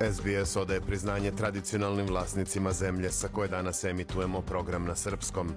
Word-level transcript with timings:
SBS 0.00 0.56
odaje 0.56 0.80
priznanje 0.80 1.30
tradicionalnim 1.30 2.06
vlasnicima 2.06 2.72
zemlje 2.72 3.10
sa 3.10 3.28
koje 3.28 3.48
danas 3.48 3.84
emitujemo 3.84 4.42
program 4.42 4.84
na 4.84 4.94
srpskom. 4.94 5.52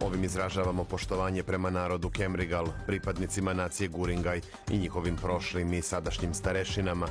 Ovim 0.00 0.24
izražavamo 0.24 0.84
poštovanje 0.84 1.42
prema 1.42 1.70
narodu 1.70 2.10
Kemrigal, 2.10 2.66
pripadnicima 2.86 3.54
nacije 3.54 3.88
Guringaj 3.88 4.40
i 4.70 4.78
njihovim 4.78 5.16
prošlim 5.16 5.72
i 5.72 5.82
sadašnjim 5.82 6.34
starešinama. 6.34 7.06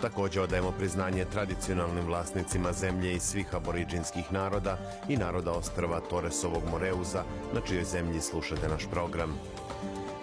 Takođe 0.00 0.40
odajemo 0.40 0.72
priznanje 0.72 1.24
tradicionalnim 1.24 2.06
vlasnicima 2.06 2.72
zemlje 2.72 3.14
i 3.14 3.20
svih 3.20 3.54
aboriđinskih 3.54 4.32
naroda 4.32 4.78
i 5.08 5.16
naroda 5.16 5.52
ostrva 5.52 6.00
Toresovog 6.00 6.62
Moreuza, 6.70 7.24
na 7.54 7.60
čijoj 7.60 7.84
zemlji 7.84 8.20
slušate 8.20 8.68
naš 8.68 8.86
program. 8.90 9.38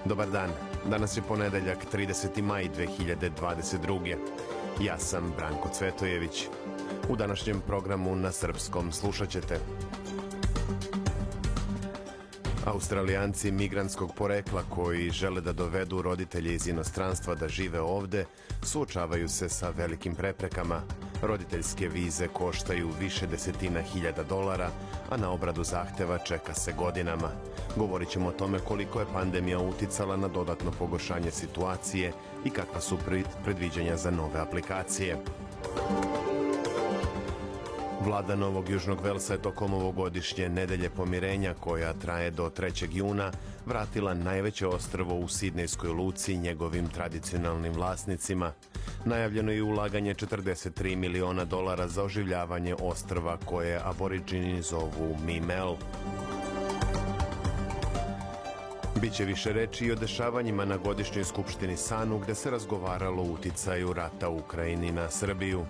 Dobar 0.05 0.29
dan, 0.29 0.49
danas 0.89 1.17
je 1.17 1.21
ponedeljak 1.27 1.77
30. 1.93 2.41
maj 2.41 2.69
2022. 2.69 4.15
Ja 4.81 4.99
sam 4.99 5.33
Branko 5.37 5.69
Cvetojević. 5.69 6.47
U 7.09 7.15
današnjem 7.15 7.61
programu 7.67 8.15
na 8.15 8.31
srpskom 8.31 8.91
slušat 8.91 9.29
ćete 9.29 9.59
Australijanci 12.65 13.51
migrantskog 13.51 14.11
porekla 14.17 14.63
koji 14.69 15.09
žele 15.09 15.41
da 15.41 15.53
dovedu 15.53 16.01
roditelje 16.01 16.53
iz 16.53 16.67
inostranstva 16.67 17.35
da 17.35 17.47
žive 17.47 17.81
ovde 17.81 18.25
suočavaju 18.63 19.29
se 19.29 19.49
sa 19.49 19.69
velikim 19.69 20.15
preprekama. 20.15 20.81
Roditeljske 21.21 21.87
vize 21.87 22.27
koštaju 22.27 22.89
više 22.99 23.27
desetina 23.27 23.81
hiljada 23.81 24.23
dolara, 24.23 24.69
a 25.09 25.17
na 25.17 25.31
obradu 25.31 25.63
zahteva 25.63 26.17
čeka 26.17 26.53
se 26.53 26.73
godinama. 26.77 27.29
Govorit 27.75 28.09
ćemo 28.09 28.29
o 28.29 28.31
tome 28.31 28.59
koliko 28.59 28.99
je 28.99 29.05
pandemija 29.13 29.59
uticala 29.59 30.17
na 30.17 30.27
dodatno 30.27 30.71
pogoršanje 30.71 31.31
situacije 31.31 32.13
i 32.45 32.49
kakva 32.49 32.81
su 32.81 32.97
predviđanja 33.43 33.97
za 33.97 34.11
nove 34.11 34.39
aplikacije. 34.39 35.17
Vlada 38.05 38.35
Novog 38.35 38.69
Južnog 38.69 39.01
Velsa 39.03 39.33
je 39.33 39.41
tokom 39.41 39.73
ovogodišnje 39.73 40.49
nedelje 40.49 40.89
pomirenja, 40.89 41.53
koja 41.59 41.93
traje 41.93 42.31
do 42.31 42.49
3. 42.49 42.87
juna, 42.91 43.31
vratila 43.65 44.13
najveće 44.13 44.67
ostrvo 44.67 45.15
u 45.15 45.27
Sidnejskoj 45.27 45.89
luci 45.89 46.37
njegovim 46.37 46.87
tradicionalnim 46.87 47.73
vlasnicima. 47.73 48.51
Najavljeno 49.05 49.51
je 49.51 49.63
ulaganje 49.63 50.13
43 50.13 50.95
miliona 50.95 51.45
dolara 51.45 51.87
za 51.87 52.03
oživljavanje 52.03 52.75
ostrva 52.75 53.37
koje 53.45 53.81
aboriđini 53.83 54.61
zovu 54.61 55.17
Mimel. 55.25 55.75
Biće 59.01 59.25
više 59.25 59.53
reči 59.53 59.85
i 59.85 59.91
o 59.91 59.95
dešavanjima 59.95 60.65
na 60.65 60.77
godišnjoj 60.77 61.23
skupštini 61.23 61.77
Sanu 61.77 62.19
gde 62.19 62.35
se 62.35 62.51
razgovaralo 62.51 63.23
o 63.23 63.31
uticaju 63.31 63.93
rata 63.93 64.29
Ukrajini 64.29 64.91
na 64.91 65.09
Srbiju. 65.09 65.65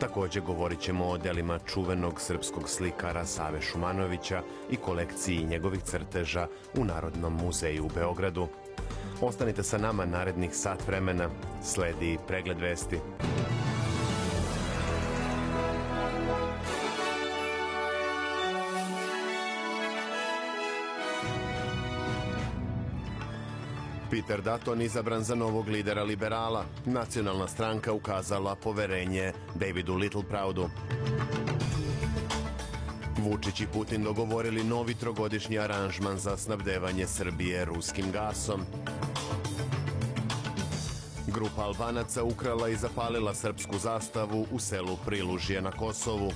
Takođe 0.00 0.40
govorit 0.40 0.80
ćemo 0.80 1.06
o 1.06 1.18
delima 1.18 1.58
čuvenog 1.58 2.20
srpskog 2.20 2.68
slikara 2.68 3.24
Save 3.24 3.60
Šumanovića 3.60 4.42
i 4.70 4.76
kolekciji 4.76 5.44
njegovih 5.44 5.82
crteža 5.82 6.46
u 6.78 6.84
Narodnom 6.84 7.32
muzeju 7.32 7.84
u 7.84 7.90
Beogradu. 7.94 8.48
Ostanite 9.20 9.62
sa 9.62 9.78
nama 9.78 10.04
narednih 10.04 10.56
sat 10.56 10.86
vremena. 10.86 11.28
Sledi 11.62 12.18
pregled 12.28 12.60
vesti. 12.60 12.98
Peter 24.16 24.42
Dutton 24.42 24.82
izabran 24.82 25.22
za 25.22 25.34
novog 25.34 25.68
lidera 25.68 26.02
liberala. 26.02 26.64
Nacionalna 26.86 27.48
stranka 27.48 27.92
ukazala 27.92 28.54
poverenje 28.54 29.32
Davidu 29.54 29.94
Littleproudu. 29.94 30.70
Vučić 33.18 33.60
i 33.60 33.66
Putin 33.66 34.02
dogovorili 34.02 34.64
novi 34.64 34.94
trogodišnji 34.94 35.58
aranžman 35.58 36.18
za 36.18 36.36
snabdevanje 36.36 37.06
Srbije 37.06 37.64
ruskim 37.64 38.12
gasom. 38.12 38.60
Grupa 41.26 41.62
Albanaca 41.62 42.24
ukrala 42.24 42.68
i 42.68 42.76
zapalila 42.76 43.34
srpsku 43.34 43.78
zastavu 43.78 44.46
u 44.52 44.58
selu 44.58 44.96
Prilužje 45.06 45.62
na 45.62 45.70
Kosovu. 45.70 46.32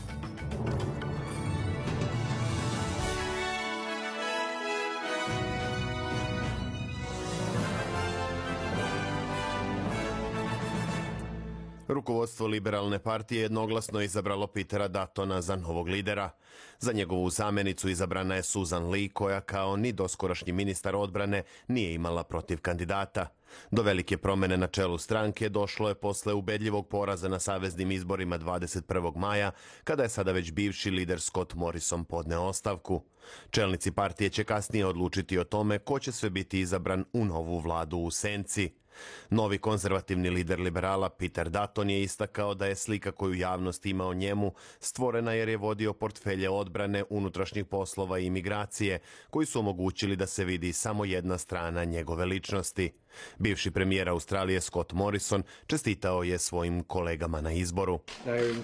Rukovodstvo 11.90 12.46
liberalne 12.46 12.98
partije 12.98 13.42
jednoglasno 13.42 14.00
je 14.00 14.04
izabralo 14.04 14.46
Petera 14.46 14.88
Datona 14.88 15.42
za 15.42 15.56
novog 15.56 15.88
lidera. 15.88 16.30
Za 16.78 16.92
njegovu 16.92 17.30
zamenicu 17.30 17.88
izabrana 17.88 18.34
je 18.34 18.42
Susan 18.42 18.90
Lee, 18.90 19.08
koja 19.08 19.40
kao 19.40 19.76
ni 19.76 19.92
doskorašnji 19.92 20.52
ministar 20.52 20.96
odbrane 20.96 21.42
nije 21.68 21.94
imala 21.94 22.24
protiv 22.24 22.60
kandidata. 22.60 23.26
Do 23.70 23.82
velike 23.82 24.16
promene 24.16 24.56
na 24.56 24.66
čelu 24.66 24.98
stranke 24.98 25.48
došlo 25.48 25.88
je 25.88 25.94
posle 25.94 26.32
ubedljivog 26.32 26.88
poraza 26.88 27.28
na 27.28 27.38
saveznim 27.38 27.90
izborima 27.90 28.38
21. 28.38 29.16
maja, 29.16 29.50
kada 29.84 30.02
je 30.02 30.08
sada 30.08 30.32
već 30.32 30.52
bivši 30.52 30.90
lider 30.90 31.20
Scott 31.20 31.54
Morrison 31.54 32.04
podneo 32.04 32.42
ostavku. 32.42 33.02
Čelnici 33.50 33.92
partije 33.92 34.30
će 34.30 34.44
kasnije 34.44 34.86
odlučiti 34.86 35.38
o 35.38 35.44
tome 35.44 35.78
ko 35.78 35.98
će 35.98 36.12
sve 36.12 36.30
biti 36.30 36.60
izabran 36.60 37.04
u 37.12 37.24
novu 37.24 37.58
vladu 37.58 37.98
u 37.98 38.10
Senci. 38.10 38.79
Novi 39.30 39.58
konzervativni 39.58 40.30
lider 40.30 40.60
liberala 40.60 41.08
Peter 41.08 41.50
Dutton 41.50 41.90
je 41.90 42.02
istakao 42.02 42.54
da 42.54 42.66
je 42.66 42.76
slika 42.76 43.12
koju 43.12 43.34
javnost 43.34 43.86
ima 43.86 44.06
o 44.06 44.14
njemu 44.14 44.52
stvorena 44.80 45.32
jer 45.32 45.48
je 45.48 45.56
vodio 45.56 45.92
portfelje 45.92 46.50
odbrane, 46.50 47.04
unutrašnjih 47.10 47.64
poslova 47.64 48.18
i 48.18 48.26
imigracije, 48.26 48.98
koji 49.30 49.46
su 49.46 49.58
omogućili 49.58 50.16
da 50.16 50.26
se 50.26 50.44
vidi 50.44 50.72
samo 50.72 51.04
jedna 51.04 51.38
strana 51.38 51.84
njegove 51.84 52.24
ličnosti. 52.24 52.92
Bivši 53.38 53.70
premijer 53.70 54.08
Australije 54.08 54.60
Scott 54.60 54.92
Morrison 54.92 55.42
čestitao 55.66 56.22
je 56.22 56.38
svojim 56.38 56.82
kolegama 56.82 57.40
na 57.40 57.52
izboru. 57.52 58.00
Um, 58.26 58.60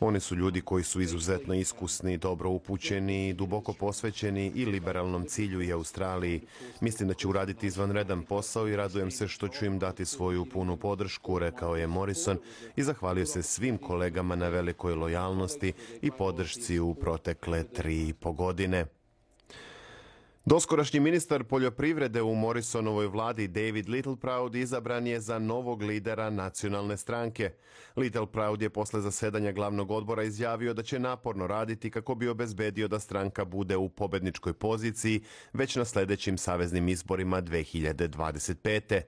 Oni 0.00 0.20
su 0.20 0.36
ljudi 0.36 0.60
koji 0.60 0.84
su 0.84 1.00
izuzetno 1.00 1.54
iskusni, 1.54 2.18
dobro 2.18 2.50
upućeni, 2.50 3.32
duboko 3.32 3.72
posvećeni 3.72 4.52
i 4.54 4.64
liberalnom 4.64 5.24
cilju 5.26 5.62
i 5.62 5.72
Australiji. 5.72 6.40
Mislim 6.80 7.08
da 7.08 7.14
će 7.14 7.28
uraditi 7.28 7.66
izvanredan 7.66 8.22
posao 8.22 8.68
i 8.68 8.76
radujem 8.76 9.10
se 9.10 9.28
što 9.28 9.48
ću 9.48 9.64
im 9.64 9.78
dati 9.78 10.04
svoju 10.04 10.44
punu 10.44 10.76
podršku, 10.76 11.38
rekao 11.38 11.76
je 11.76 11.86
Morrison 11.86 12.38
i 12.76 12.82
zahvalio 12.82 13.26
se 13.26 13.42
svim 13.42 13.78
kolegama 13.78 14.36
na 14.36 14.48
velikoj 14.48 14.94
lojalnosti 14.94 15.72
i 16.02 16.10
podršci 16.10 16.78
u 16.78 16.94
protekle 16.94 17.64
tri 17.64 18.08
i 18.08 18.12
po 18.12 18.32
godine. 18.32 18.86
Doskorašnji 20.44 21.00
ministar 21.00 21.44
poljoprivrede 21.44 22.22
u 22.22 22.34
Morrisonovoj 22.34 23.06
vladi 23.06 23.48
David 23.48 23.88
Littleproud 23.88 24.54
izabran 24.54 25.06
je 25.06 25.20
za 25.20 25.38
novog 25.38 25.82
lidera 25.82 26.30
nacionalne 26.30 26.96
stranke. 26.96 27.52
Littleproud 27.96 28.62
je 28.62 28.70
posle 28.70 29.00
zasedanja 29.00 29.52
glavnog 29.52 29.90
odbora 29.90 30.22
izjavio 30.22 30.74
da 30.74 30.82
će 30.82 30.98
naporno 30.98 31.46
raditi 31.46 31.90
kako 31.90 32.14
bi 32.14 32.28
obezbedio 32.28 32.88
da 32.88 33.00
stranka 33.00 33.44
bude 33.44 33.76
u 33.76 33.88
pobedničkoj 33.88 34.52
poziciji 34.52 35.22
već 35.52 35.76
na 35.76 35.84
sledećim 35.84 36.38
saveznim 36.38 36.88
izborima 36.88 37.42
2025. 37.42 39.00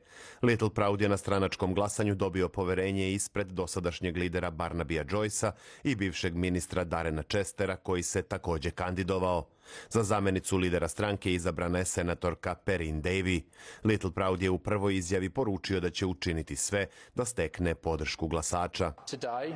Littleproud 0.43 1.00
je 1.00 1.08
na 1.08 1.17
stranačkom 1.17 1.75
glasanju 1.75 2.14
dobio 2.14 2.49
poverenje 2.49 3.12
ispred 3.12 3.46
dosadašnjeg 3.46 4.17
lidera 4.17 4.50
Barnabija 4.50 5.05
Joycea 5.05 5.50
i 5.84 5.94
bivšeg 5.94 6.34
ministra 6.34 6.84
Darena 6.84 7.23
Chestera 7.23 7.76
koji 7.76 8.02
se 8.02 8.23
takođe 8.23 8.70
kandidovao. 8.70 9.49
Za 9.90 10.02
zamenicu 10.02 10.56
lidera 10.56 10.88
stranke 10.88 11.34
izabrana 11.34 11.78
je 11.78 11.84
senatorka 11.84 12.54
Perin 12.54 13.02
Davy. 13.02 13.42
Little 13.84 14.10
Proud 14.10 14.42
je 14.42 14.50
u 14.50 14.58
prvoj 14.58 14.96
izjavi 14.96 15.30
poručio 15.30 15.80
da 15.80 15.90
će 15.90 16.06
učiniti 16.06 16.56
sve 16.56 16.86
da 17.14 17.24
stekne 17.24 17.74
podršku 17.74 18.28
glasača. 18.28 18.92
Today, 18.92 19.54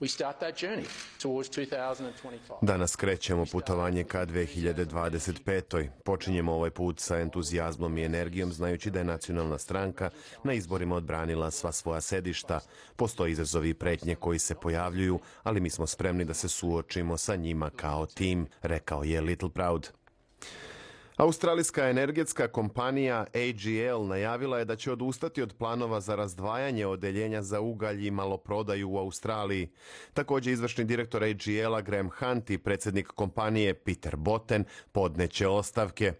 we 0.00 0.08
start 0.08 0.38
that 0.38 0.62
journey 0.62 0.86
towards 1.18 1.48
2025. 1.50 2.58
Danas 2.62 2.96
krećemo 2.96 3.44
putovanje 3.52 4.04
ka 4.04 4.26
2025. 4.26 5.88
Počinjemo 6.04 6.52
ovaj 6.52 6.70
put 6.70 7.00
sa 7.00 7.18
entuzijazmom 7.18 7.98
i 7.98 8.04
energijom, 8.04 8.52
znajući 8.52 8.90
da 8.90 8.98
je 8.98 9.04
nacionalna 9.04 9.58
stranka 9.58 10.10
na 10.44 10.52
izborima 10.52 10.96
odbranila 10.96 11.50
sva 11.50 11.72
svoja 11.72 12.00
sedišta. 12.00 12.60
Postoje 12.96 13.32
izazovi 13.32 13.68
i 13.68 13.74
pretnje 13.74 14.14
koji 14.14 14.38
se 14.38 14.54
pojavljuju, 14.54 15.20
ali 15.42 15.60
mi 15.60 15.70
smo 15.70 15.86
spremni 15.86 16.24
da 16.24 16.34
se 16.34 16.48
suočimo 16.48 17.16
sa 17.16 17.36
njima 17.36 17.70
kao 17.70 18.06
tim, 18.06 18.46
rekao 18.62 19.04
je 19.04 19.20
Little 19.20 19.50
Proud. 19.50 19.90
Australijska 21.16 21.88
energetska 21.88 22.48
kompanija 22.48 23.26
AGL 23.34 24.06
najavila 24.06 24.58
je 24.58 24.64
da 24.64 24.76
će 24.76 24.92
odustati 24.92 25.42
od 25.42 25.54
planova 25.58 26.00
za 26.00 26.14
razdvajanje 26.14 26.86
odeljenja 26.86 27.42
za 27.42 27.60
ugalj 27.60 28.06
i 28.06 28.10
maloprodaju 28.10 28.90
u 28.90 28.98
Australiji. 28.98 29.68
Također 30.14 30.52
izvršni 30.52 30.84
direktor 30.84 31.24
AGL-a 31.24 31.80
Graham 31.80 32.10
Hunt 32.18 32.50
i 32.50 32.58
predsjednik 32.58 33.06
kompanije 33.06 33.74
Peter 33.74 34.16
Botten 34.16 34.64
podneće 34.92 35.48
ostavke. 35.48 36.12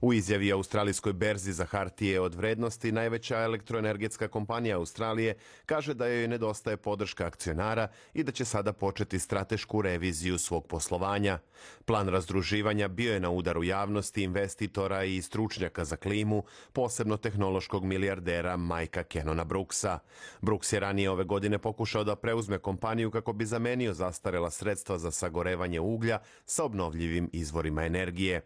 U 0.00 0.12
izjavi 0.12 0.52
Australijskoj 0.52 1.12
berzi 1.12 1.52
za 1.52 1.64
hartije 1.64 2.20
od 2.20 2.34
vrednosti 2.34 2.92
najveća 2.92 3.40
elektroenergetska 3.40 4.28
kompanija 4.28 4.76
Australije 4.76 5.34
kaže 5.66 5.94
da 5.94 6.06
joj 6.06 6.28
nedostaje 6.28 6.76
podrška 6.76 7.26
akcionara 7.26 7.88
i 8.14 8.22
da 8.22 8.32
će 8.32 8.44
sada 8.44 8.72
početi 8.72 9.18
stratešku 9.18 9.82
reviziju 9.82 10.38
svog 10.38 10.66
poslovanja. 10.66 11.38
Plan 11.84 12.08
razdruživanja 12.08 12.88
bio 12.88 13.12
je 13.12 13.20
na 13.20 13.30
udaru 13.30 13.64
javnosti, 13.64 14.22
investitora 14.22 15.04
i 15.04 15.22
stručnjaka 15.22 15.84
za 15.84 15.96
klimu, 15.96 16.44
posebno 16.72 17.16
tehnološkog 17.16 17.84
milijardera 17.84 18.56
Majka 18.56 19.02
Kenona 19.02 19.44
Brooksa. 19.44 19.98
Brooks 20.40 20.72
je 20.72 20.80
ranije 20.80 21.10
ove 21.10 21.24
godine 21.24 21.58
pokušao 21.58 22.04
da 22.04 22.16
preuzme 22.16 22.58
kompaniju 22.58 23.10
kako 23.10 23.32
bi 23.32 23.46
zamenio 23.46 23.94
zastarela 23.94 24.50
sredstva 24.50 24.98
za 24.98 25.10
sagorevanje 25.10 25.80
uglja 25.80 26.18
sa 26.44 26.64
obnovljivim 26.64 27.30
izvorima 27.32 27.84
energije. 27.84 28.42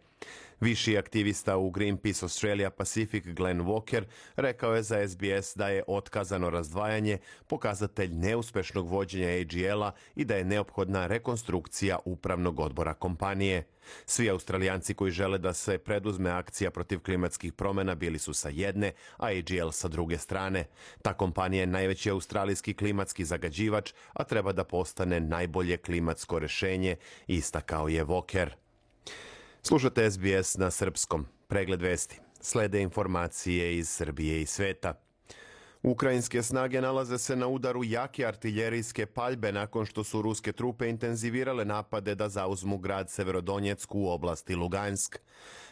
Viši 0.64 0.98
aktivista 0.98 1.56
u 1.56 1.70
Greenpeace 1.70 2.24
Australia 2.24 2.70
Pacific 2.70 3.24
Glenn 3.26 3.60
Walker 3.60 4.04
rekao 4.36 4.74
je 4.74 4.82
za 4.82 5.08
SBS 5.08 5.56
da 5.56 5.68
je 5.68 5.82
otkazano 5.86 6.50
razdvajanje 6.50 7.18
pokazatelj 7.46 8.12
neuspešnog 8.12 8.88
vođenja 8.88 9.28
AGL-a 9.28 9.92
i 10.16 10.24
da 10.24 10.36
je 10.36 10.44
neophodna 10.44 11.06
rekonstrukcija 11.06 11.98
upravnog 12.04 12.60
odbora 12.60 12.94
kompanije. 12.94 13.66
Svi 14.06 14.30
Australijanci 14.30 14.94
koji 14.94 15.10
žele 15.10 15.38
da 15.38 15.52
se 15.52 15.78
preduzme 15.78 16.30
akcija 16.30 16.70
protiv 16.70 17.00
klimatskih 17.00 17.52
promena 17.52 17.94
bili 17.94 18.18
su 18.18 18.34
sa 18.34 18.48
jedne, 18.48 18.92
a 19.16 19.26
AGL 19.26 19.70
sa 19.70 19.88
druge 19.88 20.18
strane. 20.18 20.64
Ta 21.02 21.14
kompanija 21.14 21.60
je 21.60 21.66
najveći 21.66 22.10
australijski 22.10 22.74
klimatski 22.74 23.24
zagađivač, 23.24 23.92
a 24.12 24.24
treba 24.24 24.52
da 24.52 24.64
postane 24.64 25.20
najbolje 25.20 25.76
klimatsko 25.76 26.38
rešenje, 26.38 26.96
istakao 27.26 27.88
je 27.88 28.04
Walker. 28.04 28.63
Slušate 29.66 30.10
SBS 30.10 30.56
na 30.56 30.70
srpskom. 30.70 31.26
Pregled 31.48 31.82
vesti. 31.82 32.20
Slede 32.40 32.82
informacije 32.82 33.78
iz 33.78 33.88
Srbije 33.88 34.42
i 34.42 34.46
sveta. 34.46 34.94
Ukrajinske 35.82 36.42
snage 36.42 36.80
nalaze 36.80 37.18
se 37.18 37.36
na 37.36 37.48
udaru 37.48 37.84
jake 37.84 38.26
artiljerijske 38.26 39.06
paljbe 39.06 39.52
nakon 39.52 39.86
što 39.86 40.04
su 40.04 40.22
ruske 40.22 40.52
trupe 40.52 40.88
intenzivirale 40.88 41.64
napade 41.64 42.14
da 42.14 42.28
zauzmu 42.28 42.78
grad 42.78 43.10
Severodonjecku 43.10 43.98
u 43.98 44.08
oblasti 44.08 44.54
Lugansk. 44.54 45.18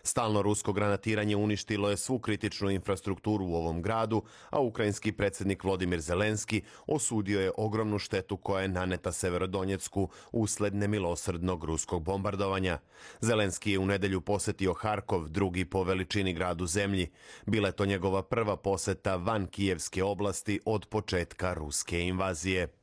Stalno 0.03 0.43
rusko 0.43 0.73
granatiranje 0.73 1.37
uništilo 1.37 1.91
je 1.91 1.97
svu 1.97 2.19
kritičnu 2.19 2.71
infrastrukturu 2.71 3.45
u 3.45 3.55
ovom 3.55 3.83
gradu, 3.83 4.23
a 4.51 4.61
ukrajinski 4.61 5.13
predsjednik 5.13 5.65
Vladimir 5.65 6.01
Zelenski 6.01 6.63
osudio 6.87 7.41
je 7.41 7.53
ogromnu 7.57 7.99
štetu 7.99 8.37
koja 8.37 8.63
je 8.63 8.69
naneta 8.69 9.13
Severodonjecku 9.13 10.09
usled 10.33 10.75
nemilosrdnog 10.75 11.65
ruskog 11.65 12.03
bombardovanja. 12.03 12.79
Zelenski 13.21 13.73
je 13.73 13.79
u 13.79 13.87
nedelju 13.87 14.21
posetio 14.21 14.75
Harkov, 14.75 15.29
drugi 15.29 15.65
po 15.65 15.85
veličini 15.85 16.33
grad 16.33 16.61
u 16.61 16.67
zemlji. 16.67 17.11
Bila 17.47 17.69
je 17.69 17.77
to 17.77 17.87
njegova 17.87 18.23
prva 18.23 18.57
poseta 18.57 19.17
van 19.17 19.47
Kijevske 19.47 20.05
oblasti 20.05 20.61
od 20.65 20.87
početka 20.87 21.55
ruske 21.55 22.01
invazije. 22.01 22.82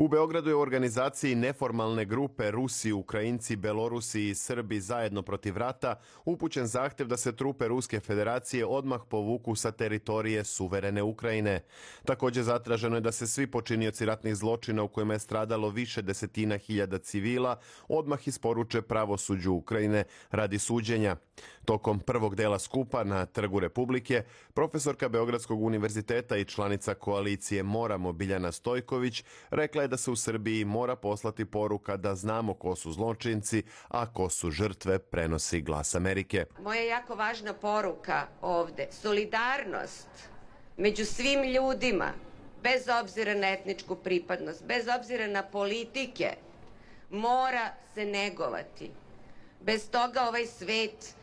U 0.00 0.08
Beogradu 0.08 0.50
je 0.50 0.54
u 0.54 0.60
organizaciji 0.60 1.34
neformalne 1.34 2.04
grupe 2.04 2.50
Rusi, 2.50 2.92
Ukrajinci, 2.92 3.56
Belorusi 3.56 4.28
i 4.28 4.34
Srbi 4.34 4.80
zajedno 4.80 5.22
protiv 5.22 5.56
rata 5.56 6.00
upućen 6.24 6.66
zahtev 6.66 7.06
da 7.06 7.16
se 7.16 7.36
trupe 7.36 7.68
Ruske 7.68 8.00
federacije 8.00 8.66
odmah 8.66 9.00
povuku 9.08 9.54
sa 9.54 9.72
teritorije 9.72 10.44
suverene 10.44 11.02
Ukrajine. 11.02 11.64
Također 12.04 12.44
zatraženo 12.44 12.96
je 12.96 13.00
da 13.00 13.12
se 13.12 13.26
svi 13.26 13.46
počinioci 13.46 14.04
ratnih 14.04 14.36
zločina 14.36 14.82
u 14.82 14.88
kojima 14.88 15.12
je 15.12 15.18
stradalo 15.18 15.68
više 15.68 16.02
desetina 16.02 16.56
hiljada 16.56 16.98
civila 16.98 17.58
odmah 17.88 18.28
isporuče 18.28 18.82
pravosuđu 18.82 19.52
Ukrajine 19.52 20.04
radi 20.30 20.58
suđenja. 20.58 21.16
Tokom 21.64 22.00
prvog 22.00 22.34
dela 22.34 22.58
skupa 22.58 23.04
na 23.04 23.26
Trgu 23.26 23.60
Republike, 23.60 24.24
profesorka 24.54 25.08
Beogradskog 25.08 25.62
univerziteta 25.62 26.36
i 26.36 26.44
članica 26.44 26.94
koalicije 26.94 27.62
Moramo 27.62 28.12
Biljana 28.12 28.52
Stojković 28.52 29.24
rekla 29.50 29.82
je 29.82 29.88
da 29.88 29.96
se 29.96 30.10
u 30.10 30.16
Srbiji 30.16 30.64
mora 30.64 30.96
poslati 30.96 31.44
poruka 31.44 31.96
da 31.96 32.14
znamo 32.14 32.54
ko 32.54 32.76
su 32.76 32.92
zločinci, 32.92 33.62
a 33.88 34.12
ko 34.12 34.30
su 34.30 34.50
žrtve, 34.50 34.98
prenosi 34.98 35.60
glas 35.60 35.94
Amerike. 35.94 36.44
Moja 36.62 36.82
jako 36.82 37.14
važna 37.14 37.52
poruka 37.52 38.26
ovde, 38.42 38.88
solidarnost 38.90 40.08
među 40.76 41.04
svim 41.04 41.42
ljudima, 41.42 42.12
bez 42.62 42.88
obzira 43.02 43.34
na 43.34 43.50
etničku 43.50 43.96
pripadnost, 43.96 44.64
bez 44.64 44.86
obzira 44.98 45.26
na 45.26 45.42
politike, 45.42 46.36
mora 47.10 47.72
se 47.94 48.04
negovati. 48.04 48.90
Bez 49.60 49.90
toga 49.90 50.22
ovaj 50.28 50.46
svet 50.46 51.14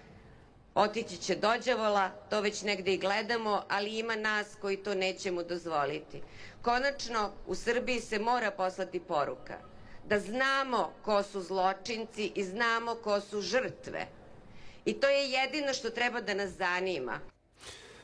otići 0.78 1.18
će 1.18 1.36
dođavola, 1.36 2.10
to 2.30 2.42
već 2.42 2.62
negde 2.62 2.94
i 2.94 2.98
gledamo, 2.98 3.64
ali 3.70 4.00
ima 4.00 4.16
nas 4.16 4.48
koji 4.62 4.78
to 4.78 4.96
nećemo 4.96 5.44
dozvoliti. 5.44 6.22
Konačno, 6.62 7.32
u 7.48 7.56
Srbiji 7.56 8.02
se 8.02 8.20
mora 8.20 8.52
poslati 8.52 9.00
poruka 9.00 9.58
da 10.06 10.20
znamo 10.20 10.94
ko 11.02 11.24
su 11.24 11.42
zločinci 11.42 12.32
i 12.36 12.44
znamo 12.44 12.96
ko 12.96 13.22
su 13.22 13.42
žrtve. 13.42 14.08
I 14.86 14.94
to 14.94 15.08
je 15.10 15.32
jedino 15.32 15.74
što 15.74 15.90
treba 15.90 16.22
da 16.22 16.34
nas 16.34 16.50
zanima. 16.50 17.20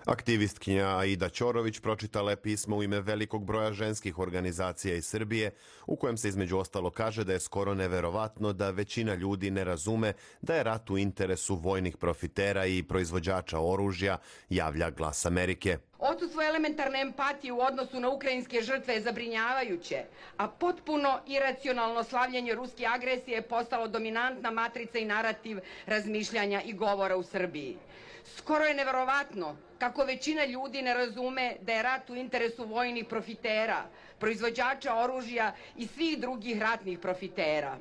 Aktivistkinja 0.06 0.98
Aida 0.98 1.30
Ćorović 1.30 1.80
pročitala 1.80 2.32
je 2.32 2.36
pismo 2.36 2.78
u 2.78 2.84
ime 2.84 3.02
velikog 3.02 3.46
broja 3.46 3.74
ženskih 3.74 4.20
organizacija 4.20 4.96
iz 4.96 5.06
Srbije, 5.06 5.52
u 5.88 5.96
kojem 5.96 6.18
se 6.18 6.28
između 6.28 6.58
ostalo 6.58 6.90
kaže 6.90 7.24
da 7.24 7.34
je 7.34 7.40
skoro 7.40 7.74
neverovatno 7.74 8.54
da 8.54 8.70
većina 8.70 9.14
ljudi 9.16 9.52
ne 9.52 9.64
razume 9.64 10.14
da 10.42 10.56
je 10.56 10.64
rat 10.64 10.90
u 10.90 10.98
interesu 10.98 11.56
vojnih 11.56 11.98
profitera 11.98 12.66
i 12.66 12.84
proizvođača 12.84 13.60
oružja, 13.60 14.18
javlja 14.50 14.90
glas 14.90 15.26
Amerike. 15.26 15.78
Odsustvo 16.00 16.42
elementarne 16.42 17.02
empatije 17.02 17.54
u 17.54 17.62
odnosu 17.62 18.00
na 18.00 18.10
ukrajinske 18.10 18.62
žrtve 18.62 18.94
je 18.94 19.02
zabrinjavajuće, 19.02 20.04
a 20.38 20.48
potpuno 20.48 21.20
iracionalno 21.28 22.04
slavljanje 22.04 22.56
ruske 22.56 22.86
agresije 22.86 23.36
je 23.36 23.42
postalo 23.42 23.88
dominantna 23.88 24.52
matrica 24.52 24.98
i 24.98 25.06
narativ 25.06 25.60
razmišljanja 25.86 26.62
i 26.62 26.74
govora 26.74 27.18
u 27.18 27.24
Srbiji. 27.24 27.78
Skoro 28.26 28.64
je 28.64 28.74
neverovatno 28.74 29.56
kako 29.78 30.04
većina 30.04 30.46
ljudi 30.46 30.82
ne 30.82 30.94
razume 30.94 31.56
da 31.62 31.74
je 31.74 31.84
rat 31.84 32.10
u 32.10 32.16
interesu 32.16 32.66
vojnih 32.66 33.06
profitera, 33.10 33.86
proizvođača 34.20 34.96
oružja 34.96 35.56
i 35.78 35.88
svih 35.88 36.20
drugih 36.20 36.62
ratnih 36.62 37.00
profitera. 37.00 37.78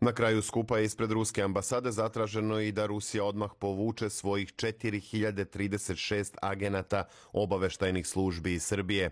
Na 0.00 0.12
kraju 0.12 0.42
skupa 0.42 0.78
je 0.78 0.84
ispred 0.84 1.12
ruske 1.12 1.42
ambasade 1.42 1.92
zatraženo 1.92 2.60
i 2.60 2.72
da 2.72 2.86
Rusija 2.86 3.24
odmah 3.24 3.50
povuče 3.58 4.10
svojih 4.10 4.52
4036 4.54 6.34
agenata 6.42 7.04
obaveštajnih 7.32 8.06
službi 8.06 8.52
iz 8.54 8.62
Srbije. 8.62 9.10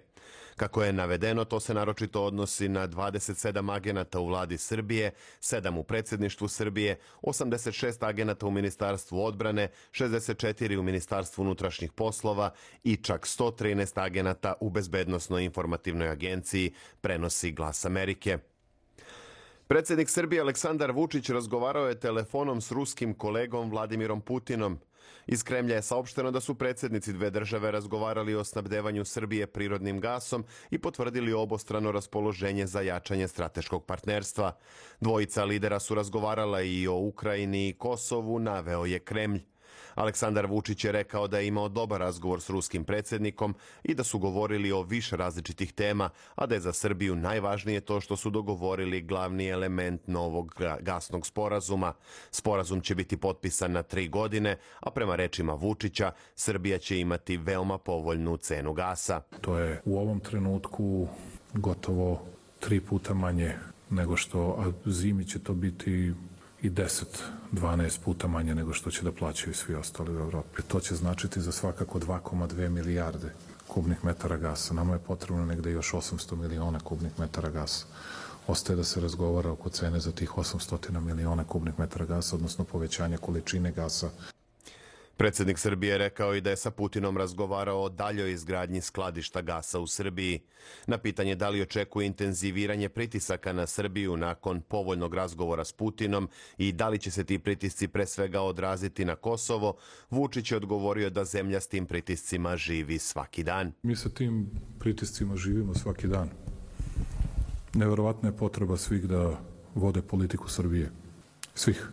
Kako 0.56 0.82
je 0.82 0.92
navedeno, 0.92 1.44
to 1.44 1.60
se 1.60 1.74
naročito 1.74 2.24
odnosi 2.24 2.68
na 2.68 2.88
27 2.88 3.74
agenata 3.74 4.20
u 4.20 4.26
vladi 4.26 4.58
Srbije, 4.58 5.10
7 5.40 5.78
u 5.78 5.82
predsjedništvu 5.82 6.48
Srbije, 6.48 6.98
86 7.22 8.06
agenata 8.06 8.46
u 8.46 8.50
Ministarstvu 8.50 9.24
odbrane, 9.24 9.68
64 9.90 10.78
u 10.78 10.82
Ministarstvu 10.82 11.42
unutrašnjih 11.42 11.92
poslova 11.92 12.50
i 12.84 12.96
čak 12.96 13.26
113 13.26 14.04
agenata 14.04 14.54
u 14.60 14.70
Bezbednostnoj 14.70 15.44
informativnoj 15.44 16.08
agenciji, 16.08 16.72
prenosi 17.00 17.52
Glas 17.52 17.84
Amerike. 17.84 18.38
Predsjednik 19.66 20.08
Srbije 20.08 20.40
Aleksandar 20.40 20.92
Vučić 20.92 21.30
razgovarao 21.30 21.88
je 21.88 22.00
telefonom 22.00 22.60
s 22.60 22.70
ruskim 22.70 23.14
kolegom 23.14 23.70
Vladimirom 23.70 24.20
Putinom. 24.20 24.78
Iz 25.26 25.42
Kremlja 25.42 25.74
je 25.74 25.82
saopšteno 25.82 26.30
da 26.30 26.40
su 26.40 26.54
predsjednici 26.54 27.12
dve 27.12 27.30
države 27.30 27.70
razgovarali 27.70 28.34
o 28.34 28.44
snabdevanju 28.44 29.04
Srbije 29.04 29.46
prirodnim 29.46 30.00
gasom 30.00 30.44
i 30.70 30.78
potvrdili 30.78 31.32
obostrano 31.32 31.92
raspoloženje 31.92 32.66
za 32.66 32.80
jačanje 32.80 33.28
strateškog 33.28 33.84
partnerstva. 33.84 34.52
Dvojica 35.00 35.44
lidera 35.44 35.80
su 35.80 35.94
razgovarala 35.94 36.62
i 36.62 36.86
o 36.88 36.94
Ukrajini 36.94 37.68
i 37.68 37.72
Kosovu, 37.72 38.38
naveo 38.38 38.84
je 38.84 38.98
Kremlj. 38.98 39.53
Aleksandar 39.94 40.46
Vučić 40.46 40.84
je 40.84 40.92
rekao 40.92 41.28
da 41.28 41.38
je 41.38 41.46
imao 41.46 41.68
dobar 41.68 42.00
razgovor 42.00 42.40
s 42.40 42.50
ruskim 42.50 42.84
predsjednikom 42.84 43.54
i 43.84 43.94
da 43.94 44.04
su 44.04 44.18
govorili 44.18 44.72
o 44.72 44.82
više 44.82 45.16
različitih 45.16 45.72
tema, 45.72 46.10
a 46.34 46.46
da 46.46 46.54
je 46.54 46.60
za 46.60 46.72
Srbiju 46.72 47.16
najvažnije 47.16 47.80
to 47.80 48.00
što 48.00 48.16
su 48.16 48.30
dogovorili 48.30 49.02
glavni 49.02 49.48
element 49.48 50.06
novog 50.06 50.54
gasnog 50.80 51.26
sporazuma. 51.26 51.92
Sporazum 52.30 52.80
će 52.80 52.94
biti 52.94 53.16
potpisan 53.16 53.72
na 53.72 53.82
tri 53.82 54.08
godine, 54.08 54.58
a 54.80 54.90
prema 54.90 55.16
rečima 55.16 55.54
Vučića, 55.54 56.12
Srbija 56.34 56.78
će 56.78 57.00
imati 57.00 57.36
veoma 57.36 57.78
povoljnu 57.78 58.36
cenu 58.36 58.72
gasa. 58.72 59.20
To 59.40 59.58
je 59.58 59.80
u 59.84 59.98
ovom 59.98 60.20
trenutku 60.20 61.08
gotovo 61.54 62.22
tri 62.60 62.80
puta 62.80 63.14
manje 63.14 63.54
nego 63.90 64.16
što, 64.16 64.56
a 64.58 64.90
zimi 64.90 65.24
će 65.24 65.38
to 65.38 65.54
biti 65.54 66.12
i 66.64 66.70
10-12 66.70 68.00
puta 68.04 68.28
manje 68.28 68.54
nego 68.54 68.72
što 68.72 68.90
će 68.90 69.02
da 69.02 69.12
plaćaju 69.12 69.54
svi 69.54 69.74
ostali 69.74 70.16
u 70.16 70.20
Evropi. 70.20 70.62
To 70.62 70.80
će 70.80 70.94
značiti 70.94 71.40
za 71.40 71.52
svakako 71.52 71.98
2,2 71.98 72.68
milijarde 72.68 73.32
kubnih 73.68 74.04
metara 74.04 74.36
gasa. 74.36 74.74
Nama 74.74 74.92
je 74.92 74.98
potrebno 74.98 75.46
negde 75.46 75.70
još 75.70 75.92
800 75.92 76.36
miliona 76.36 76.80
kubnih 76.80 77.12
metara 77.18 77.50
gasa. 77.50 77.86
Ostaje 78.46 78.76
da 78.76 78.84
se 78.84 79.00
razgovara 79.00 79.50
oko 79.50 79.68
cene 79.68 80.00
za 80.00 80.12
tih 80.12 80.30
800 80.30 81.00
miliona 81.00 81.44
kubnih 81.44 81.78
metara 81.78 82.04
gasa, 82.04 82.36
odnosno 82.36 82.64
povećanja 82.64 83.16
količine 83.16 83.72
gasa 83.72 84.10
Predsednik 85.16 85.58
Srbije 85.58 85.98
rekao 85.98 86.34
i 86.34 86.40
da 86.40 86.50
je 86.50 86.56
sa 86.56 86.70
Putinom 86.70 87.16
razgovarao 87.16 87.82
o 87.82 87.88
daljoj 87.88 88.32
izgradnji 88.32 88.80
skladišta 88.80 89.40
gasa 89.40 89.80
u 89.80 89.86
Srbiji. 89.86 90.40
Na 90.86 90.98
pitanje 90.98 91.34
da 91.34 91.48
li 91.48 91.62
očekuje 91.62 92.06
intenziviranje 92.06 92.88
pritisaka 92.88 93.52
na 93.52 93.66
Srbiju 93.66 94.16
nakon 94.16 94.60
povoljnog 94.60 95.14
razgovora 95.14 95.64
s 95.64 95.72
Putinom 95.72 96.28
i 96.58 96.72
da 96.72 96.88
li 96.88 96.98
će 96.98 97.10
se 97.10 97.24
ti 97.24 97.38
pritisci 97.38 97.88
pre 97.88 98.06
svega 98.06 98.40
odraziti 98.40 99.04
na 99.04 99.16
Kosovo, 99.16 99.76
Vučić 100.10 100.50
je 100.50 100.56
odgovorio 100.56 101.10
da 101.10 101.24
zemlja 101.24 101.60
s 101.60 101.66
tim 101.66 101.86
pritiscima 101.86 102.56
živi 102.56 102.98
svaki 102.98 103.42
dan. 103.42 103.72
Mi 103.82 103.96
sa 103.96 104.08
tim 104.08 104.50
pritiscima 104.78 105.36
živimo 105.36 105.74
svaki 105.74 106.06
dan. 106.06 106.30
Neverovatna 107.74 108.28
je 108.28 108.36
potreba 108.36 108.76
svih 108.76 109.06
da 109.08 109.40
vode 109.74 110.02
politiku 110.02 110.48
Srbije. 110.48 110.90
Svih 111.54 111.88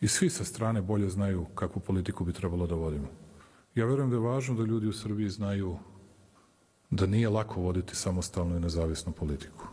i 0.00 0.08
svi 0.08 0.30
sa 0.30 0.44
strane 0.44 0.82
bolje 0.82 1.08
znaju 1.08 1.44
kakvu 1.54 1.80
politiku 1.80 2.24
bi 2.24 2.32
trebalo 2.32 2.66
da 2.66 2.74
vodimo. 2.74 3.08
Ja 3.74 3.86
verujem 3.86 4.10
da 4.10 4.16
je 4.16 4.20
važno 4.20 4.54
da 4.54 4.62
ljudi 4.62 4.86
u 4.86 4.92
Srbiji 4.92 5.28
znaju 5.28 5.78
da 6.90 7.06
nije 7.06 7.28
lako 7.28 7.60
voditi 7.60 7.96
samostalnu 7.96 8.56
i 8.56 8.60
nezavisnu 8.60 9.12
politiku. 9.12 9.66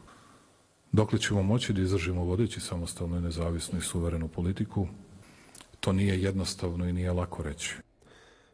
Dokle 0.91 1.19
ćemo 1.19 1.43
moći 1.43 1.73
da 1.73 1.81
izdržimo 1.81 2.23
vodeći 2.23 2.59
samostalnu 2.59 3.17
i 3.17 3.21
nezavisnu 3.21 3.79
i 3.79 3.81
suverenu 3.81 4.27
politiku, 4.27 4.87
to 5.79 5.93
nije 5.93 6.21
jednostavno 6.21 6.87
i 6.87 6.93
nije 6.93 7.11
lako 7.11 7.43
reći. 7.43 7.75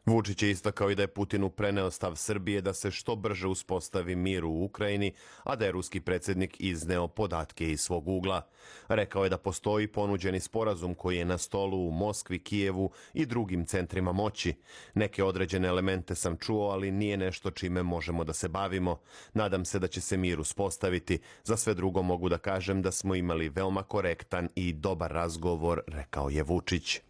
Vučić 0.10 0.44
je 0.44 0.52
istakao 0.52 0.92
i 0.92 0.96
da 0.96 1.04
je 1.04 1.08
Putinu 1.08 1.50
preneo 1.50 1.92
stav 1.92 2.16
Srbije 2.16 2.62
da 2.62 2.74
se 2.74 2.92
što 2.92 3.16
brže 3.16 3.48
uspostavi 3.48 4.16
mir 4.16 4.46
u 4.46 4.64
Ukrajini, 4.64 5.14
a 5.44 5.56
da 5.56 5.66
je 5.66 5.72
ruski 5.72 6.00
predsjednik 6.00 6.56
izneo 6.60 7.08
podatke 7.08 7.72
iz 7.72 7.82
svog 7.82 8.08
ugla. 8.08 8.42
Rekao 8.88 9.24
je 9.24 9.30
da 9.30 9.38
postoji 9.38 9.88
ponuđeni 9.88 10.40
sporazum 10.40 10.96
koji 10.96 11.18
je 11.18 11.26
na 11.26 11.38
stolu 11.38 11.88
u 11.88 11.92
Moskvi, 11.92 12.40
Kijevu 12.40 12.92
i 13.14 13.26
drugim 13.26 13.66
centrima 13.66 14.12
moći. 14.12 14.54
Neke 14.94 15.24
određene 15.24 15.68
elemente 15.68 16.16
sam 16.16 16.38
čuo, 16.38 16.70
ali 16.70 16.92
nije 16.92 17.18
nešto 17.18 17.52
čime 17.52 17.84
možemo 17.84 18.24
da 18.24 18.34
se 18.34 18.48
bavimo. 18.48 19.00
Nadam 19.34 19.66
se 19.66 19.80
da 19.80 19.88
će 19.88 20.02
se 20.02 20.18
mir 20.18 20.40
uspostaviti. 20.40 21.20
Za 21.44 21.58
sve 21.58 21.74
drugo 21.74 22.02
mogu 22.02 22.30
da 22.30 22.38
kažem 22.38 22.82
da 22.82 22.92
smo 22.92 23.16
imali 23.16 23.50
veoma 23.50 23.84
korektan 23.84 24.50
i 24.56 24.74
dobar 24.74 25.12
razgovor, 25.12 25.82
rekao 25.88 26.30
je 26.30 26.44
Vučić. 26.44 27.09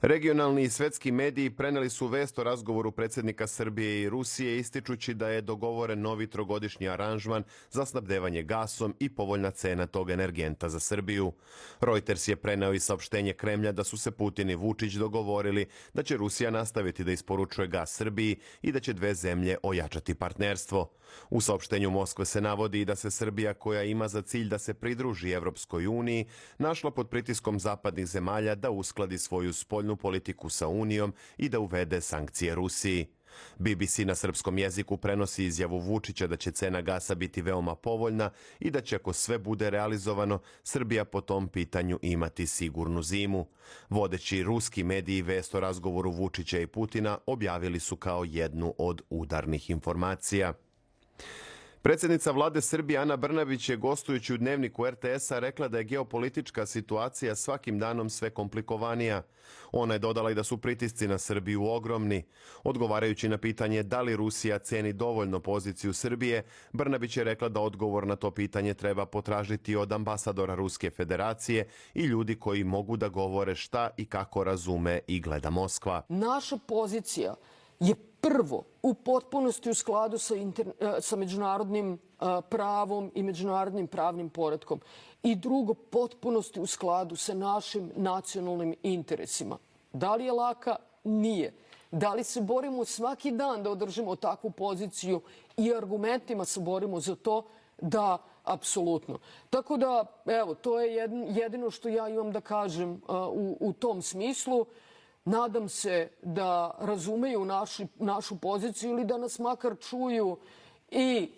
Regionalni 0.00 0.62
i 0.62 0.68
svetski 0.68 1.12
mediji 1.12 1.50
preneli 1.50 1.90
su 1.90 2.06
vest 2.06 2.38
o 2.38 2.44
razgovoru 2.44 2.92
predsjednika 2.92 3.46
Srbije 3.46 4.02
i 4.02 4.08
Rusije 4.08 4.58
ističući 4.58 5.14
da 5.14 5.28
je 5.28 5.40
dogovoren 5.40 6.00
novi 6.00 6.26
trogodišnji 6.26 6.88
aranžman 6.88 7.44
za 7.70 7.84
snabdevanje 7.84 8.42
gasom 8.42 8.94
i 8.98 9.08
povoljna 9.08 9.50
cena 9.50 9.86
tog 9.86 10.10
energenta 10.10 10.68
za 10.68 10.80
Srbiju. 10.80 11.32
Reuters 11.80 12.28
je 12.28 12.36
preneo 12.36 12.72
i 12.72 12.80
saopštenje 12.80 13.32
Kremlja 13.32 13.72
da 13.72 13.84
su 13.84 13.98
se 13.98 14.10
Putin 14.10 14.50
i 14.50 14.54
Vučić 14.54 14.92
dogovorili 14.92 15.66
da 15.94 16.02
će 16.02 16.16
Rusija 16.16 16.50
nastaviti 16.50 17.04
da 17.04 17.12
isporučuje 17.12 17.68
gas 17.68 17.92
Srbiji 17.92 18.36
i 18.62 18.72
da 18.72 18.80
će 18.80 18.92
dve 18.92 19.14
zemlje 19.14 19.56
ojačati 19.62 20.14
partnerstvo. 20.14 20.90
U 21.30 21.40
saopštenju 21.40 21.90
Moskve 21.90 22.24
se 22.24 22.40
navodi 22.40 22.84
da 22.84 22.96
se 22.96 23.10
Srbija 23.10 23.54
koja 23.54 23.82
ima 23.82 24.08
za 24.08 24.22
cilj 24.22 24.48
da 24.48 24.58
se 24.58 24.74
pridruži 24.74 25.30
Evropskoj 25.30 25.86
uniji 25.86 26.26
našla 26.58 26.90
pod 26.90 27.08
pritiskom 27.08 27.60
zapadnih 27.60 28.06
zemalja 28.06 28.54
da 28.54 28.70
uskladi 28.70 29.18
svoju 29.18 29.52
spoljnu 29.52 29.87
politiku 29.96 30.48
sa 30.48 30.68
Unijom 30.68 31.14
i 31.36 31.48
da 31.48 31.58
uvede 31.58 32.00
sankcije 32.00 32.54
Rusiji. 32.54 33.06
BBC 33.58 33.98
na 33.98 34.14
srpskom 34.14 34.58
jeziku 34.58 34.96
prenosi 34.96 35.44
izjavu 35.44 35.78
Vučića 35.78 36.26
da 36.26 36.36
će 36.36 36.50
cena 36.50 36.80
gasa 36.80 37.14
biti 37.14 37.42
veoma 37.42 37.74
povoljna 37.74 38.30
i 38.60 38.70
da 38.70 38.80
će 38.80 38.96
ako 38.96 39.12
sve 39.12 39.38
bude 39.38 39.70
realizovano, 39.70 40.38
Srbija 40.64 41.04
po 41.04 41.20
tom 41.20 41.48
pitanju 41.48 41.98
imati 42.02 42.46
sigurnu 42.46 43.02
zimu. 43.02 43.46
Vodeći 43.88 44.42
ruski 44.42 44.84
mediji 44.84 45.22
vest 45.22 45.54
o 45.54 45.60
razgovoru 45.60 46.10
Vučića 46.10 46.58
i 46.58 46.66
Putina 46.66 47.18
objavili 47.26 47.80
su 47.80 47.96
kao 47.96 48.24
jednu 48.24 48.74
od 48.78 49.02
udarnih 49.10 49.70
informacija. 49.70 50.52
Predsednica 51.88 52.30
vlade 52.30 52.60
Srbije 52.60 52.98
Ana 52.98 53.16
Brnabić 53.16 53.68
je 53.68 53.76
gostujući 53.76 54.34
u 54.34 54.38
dnevniku 54.38 54.86
RTS-a 54.90 55.38
rekla 55.38 55.68
da 55.68 55.78
je 55.78 55.84
geopolitička 55.84 56.66
situacija 56.66 57.34
svakim 57.34 57.78
danom 57.78 58.10
sve 58.10 58.30
komplikovanija. 58.30 59.22
Ona 59.72 59.94
je 59.94 59.98
dodala 59.98 60.30
i 60.30 60.34
da 60.34 60.44
su 60.44 60.58
pritisci 60.58 61.08
na 61.08 61.18
Srbiju 61.18 61.64
ogromni. 61.64 62.24
Odgovarajući 62.64 63.28
na 63.28 63.38
pitanje 63.38 63.82
da 63.82 64.02
li 64.02 64.16
Rusija 64.16 64.58
ceni 64.58 64.92
dovoljno 64.92 65.40
poziciju 65.40 65.92
Srbije, 65.92 66.42
Brnabić 66.72 67.16
je 67.16 67.24
rekla 67.24 67.48
da 67.48 67.60
odgovor 67.60 68.06
na 68.06 68.16
to 68.16 68.30
pitanje 68.30 68.74
treba 68.74 69.06
potražiti 69.06 69.76
od 69.76 69.92
ambasadora 69.92 70.54
Ruske 70.54 70.90
federacije 70.90 71.68
i 71.94 72.04
ljudi 72.04 72.34
koji 72.34 72.64
mogu 72.64 72.96
da 72.96 73.08
govore 73.08 73.54
šta 73.54 73.90
i 73.96 74.04
kako 74.04 74.44
razume 74.44 75.00
i 75.06 75.20
gleda 75.20 75.50
Moskva. 75.50 76.02
Naša 76.08 76.58
pozicija 76.66 77.34
je 77.80 77.94
prvo 78.20 78.64
u 78.82 78.94
potpunosti 78.94 79.70
u 79.70 79.74
skladu 79.74 80.18
sa, 80.18 80.34
inter, 80.34 80.72
e, 80.80 81.00
sa 81.00 81.16
međunarodnim 81.16 81.92
e, 81.94 81.98
pravom 82.50 83.10
i 83.14 83.22
međunarodnim 83.22 83.86
pravnim 83.86 84.30
poredkom 84.30 84.80
i 85.22 85.36
drugo 85.36 85.74
potpunosti 85.74 86.60
u 86.60 86.66
skladu 86.66 87.16
sa 87.16 87.34
našim 87.34 87.92
nacionalnim 87.96 88.74
interesima. 88.82 89.58
Da 89.92 90.14
li 90.14 90.24
je 90.24 90.32
laka? 90.32 90.76
Nije. 91.04 91.54
Da 91.90 92.14
li 92.14 92.24
se 92.24 92.40
borimo 92.40 92.84
svaki 92.84 93.30
dan 93.30 93.62
da 93.62 93.70
održimo 93.70 94.16
takvu 94.16 94.50
poziciju 94.50 95.20
i 95.56 95.74
argumentima 95.74 96.44
se 96.44 96.60
borimo 96.60 97.00
za 97.00 97.14
to? 97.14 97.42
Da, 97.80 98.18
apsolutno. 98.44 99.18
Tako 99.50 99.76
da, 99.76 100.04
evo, 100.26 100.54
to 100.54 100.80
je 100.80 101.08
jedino 101.28 101.70
što 101.70 101.88
ja 101.88 102.08
imam 102.08 102.32
da 102.32 102.40
kažem 102.40 102.90
uh, 102.90 103.00
u, 103.28 103.56
u 103.60 103.72
tom 103.72 104.02
smislu. 104.02 104.66
Nadam 105.28 105.68
se 105.68 106.08
da 106.22 106.74
razumeju 106.78 107.44
naši, 107.44 107.86
našu 107.98 108.38
poziciju 108.38 108.90
ili 108.90 109.04
da 109.04 109.18
nas 109.18 109.38
makar 109.38 109.76
čuju 109.80 110.36
i 110.90 111.30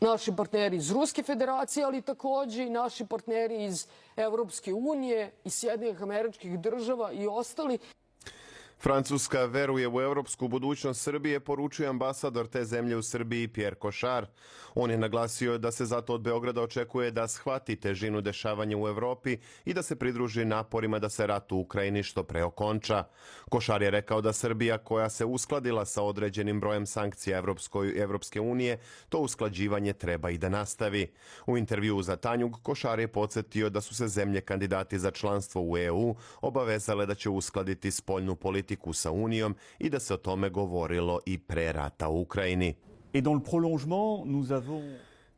naši 0.00 0.36
partneri 0.36 0.76
iz 0.76 0.90
Ruske 0.90 1.22
federacije, 1.22 1.84
ali 1.84 2.02
takođe 2.02 2.64
i 2.66 2.70
naši 2.70 3.06
partneri 3.06 3.64
iz 3.64 3.86
Evropske 4.16 4.72
unije 4.74 5.32
i 5.44 5.50
Sjedinjenih 5.50 6.02
američkih 6.02 6.60
država 6.60 7.12
i 7.12 7.26
ostali. 7.26 7.78
Francuska 8.82 9.44
veruje 9.44 9.88
u 9.88 10.00
evropsku 10.00 10.48
budućnost 10.48 11.02
Srbije, 11.02 11.40
poručuje 11.40 11.88
ambasador 11.88 12.46
te 12.46 12.64
zemlje 12.64 12.96
u 12.96 13.02
Srbiji 13.02 13.48
Pierre 13.48 13.76
Košar. 13.76 14.26
On 14.74 14.90
je 14.90 14.98
naglasio 14.98 15.58
da 15.58 15.70
se 15.72 15.86
zato 15.86 16.14
od 16.14 16.20
Beograda 16.20 16.62
očekuje 16.62 17.10
da 17.10 17.28
shvati 17.28 17.76
težinu 17.76 18.20
dešavanja 18.20 18.78
u 18.78 18.88
Evropi 18.88 19.36
i 19.64 19.74
da 19.74 19.82
se 19.82 19.96
pridruži 19.96 20.44
naporima 20.44 20.98
da 20.98 21.08
se 21.08 21.26
rat 21.26 21.52
u 21.52 21.58
Ukrajini 21.58 22.02
što 22.02 22.22
pre 22.22 22.44
okonča. 22.44 23.04
Košar 23.50 23.82
je 23.82 23.90
rekao 23.90 24.20
da 24.20 24.32
Srbija 24.32 24.78
koja 24.78 25.10
se 25.10 25.24
uskladila 25.24 25.84
sa 25.84 26.02
određenim 26.02 26.60
brojem 26.60 26.86
sankcija 26.86 27.38
Evropskoj, 27.38 27.92
Evropske 27.96 28.40
unije, 28.40 28.78
to 29.08 29.18
usklađivanje 29.18 29.92
treba 29.92 30.30
i 30.30 30.38
da 30.38 30.48
nastavi. 30.48 31.12
U 31.46 31.58
intervju 31.58 32.02
za 32.02 32.16
Tanjug, 32.16 32.58
Košar 32.62 33.00
je 33.00 33.08
podsjetio 33.08 33.70
da 33.70 33.80
su 33.80 33.94
se 33.94 34.08
zemlje 34.08 34.40
kandidati 34.40 34.98
za 34.98 35.10
članstvo 35.10 35.62
u 35.62 35.78
EU 35.78 36.14
obavezale 36.40 37.06
da 37.06 37.14
će 37.14 37.30
uskladiti 37.30 37.90
spoljnu 37.90 38.36
politiku 38.36 38.69
sa 38.92 39.10
Unijom 39.10 39.54
i 39.78 39.88
da 39.90 40.00
se 40.00 40.14
o 40.14 40.16
tome 40.16 40.50
govorilo 40.50 41.20
i 41.26 41.38
pre 41.38 41.72
rata 41.72 42.08
u 42.08 42.20
Ukrajini. 42.20 42.74
Et 43.14 43.22
dans 43.22 43.34
le 43.34 43.42
prolongement, 43.42 44.24
nous 44.24 44.52
avons 44.52 44.82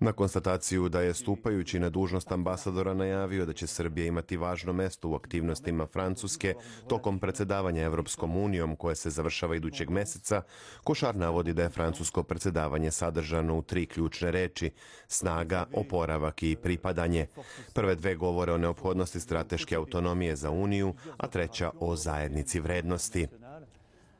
Na 0.02 0.12
konstataciju 0.12 0.88
da 0.88 1.00
je 1.00 1.14
stupajući 1.14 1.78
na 1.78 1.90
dužnost 1.90 2.32
ambasadora 2.32 2.94
najavio 2.94 3.46
da 3.46 3.52
će 3.52 3.66
Srbija 3.66 4.06
imati 4.06 4.36
važno 4.36 4.72
mesto 4.72 5.08
u 5.08 5.14
aktivnostima 5.14 5.86
Francuske 5.86 6.54
tokom 6.88 7.18
predsedavanja 7.18 7.82
Evropskom 7.82 8.36
unijom 8.36 8.76
koje 8.76 8.94
se 8.94 9.10
završava 9.10 9.56
idućeg 9.56 9.90
meseca, 9.90 10.42
Košar 10.84 11.16
navodi 11.16 11.52
da 11.52 11.62
je 11.62 11.68
francusko 11.68 12.22
predsedavanje 12.22 12.90
sadržano 12.90 13.58
u 13.58 13.62
tri 13.62 13.86
ključne 13.86 14.30
reči 14.30 14.70
snaga, 15.08 15.64
oporavak 15.72 16.42
i 16.42 16.56
pripadanje. 16.56 17.26
Prve 17.74 17.94
dve 17.94 18.14
govore 18.14 18.52
o 18.52 18.58
neophodnosti 18.58 19.20
strateške 19.20 19.76
autonomije 19.76 20.36
za 20.36 20.50
Uniju, 20.50 20.94
a 21.16 21.26
treća 21.26 21.70
o 21.80 21.96
zajednici 21.96 22.60
vrednosti. 22.60 23.26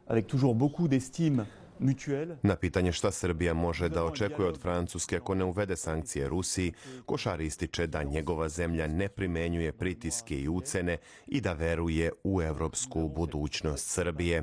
Avec 0.08 0.26
toujours 0.26 0.58
beaucoup 0.58 0.88
d'estime 0.90 1.44
Na 2.42 2.56
pitanje 2.56 2.92
šta 2.92 3.10
Srbija 3.10 3.54
može 3.54 3.88
da 3.88 4.04
očekuje 4.04 4.48
od 4.48 4.60
Francuske 4.60 5.16
ako 5.16 5.34
ne 5.34 5.44
uvede 5.44 5.76
sankcije 5.76 6.28
Rusiji, 6.28 6.72
Košar 7.06 7.40
ističe 7.40 7.86
da 7.86 8.02
njegova 8.02 8.48
zemlja 8.48 8.86
ne 8.86 9.08
primenjuje 9.08 9.72
pritiske 9.72 10.40
i 10.40 10.48
ucene 10.48 10.98
i 11.26 11.40
da 11.40 11.52
veruje 11.52 12.10
u 12.24 12.42
evropsku 12.42 13.08
budućnost 13.08 13.88
Srbije. 13.88 14.42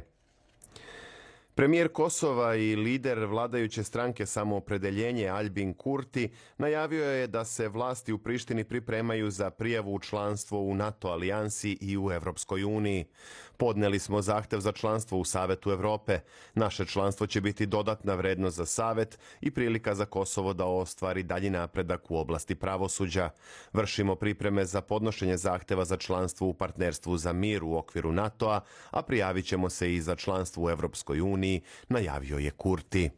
Premijer 1.59 1.89
Kosova 1.89 2.55
i 2.55 2.75
lider 2.75 3.25
vladajuće 3.25 3.83
stranke 3.83 4.25
samoopredeljenje 4.25 5.27
Aljbin 5.27 5.73
Kurti 5.73 6.29
najavio 6.57 7.05
je 7.05 7.27
da 7.27 7.45
se 7.45 7.67
vlasti 7.67 8.13
u 8.13 8.17
Prištini 8.17 8.63
pripremaju 8.63 9.31
za 9.31 9.49
prijavu 9.49 9.93
u 9.93 9.99
članstvo 9.99 10.59
u 10.59 10.75
NATO 10.75 11.07
alijansi 11.07 11.77
i 11.81 11.97
u 11.97 12.11
Evropskoj 12.11 12.63
uniji. 12.63 13.05
Podneli 13.59 13.99
smo 13.99 14.21
zahtev 14.21 14.59
za 14.59 14.71
članstvo 14.71 15.17
u 15.17 15.25
Savetu 15.25 15.71
Evrope. 15.71 16.19
Naše 16.55 16.85
članstvo 16.85 17.27
će 17.27 17.41
biti 17.41 17.65
dodatna 17.65 18.15
vrednost 18.15 18.57
za 18.57 18.65
Savet 18.65 19.19
i 19.41 19.51
prilika 19.51 19.95
za 19.95 20.05
Kosovo 20.05 20.53
da 20.53 20.65
ostvari 20.65 21.23
dalji 21.23 21.49
napredak 21.49 22.11
u 22.11 22.17
oblasti 22.17 22.55
pravosuđa. 22.55 23.29
Vršimo 23.73 24.15
pripreme 24.15 24.65
za 24.65 24.81
podnošenje 24.81 25.37
zahteva 25.37 25.85
za 25.85 25.97
članstvo 25.97 26.47
u 26.47 26.53
partnerstvu 26.53 27.17
za 27.17 27.33
mir 27.33 27.63
u 27.63 27.77
okviru 27.77 28.11
NATO-a, 28.11 28.61
a 28.91 29.01
prijavit 29.01 29.45
ćemo 29.45 29.69
se 29.69 29.93
i 29.95 30.01
za 30.01 30.15
članstvo 30.15 30.65
u 30.65 30.69
Evropskoj 30.69 31.21
uniji, 31.21 31.61
najavio 31.89 32.37
je 32.37 32.51
Kurti. 32.51 33.09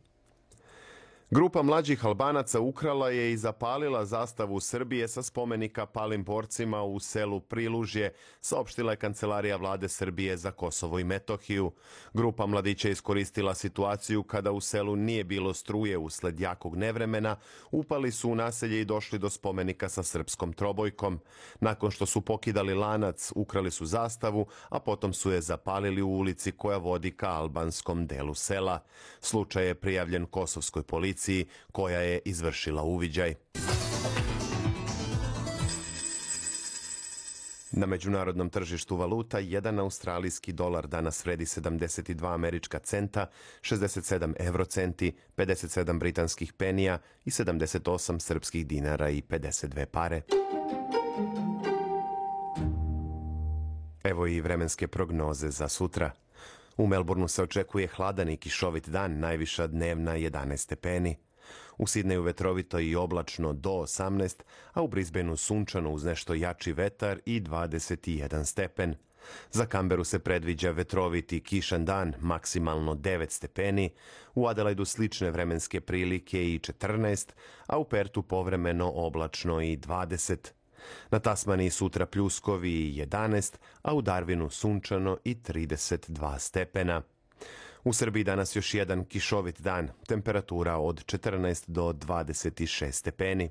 Grupa 1.33 1.61
mlađih 1.61 2.05
Albanaca 2.05 2.59
ukrala 2.59 3.09
je 3.09 3.31
i 3.31 3.38
zapalila 3.38 4.05
zastavu 4.05 4.59
Srbije 4.59 5.07
sa 5.07 5.23
spomenika 5.23 5.85
palim 5.85 6.23
borcima 6.23 6.83
u 6.83 7.00
selu 7.00 7.39
Prilužje, 7.39 8.13
saopštila 8.41 8.91
je 8.91 8.97
Kancelarija 8.97 9.55
vlade 9.55 9.89
Srbije 9.89 10.38
za 10.38 10.51
Kosovo 10.51 11.00
i 11.00 11.03
Metohiju. 11.03 11.71
Grupa 12.13 12.45
mladića 12.45 12.89
iskoristila 12.89 13.53
situaciju 13.53 14.23
kada 14.23 14.51
u 14.51 14.61
selu 14.61 14.95
nije 14.95 15.23
bilo 15.23 15.53
struje 15.53 15.97
usled 15.97 16.39
jakog 16.39 16.75
nevremena, 16.75 17.35
upali 17.71 18.11
su 18.11 18.29
u 18.29 18.35
naselje 18.35 18.81
i 18.81 18.85
došli 18.85 19.19
do 19.19 19.29
spomenika 19.29 19.89
sa 19.89 20.03
srpskom 20.03 20.53
trobojkom. 20.53 21.19
Nakon 21.59 21.91
što 21.91 22.05
su 22.05 22.21
pokidali 22.21 22.73
lanac, 22.73 23.31
ukrali 23.35 23.71
su 23.71 23.85
zastavu, 23.85 24.47
a 24.69 24.79
potom 24.79 25.13
su 25.13 25.31
je 25.31 25.41
zapalili 25.41 26.01
u 26.01 26.09
ulici 26.09 26.51
koja 26.51 26.77
vodi 26.77 27.11
ka 27.11 27.29
albanskom 27.29 28.07
delu 28.07 28.33
sela. 28.33 28.79
Slučaj 29.21 29.67
je 29.67 29.75
prijavljen 29.75 30.25
kosovskoj 30.25 30.83
policiji 30.83 31.20
policiji 31.21 31.45
koja 31.71 31.99
je 31.99 32.19
izvršila 32.25 32.83
uviđaj. 32.83 33.35
Na 37.71 37.85
međunarodnom 37.85 38.49
tržištu 38.49 38.95
valuta 38.95 39.39
jedan 39.39 39.79
australijski 39.79 40.53
dolar 40.53 40.87
danas 40.87 41.25
vredi 41.25 41.45
72 41.45 42.33
američka 42.33 42.79
centa, 42.79 43.29
67 43.61 44.33
eurocenti, 44.39 45.13
57 45.37 45.99
britanskih 45.99 46.53
penija 46.53 46.99
i 47.25 47.29
78 47.29 48.19
srpskih 48.19 48.67
dinara 48.67 49.09
i 49.09 49.21
52 49.21 49.85
pare. 49.85 50.21
Evo 54.03 54.27
i 54.27 54.41
vremenske 54.41 54.87
prognoze 54.87 55.49
za 55.49 55.67
sutra. 55.67 56.11
U 56.77 56.87
Melbourneu 56.87 57.27
se 57.27 57.43
očekuje 57.43 57.87
hladan 57.87 58.29
i 58.29 58.37
kišovit 58.37 58.89
dan, 58.89 59.19
najviša 59.19 59.67
dnevna 59.67 60.15
11 60.15 60.57
stepeni. 60.57 61.15
U 61.77 61.87
Sidneju 61.87 62.21
vetrovito 62.21 62.79
i 62.79 62.95
oblačno 62.95 63.53
do 63.53 63.69
18, 63.69 64.41
a 64.73 64.81
u 64.81 64.87
Brisbaneu 64.87 65.37
sunčano 65.37 65.91
uz 65.91 66.03
nešto 66.03 66.33
jači 66.33 66.73
vetar 66.73 67.19
i 67.25 67.41
21 67.41 68.45
stepen. 68.45 68.95
Za 69.51 69.65
Kamberu 69.65 70.03
se 70.03 70.19
predviđa 70.19 70.71
vetroviti 70.71 71.43
kišan 71.43 71.85
dan, 71.85 72.13
maksimalno 72.19 72.95
9 72.95 73.29
stepeni, 73.29 73.89
u 74.35 74.47
Adelaidu 74.47 74.85
slične 74.85 75.31
vremenske 75.31 75.81
prilike 75.81 76.53
i 76.53 76.59
14, 76.59 77.29
a 77.67 77.77
u 77.77 77.83
Pertu 77.83 78.23
povremeno 78.23 78.91
oblačno 78.95 79.61
i 79.61 79.77
20. 79.77 80.51
Na 81.11 81.19
Tasmaniji 81.19 81.69
sutra 81.69 82.05
pljuskovi 82.05 82.71
i 82.71 83.05
11, 83.05 83.55
a 83.81 83.93
u 83.93 84.01
Darwinu 84.01 84.50
sunčano 84.50 85.17
i 85.23 85.35
32 85.35 86.39
stepena. 86.39 87.01
U 87.83 87.93
Srbiji 87.93 88.23
danas 88.23 88.55
još 88.55 88.73
jedan 88.73 89.05
kišovit 89.05 89.61
dan, 89.61 89.89
temperatura 90.07 90.77
od 90.77 91.05
14 91.05 91.63
do 91.67 91.93
26 91.93 92.91
stepeni. 92.91 93.50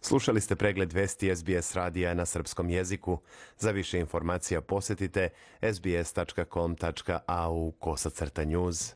Slušali 0.00 0.40
ste 0.40 0.56
pregled 0.56 0.92
vesti 0.92 1.36
SBS 1.36 1.74
radija 1.74 2.14
na 2.14 2.26
srpskom 2.26 2.70
jeziku. 2.70 3.18
Za 3.58 3.70
više 3.70 3.98
informacija 3.98 4.60
posetite 4.60 5.28
sbs.com.au 5.72 6.92
kosacrta 7.70 8.44
news. 8.44 8.94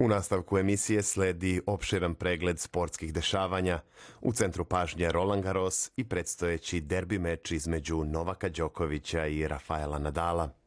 U 0.00 0.08
nastavku 0.08 0.58
emisije 0.58 1.02
sledi 1.02 1.60
opširan 1.66 2.14
pregled 2.14 2.58
sportskih 2.58 3.12
dešavanja. 3.12 3.80
U 4.20 4.32
centru 4.32 4.64
pažnje 4.64 5.12
Roland 5.12 5.42
Garros 5.42 5.90
i 5.96 6.04
predstojeći 6.04 6.80
derbi 6.80 7.18
meč 7.18 7.50
između 7.50 8.04
Novaka 8.04 8.48
Đokovića 8.48 9.26
i 9.26 9.48
Rafaela 9.48 9.98
Nadala. 9.98 10.59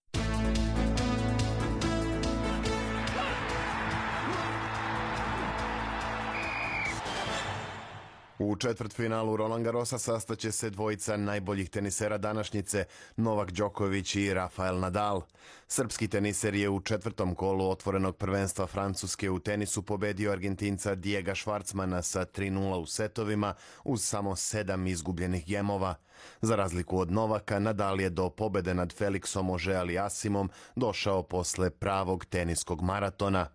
U 8.44 8.56
četvrtfinalu 8.56 9.36
Roland 9.36 9.66
Garrosa 9.66 9.98
sastaće 9.98 10.52
se 10.52 10.70
dvojica 10.70 11.18
najboljih 11.18 11.70
tenisera 11.70 12.18
današnjice, 12.18 12.86
Novak 13.18 13.52
Đoković 13.52 14.16
i 14.16 14.34
Rafael 14.34 14.80
Nadal. 14.80 15.22
Srpski 15.68 16.08
teniser 16.08 16.56
je 16.56 16.70
u 16.70 16.80
četvrtom 16.80 17.36
kolu 17.36 17.70
otvorenog 17.70 18.18
prvenstva 18.18 18.68
Francuske 18.68 19.30
u 19.30 19.40
tenisu 19.40 19.82
pobedio 19.82 20.32
Argentinca 20.32 20.96
Diego 20.96 21.36
Švarcmana 21.36 22.02
sa 22.02 22.26
3-0 22.26 22.76
u 22.76 22.86
setovima 22.86 23.54
uz 23.84 24.04
samo 24.04 24.36
sedam 24.36 24.88
izgubljenih 24.88 25.46
gemova. 25.48 25.96
Za 26.42 26.56
razliku 26.56 27.00
od 27.00 27.12
Novaka, 27.12 27.60
Nadal 27.60 28.02
je 28.02 28.10
do 28.10 28.30
pobede 28.30 28.74
nad 28.74 28.94
Felixom 28.94 29.54
Ože 29.54 29.98
Asimom 30.00 30.50
došao 30.76 31.24
posle 31.24 31.70
pravog 31.70 32.26
teniskog 32.26 32.82
maratona. 32.82 33.48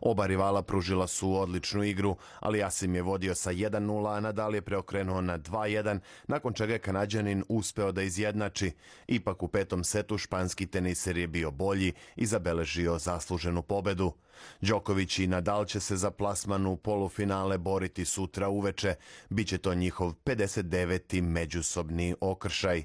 Oba 0.00 0.26
rivala 0.26 0.62
pružila 0.62 1.06
su 1.06 1.40
odličnu 1.40 1.84
igru, 1.84 2.16
ali 2.40 2.62
Asim 2.62 2.94
je 2.94 3.02
vodio 3.02 3.34
sa 3.34 3.52
1-0, 3.52 4.16
a 4.16 4.20
Nadal 4.20 4.54
je 4.54 4.62
preokrenuo 4.62 5.20
na 5.20 5.38
2-1, 5.38 5.98
nakon 6.26 6.52
čega 6.52 6.72
je 6.72 6.78
Kanadjanin 6.78 7.44
uspeo 7.48 7.92
da 7.92 8.02
izjednači. 8.02 8.72
Ipak 9.06 9.42
u 9.42 9.48
petom 9.48 9.84
setu 9.84 10.18
španski 10.18 10.66
teniser 10.66 11.16
je 11.16 11.26
bio 11.26 11.50
bolji 11.50 11.92
i 12.16 12.26
zabeležio 12.26 12.98
zasluženu 12.98 13.62
pobedu. 13.62 14.12
Đoković 14.60 15.18
i 15.18 15.26
Nadal 15.26 15.64
će 15.64 15.80
se 15.80 15.96
za 15.96 16.10
plasman 16.10 16.66
u 16.66 16.76
polufinale 16.76 17.58
boriti 17.58 18.04
sutra 18.04 18.48
uveče. 18.48 18.94
Biće 19.30 19.58
to 19.58 19.74
njihov 19.74 20.12
59. 20.24 21.20
međusobni 21.22 22.14
okršaj 22.20 22.84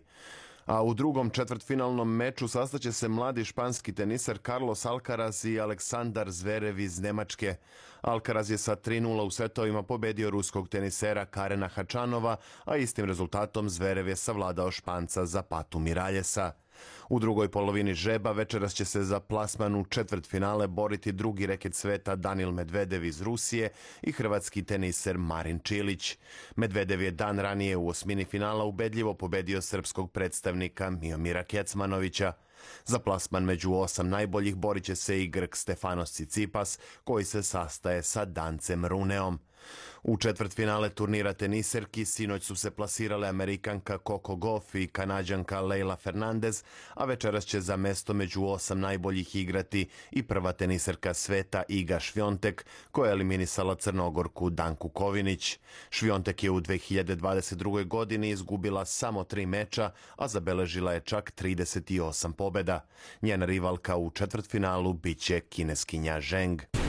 a 0.65 0.83
u 0.83 0.93
drugom 0.93 1.29
četvrtfinalnom 1.29 2.15
meču 2.15 2.47
sastaće 2.47 2.91
se 2.91 3.07
mladi 3.07 3.45
španski 3.45 3.93
teniser 3.93 4.37
Carlos 4.45 4.85
Alcaraz 4.85 5.45
i 5.45 5.59
Aleksandar 5.59 6.31
Zverev 6.31 6.79
iz 6.79 6.99
Nemačke. 6.99 7.55
Alcaraz 8.01 8.51
je 8.51 8.57
sa 8.57 8.75
3-0 8.75 9.21
u 9.21 9.31
setovima 9.31 9.83
pobedio 9.83 10.29
ruskog 10.29 10.69
tenisera 10.69 11.25
Karena 11.25 11.67
Hačanova, 11.67 12.35
a 12.65 12.77
istim 12.77 13.05
rezultatom 13.05 13.69
Zverev 13.69 14.07
je 14.07 14.15
savladao 14.15 14.71
Španca 14.71 15.25
za 15.25 15.41
patu 15.41 15.79
Miraljesa. 15.79 16.51
U 17.09 17.19
drugoj 17.19 17.51
polovini 17.51 17.93
žeba 17.93 18.31
večeras 18.31 18.73
će 18.73 18.85
se 18.85 19.03
za 19.03 19.19
plasman 19.19 19.75
u 19.75 19.85
četvrt 19.85 20.27
finale 20.27 20.67
boriti 20.67 21.11
drugi 21.11 21.45
reket 21.45 21.75
sveta 21.75 22.15
Danil 22.15 22.51
Medvedev 22.51 23.05
iz 23.05 23.21
Rusije 23.21 23.69
i 24.01 24.11
hrvatski 24.11 24.63
teniser 24.63 25.17
Marin 25.17 25.59
Čilić. 25.59 26.17
Medvedev 26.55 27.01
je 27.01 27.11
dan 27.11 27.39
ranije 27.39 27.77
u 27.77 27.87
osmini 27.87 28.25
finala 28.25 28.63
ubedljivo 28.63 29.13
pobedio 29.13 29.61
srpskog 29.61 30.11
predstavnika 30.11 30.89
Miomira 30.89 31.43
Kecmanovića. 31.43 32.33
Za 32.85 32.99
plasman 32.99 33.43
među 33.43 33.73
osam 33.73 34.09
najboljih 34.09 34.55
borit 34.55 34.83
će 34.83 34.95
se 34.95 35.23
i 35.23 35.27
Grk 35.27 35.55
Stefanos 35.55 36.11
Cicipas, 36.11 36.79
koji 37.03 37.25
se 37.25 37.43
sastaje 37.43 38.03
sa 38.03 38.25
Dancem 38.25 38.85
Runeom. 38.85 39.39
U 40.03 40.17
četvrt 40.17 40.53
finale 40.53 40.89
turnira 40.89 41.33
teniserki 41.33 42.05
sinoć 42.05 42.43
su 42.43 42.55
se 42.55 42.71
plasirale 42.71 43.27
Amerikanka 43.27 43.97
Coco 44.07 44.35
Gauff 44.35 44.75
i 44.75 44.87
Kanadjanka 44.87 45.61
Leila 45.61 45.95
Fernandez, 45.95 46.63
a 46.93 47.05
večeras 47.05 47.45
će 47.45 47.61
za 47.61 47.77
mesto 47.77 48.13
među 48.13 48.43
osam 48.43 48.79
najboljih 48.79 49.35
igrati 49.35 49.89
i 50.11 50.23
prva 50.23 50.51
teniserka 50.51 51.13
sveta 51.13 51.63
Iga 51.67 51.99
Švjontek, 51.99 52.65
koja 52.91 53.07
je 53.07 53.11
eliminisala 53.11 53.75
Crnogorku 53.75 54.49
Danku 54.49 54.89
Kovinić. 54.89 55.59
Švjontek 55.89 56.43
je 56.43 56.51
u 56.51 56.61
2022. 56.61 57.87
godini 57.87 58.29
izgubila 58.29 58.85
samo 58.85 59.23
tri 59.23 59.45
meča, 59.45 59.91
a 60.15 60.27
zabeležila 60.27 60.93
je 60.93 60.99
čak 60.99 61.33
38 61.41 62.33
pobeda. 62.33 62.85
Njena 63.21 63.45
rivalka 63.45 63.97
u 63.97 64.11
četvrtfinalu 64.11 64.93
biće 64.93 65.39
kineskinja 65.39 66.21
Zheng. 66.21 66.80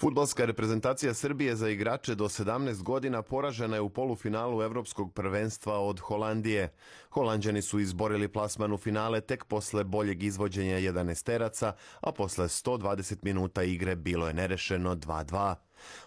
Futbalska 0.00 0.44
reprezentacija 0.44 1.14
Srbije 1.14 1.56
za 1.56 1.68
igrače 1.68 2.14
do 2.14 2.24
17 2.24 2.82
godina 2.82 3.22
poražena 3.22 3.76
je 3.76 3.80
u 3.80 3.88
polufinalu 3.88 4.62
Evropskog 4.62 5.14
prvenstva 5.14 5.78
od 5.78 6.00
Holandije. 6.00 6.72
Holandjani 7.10 7.62
su 7.62 7.80
izborili 7.80 8.28
plasman 8.28 8.72
u 8.72 8.78
finale 8.78 9.20
tek 9.20 9.44
posle 9.44 9.84
boljeg 9.84 10.22
izvođenja 10.22 10.76
11 10.76 11.24
teraca, 11.24 11.72
a 12.00 12.12
posle 12.12 12.44
120 12.44 13.16
minuta 13.22 13.62
igre 13.62 13.96
bilo 13.96 14.28
je 14.28 14.34
nerešeno 14.34 14.96
2-2. 14.96 15.54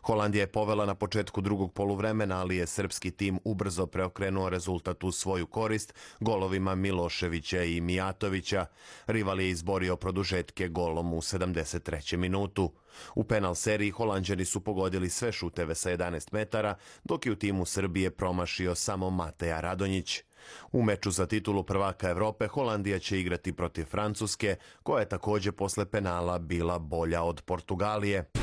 Holandija 0.02 0.42
je 0.42 0.52
povela 0.52 0.86
na 0.86 0.96
početku 0.96 1.42
drugog 1.42 1.74
poluvremena, 1.74 2.40
ali 2.40 2.58
je 2.58 2.68
srpski 2.68 3.12
tim 3.12 3.40
ubrzo 3.44 3.86
preokrenuo 3.86 4.50
rezultat 4.50 5.04
u 5.04 5.12
svoju 5.12 5.48
korist 5.48 5.94
golovima 6.20 6.76
Miloševića 6.76 7.64
i 7.64 7.82
Mijatovića. 7.82 8.66
Rival 9.08 9.42
je 9.42 9.50
izborio 9.50 9.96
produžetke 9.96 10.68
golom 10.68 11.14
u 11.14 11.22
73. 11.22 12.18
minutu. 12.18 12.72
U 13.16 13.24
penal 13.24 13.56
seriji 13.56 13.92
Holandjani 13.92 14.46
su 14.46 14.60
pogodili 14.60 15.10
sve 15.10 15.32
šuteve 15.32 15.76
sa 15.76 15.90
11 15.90 16.34
metara, 16.34 16.76
dok 17.04 17.26
je 17.26 17.32
u 17.32 17.36
timu 17.36 17.66
Srbije 17.66 18.12
promašio 18.12 18.76
samo 18.76 19.10
Mateja 19.10 19.60
Radonjić. 19.60 20.24
U 20.72 20.84
meču 20.84 21.12
za 21.12 21.26
titulu 21.26 21.64
prvaka 21.64 22.10
Evrope 22.10 22.48
Holandija 22.48 23.00
će 23.00 23.20
igrati 23.20 23.54
protiv 23.54 23.86
Francuske, 23.86 24.56
koja 24.84 25.00
je 25.00 25.10
takođe 25.10 25.52
posle 25.52 25.86
penala 25.86 26.40
bila 26.40 26.80
bolja 26.80 27.24
od 27.24 27.42
Portugalije. 27.42 28.41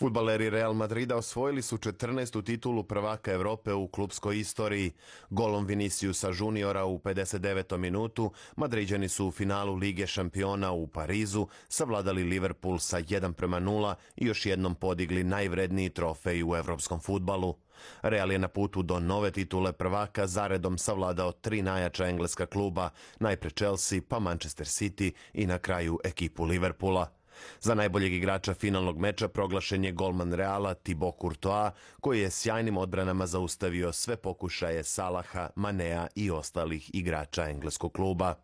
Futbaleri 0.00 0.50
Real 0.50 0.74
Madrida 0.74 1.16
osvojili 1.16 1.62
su 1.62 1.76
14. 1.76 2.44
titulu 2.44 2.84
prvaka 2.84 3.32
Evrope 3.32 3.72
u 3.72 3.88
klubskoj 3.88 4.38
istoriji. 4.38 4.92
Golom 5.30 5.66
Viniciusa 5.66 6.30
juniora 6.38 6.84
u 6.84 6.98
59. 6.98 7.76
minutu 7.76 8.32
Madriđani 8.56 9.08
su 9.08 9.26
u 9.26 9.30
finalu 9.30 9.74
Lige 9.74 10.06
šampiona 10.06 10.72
u 10.72 10.86
Parizu 10.86 11.46
savladali 11.68 12.24
Liverpool 12.24 12.78
sa 12.78 13.00
1 13.00 13.32
prema 13.32 13.60
0 13.60 13.94
i 14.16 14.26
još 14.26 14.46
jednom 14.46 14.74
podigli 14.74 15.24
najvredniji 15.24 15.90
trofej 15.90 16.44
u 16.44 16.56
evropskom 16.56 17.00
futbalu. 17.00 17.54
Real 18.02 18.32
je 18.32 18.38
na 18.38 18.48
putu 18.48 18.82
do 18.82 19.00
nove 19.00 19.30
titule 19.30 19.72
prvaka 19.72 20.26
zaredom 20.26 20.78
savladao 20.78 21.32
tri 21.32 21.62
najjača 21.62 22.06
engleska 22.06 22.46
kluba, 22.46 22.90
najpre 23.18 23.50
Chelsea, 23.50 24.00
pa 24.08 24.18
Manchester 24.18 24.66
City 24.66 25.12
i 25.32 25.46
na 25.46 25.58
kraju 25.58 25.98
ekipu 26.04 26.44
Liverpoola. 26.44 27.19
Za 27.60 27.74
najboljeg 27.74 28.12
igrača 28.12 28.54
finalnog 28.54 28.98
meča 28.98 29.28
proglašen 29.28 29.84
je 29.84 29.92
golman 29.92 30.32
Reala 30.32 30.74
Thibaut 30.74 31.14
Courtois, 31.20 31.72
koji 32.00 32.20
je 32.20 32.30
sjajnim 32.30 32.76
odbranama 32.76 33.26
zaustavio 33.26 33.92
sve 33.92 34.16
pokušaje 34.16 34.84
Salaha, 34.84 35.50
Manea 35.56 36.06
i 36.14 36.30
ostalih 36.30 36.90
igrača 36.94 37.48
engleskog 37.48 37.92
kluba. 37.92 38.34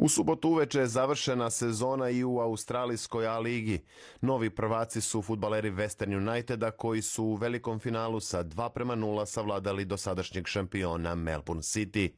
U 0.00 0.08
subotu 0.08 0.48
uveče 0.48 0.78
je 0.80 0.86
završena 0.86 1.50
sezona 1.50 2.10
i 2.10 2.24
u 2.24 2.38
Australijskoj 2.38 3.26
A 3.26 3.38
ligi. 3.38 3.84
Novi 4.20 4.50
prvaci 4.50 5.00
su 5.00 5.22
futbaleri 5.22 5.70
Western 5.70 6.16
Uniteda 6.16 6.70
koji 6.70 7.02
su 7.02 7.24
u 7.24 7.34
velikom 7.34 7.78
finalu 7.78 8.20
sa 8.20 8.44
2 8.44 8.68
prema 8.68 8.96
0 8.96 9.26
savladali 9.26 9.84
dosadašnjeg 9.84 10.46
šampiona 10.46 11.14
Melbourne 11.14 11.62
City. 11.62 12.10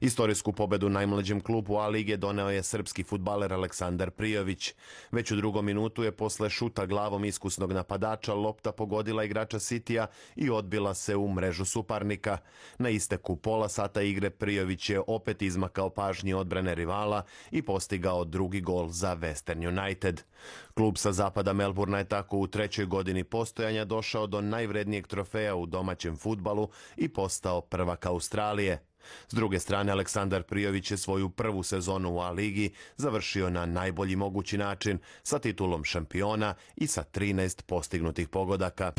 Istorijsku 0.00 0.52
pobedu 0.52 0.88
najmlađem 0.88 1.40
klubu 1.40 1.76
A 1.76 1.88
lige 1.88 2.16
doneo 2.16 2.50
je 2.50 2.62
srpski 2.62 3.02
futbaler 3.02 3.52
Aleksandar 3.52 4.10
Prijović. 4.10 4.74
Već 5.12 5.30
u 5.30 5.36
drugom 5.36 5.64
minutu 5.64 6.02
je 6.02 6.12
posle 6.12 6.50
šuta 6.50 6.86
glavom 6.86 7.24
iskusnog 7.24 7.72
napadača 7.72 8.34
lopta 8.34 8.72
pogodila 8.72 9.24
igrača 9.24 9.58
Sitija 9.58 10.06
i 10.36 10.50
odbila 10.50 10.94
se 10.94 11.16
u 11.16 11.28
mrežu 11.28 11.64
suparnika. 11.64 12.38
Na 12.78 12.88
isteku 12.88 13.36
pola 13.36 13.68
sata 13.68 14.02
igre 14.02 14.30
Prijović 14.30 14.90
je 14.90 15.00
opet 15.06 15.42
izmakao 15.42 15.90
pažnji 15.90 16.34
odbrane 16.34 16.74
rivala 16.74 17.22
i 17.50 17.62
postigao 17.62 18.24
drugi 18.24 18.60
gol 18.60 18.88
za 18.88 19.16
Western 19.16 19.68
United. 19.68 20.22
Klub 20.74 20.98
sa 20.98 21.12
zapada 21.12 21.52
Melburna 21.52 21.98
je 21.98 22.08
tako 22.08 22.38
u 22.38 22.46
trećoj 22.46 22.86
godini 22.86 23.24
postojanja 23.24 23.84
došao 23.84 24.26
do 24.26 24.40
najvrednijeg 24.40 25.06
trofeja 25.06 25.54
u 25.54 25.66
domaćem 25.66 26.16
futbalu 26.16 26.68
i 26.96 27.08
postao 27.08 27.60
prvak 27.60 28.06
Australije. 28.06 28.82
S 29.28 29.34
druge 29.34 29.58
strane, 29.58 29.92
Aleksandar 29.92 30.42
Prijović 30.42 30.90
je 30.90 30.96
svoju 30.96 31.28
prvu 31.28 31.62
sezonu 31.62 32.14
u 32.14 32.20
A-ligi 32.20 32.70
završio 32.96 33.50
na 33.50 33.66
najbolji 33.66 34.16
mogući 34.16 34.58
način 34.58 34.98
sa 35.22 35.38
titulom 35.38 35.84
šampiona 35.84 36.54
i 36.76 36.86
sa 36.86 37.04
13 37.12 37.62
postignutih 37.62 38.28
pogodaka. 38.28 38.92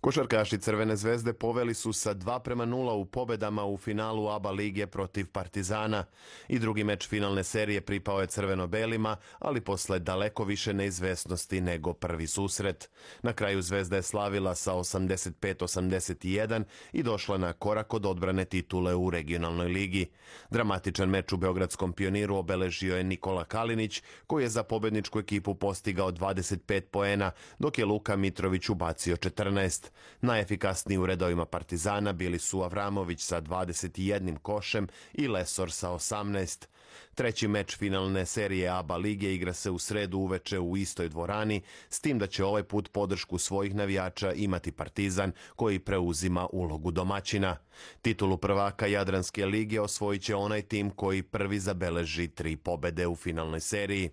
Košarkaši 0.00 0.58
Crvene 0.58 0.96
zvezde 0.96 1.32
poveli 1.32 1.74
su 1.74 1.92
sa 1.92 2.14
2 2.14 2.38
prema 2.38 2.66
0 2.66 2.92
u 2.92 3.04
pobedama 3.04 3.64
u 3.64 3.76
finalu 3.76 4.28
ABA 4.28 4.50
lige 4.50 4.86
protiv 4.86 5.26
Partizana. 5.32 6.04
I 6.48 6.58
drugi 6.58 6.84
meč 6.84 7.08
finalne 7.08 7.44
serije 7.44 7.80
pripao 7.80 8.20
je 8.20 8.26
crveno-belima, 8.26 9.16
ali 9.38 9.60
posle 9.60 9.98
daleko 9.98 10.44
više 10.44 10.74
neizvesnosti 10.74 11.60
nego 11.60 11.92
prvi 11.92 12.26
susret. 12.26 12.90
Na 13.22 13.32
kraju 13.32 13.62
Zvezda 13.62 13.96
je 13.96 14.02
slavila 14.02 14.54
sa 14.54 14.72
85-81 14.72 16.64
i 16.92 17.02
došla 17.02 17.38
na 17.38 17.52
korak 17.52 17.94
od 17.94 18.06
odbrane 18.06 18.44
titule 18.44 18.94
u 18.94 19.10
regionalnoj 19.10 19.68
ligi. 19.68 20.10
Dramatičan 20.50 21.08
meč 21.08 21.32
u 21.32 21.36
Beogradskom 21.36 21.92
pioniru 21.92 22.36
obeležio 22.36 22.96
je 22.96 23.04
Nikola 23.04 23.44
Kalinić, 23.44 24.02
koji 24.26 24.44
je 24.44 24.48
za 24.48 24.62
pobedničku 24.62 25.18
ekipu 25.18 25.54
postigao 25.54 26.12
25 26.12 26.80
poena, 26.80 27.30
dok 27.58 27.78
je 27.78 27.84
Luka 27.84 28.16
Mitrović 28.16 28.68
ubacio 28.68 29.16
14. 29.16 29.89
Najefikasniji 30.20 30.98
u 30.98 31.06
redovima 31.06 31.44
Partizana 31.44 32.12
bili 32.12 32.38
su 32.38 32.62
Avramović 32.62 33.20
sa 33.20 33.40
21 33.40 34.38
košem 34.38 34.88
i 35.12 35.28
Lesor 35.28 35.72
sa 35.72 35.90
18. 35.90 36.66
Treći 37.14 37.48
meč 37.48 37.76
finalne 37.76 38.26
serije 38.26 38.68
ABA 38.68 38.96
lige 38.96 39.34
igra 39.34 39.52
se 39.52 39.70
u 39.70 39.78
sredu 39.78 40.18
uveče 40.18 40.58
u 40.58 40.76
istoj 40.76 41.08
dvorani, 41.08 41.62
s 41.88 42.00
tim 42.00 42.18
da 42.18 42.26
će 42.26 42.44
ovaj 42.44 42.62
put 42.62 42.92
podršku 42.92 43.38
svojih 43.38 43.74
navijača 43.74 44.32
imati 44.32 44.72
Partizan, 44.72 45.32
koji 45.56 45.78
preuzima 45.78 46.46
ulogu 46.52 46.90
domaćina. 46.90 47.56
Titulu 48.02 48.36
prvaka 48.36 48.86
Jadranske 48.86 49.46
lige 49.46 49.80
osvojit 49.80 50.22
će 50.22 50.34
onaj 50.34 50.62
tim 50.62 50.90
koji 50.90 51.22
prvi 51.22 51.58
zabeleži 51.58 52.28
tri 52.28 52.56
pobede 52.56 53.06
u 53.06 53.16
finalnoj 53.16 53.60
seriji. 53.60 54.10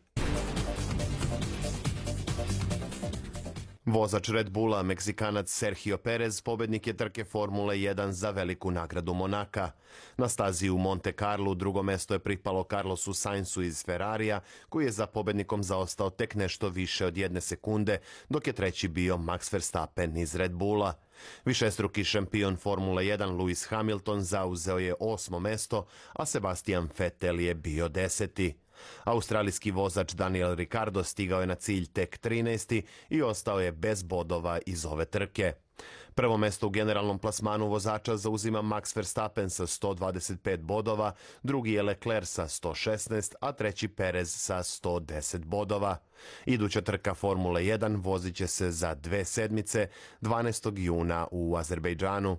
Vozač 3.87 4.29
Red 4.29 4.49
Bulla, 4.49 4.83
Meksikanac 4.83 5.49
Sergio 5.49 5.97
Perez, 5.97 6.41
pobednik 6.41 6.87
je 6.87 6.93
trke 6.93 7.23
Formule 7.23 7.75
1 7.75 8.11
za 8.11 8.31
veliku 8.31 8.71
nagradu 8.71 9.13
Monaka. 9.13 9.71
Na 10.17 10.27
stazi 10.29 10.69
u 10.69 10.77
Monte 10.77 11.11
Carlo 11.11 11.53
drugo 11.53 11.83
mesto 11.83 12.13
je 12.13 12.19
pripalo 12.19 12.63
Carlosu 12.63 13.13
Sainzu 13.13 13.61
iz 13.61 13.85
Ferrarija, 13.85 14.39
koji 14.69 14.85
je 14.85 14.91
za 14.91 15.07
pobednikom 15.07 15.63
zaostao 15.63 16.09
tek 16.09 16.35
nešto 16.35 16.69
više 16.69 17.05
od 17.05 17.17
jedne 17.17 17.41
sekunde, 17.41 17.97
dok 18.29 18.47
je 18.47 18.53
treći 18.53 18.87
bio 18.87 19.17
Max 19.17 19.53
Verstappen 19.53 20.17
iz 20.17 20.35
Red 20.35 20.51
Bulla. 20.51 20.93
Višestruki 21.45 22.03
šampion 22.03 22.57
Formule 22.57 23.03
1 23.03 23.37
Lewis 23.37 23.69
Hamilton 23.69 24.21
zauzeo 24.21 24.77
je 24.77 24.95
osmo 24.99 25.39
mesto, 25.39 25.85
a 26.13 26.25
Sebastian 26.25 26.89
Vettel 26.99 27.39
je 27.39 27.55
bio 27.55 27.87
deseti. 27.87 28.66
Australijski 29.03 29.71
vozač 29.71 30.13
Daniel 30.13 30.55
Ricardo 30.55 31.03
stigao 31.03 31.41
je 31.41 31.47
na 31.47 31.55
cilj 31.55 31.85
tek 31.85 32.19
13. 32.19 32.81
i 33.09 33.21
ostao 33.21 33.59
je 33.59 33.71
bez 33.71 34.03
bodova 34.03 34.59
iz 34.65 34.85
ove 34.85 35.05
trke. 35.05 35.53
Prvo 36.15 36.37
mesto 36.37 36.67
u 36.67 36.69
generalnom 36.69 37.19
plasmanu 37.19 37.67
vozača 37.67 38.17
zauzima 38.17 38.61
Max 38.61 38.95
Verstappen 38.95 39.49
sa 39.49 39.67
125 39.67 40.57
bodova, 40.57 41.13
drugi 41.43 41.71
je 41.71 41.83
Leclerc 41.83 42.29
sa 42.29 42.47
116, 42.47 43.33
a 43.41 43.51
treći 43.51 43.87
Perez 43.87 44.35
sa 44.35 44.57
110 44.57 45.45
bodova. 45.45 45.97
Iduća 46.45 46.81
trka 46.81 47.13
Formule 47.13 47.61
1 47.61 48.03
vozit 48.03 48.35
će 48.35 48.47
se 48.47 48.71
za 48.71 48.95
dve 48.95 49.25
sedmice 49.25 49.87
12. 50.21 50.79
juna 50.79 51.27
u 51.31 51.55
Azerbejdžanu. 51.57 52.37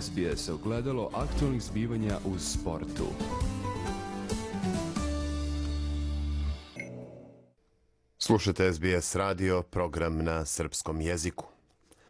SBS 0.00 0.48
ogledalo 0.48 1.10
aktualnih 1.14 1.62
zbivanja 1.62 2.18
u 2.24 2.38
sportu. 2.38 3.06
Slušate 8.24 8.72
SBS 8.72 9.16
radio, 9.16 9.62
program 9.62 10.24
na 10.24 10.44
srpskom 10.44 11.00
jeziku. 11.00 11.46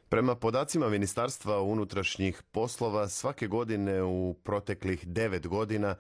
Prema 0.09 0.35
podacima 0.35 0.88
Ministarstva 0.88 1.62
unutrašnjih 1.62 2.42
poslova, 2.42 3.09
svake 3.09 3.46
godine 3.46 4.03
u 4.03 4.35
proteklih 4.44 5.09
devet 5.09 5.46
godina 5.46 5.94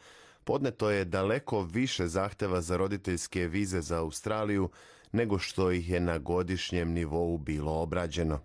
podneto 0.44 0.90
je 0.90 1.04
daleko 1.04 1.62
više 1.62 2.06
zahteva 2.06 2.60
za 2.60 2.76
roditeljske 2.76 3.46
vize 3.46 3.80
za 3.80 3.98
Australiju 3.98 4.70
nego 5.12 5.38
što 5.38 5.70
ih 5.70 5.90
je 5.90 6.00
na 6.00 6.18
godišnjem 6.18 6.92
nivou 6.92 7.38
bilo 7.38 7.72
obrađeno. 7.72 8.40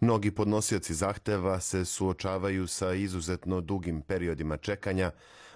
Mnogi 0.00 0.30
podnosioci 0.30 0.94
zahteva 0.94 1.60
se 1.60 1.84
suočavaju 1.84 2.66
sa 2.66 2.92
izuzetno 2.92 3.60
dugim 3.60 4.02
periodima 4.02 4.56
čekanja, 4.56 5.10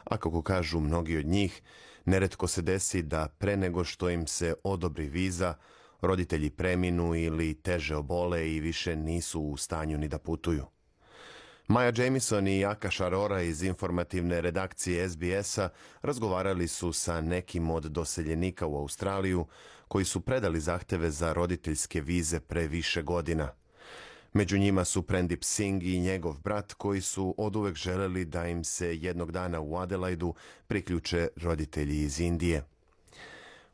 a 0.04 0.16
kako 0.16 0.42
kažu 0.42 0.80
mnogi 0.80 1.18
od 1.18 1.26
njih, 1.26 1.62
neretko 2.08 2.46
se 2.46 2.62
desi 2.62 3.02
da 3.02 3.28
pre 3.38 3.56
nego 3.56 3.84
što 3.84 4.10
im 4.10 4.26
se 4.26 4.54
odobri 4.64 5.08
viza, 5.08 5.54
roditelji 6.00 6.50
preminu 6.50 7.14
ili 7.14 7.54
teže 7.54 7.96
obole 7.96 8.50
i 8.50 8.60
više 8.60 8.96
nisu 8.96 9.40
u 9.40 9.56
stanju 9.56 9.98
ni 9.98 10.08
da 10.08 10.18
putuju. 10.18 10.66
Maja 11.68 11.92
Jamison 11.96 12.48
i 12.48 12.64
Aka 12.64 12.90
Šarora 12.90 13.42
iz 13.42 13.62
informativne 13.62 14.40
redakcije 14.40 15.08
SBS-a 15.10 15.68
razgovarali 16.02 16.68
su 16.68 16.92
sa 16.92 17.20
nekim 17.20 17.70
od 17.70 17.84
doseljenika 17.84 18.66
u 18.66 18.76
Australiju 18.76 19.46
koji 19.88 20.04
su 20.04 20.20
predali 20.20 20.60
zahteve 20.60 21.10
za 21.10 21.32
roditeljske 21.32 22.00
vize 22.00 22.40
pre 22.40 22.66
više 22.66 23.02
godina. 23.02 23.50
Među 24.32 24.58
njima 24.58 24.84
su 24.84 25.02
Prendip 25.02 25.44
Singh 25.44 25.84
i 25.84 26.00
njegov 26.00 26.38
brat 26.38 26.72
koji 26.72 27.00
su 27.00 27.34
oduvek 27.38 27.76
želeli 27.76 28.24
da 28.24 28.46
im 28.46 28.64
se 28.64 28.96
jednog 28.96 29.32
dana 29.32 29.60
u 29.60 29.76
Adelaidu 29.76 30.34
priključe 30.66 31.28
roditelji 31.36 32.02
iz 32.02 32.20
Indije. 32.20 32.64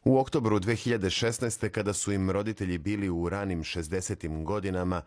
U 0.04 0.18
oktobru 0.18 0.60
2016. 0.60 1.68
kada 1.68 1.92
su 1.92 2.12
im 2.12 2.30
roditelji 2.30 2.78
bili 2.78 3.08
u 3.08 3.28
ranim 3.28 3.62
60. 3.62 4.44
godinama, 4.44 5.02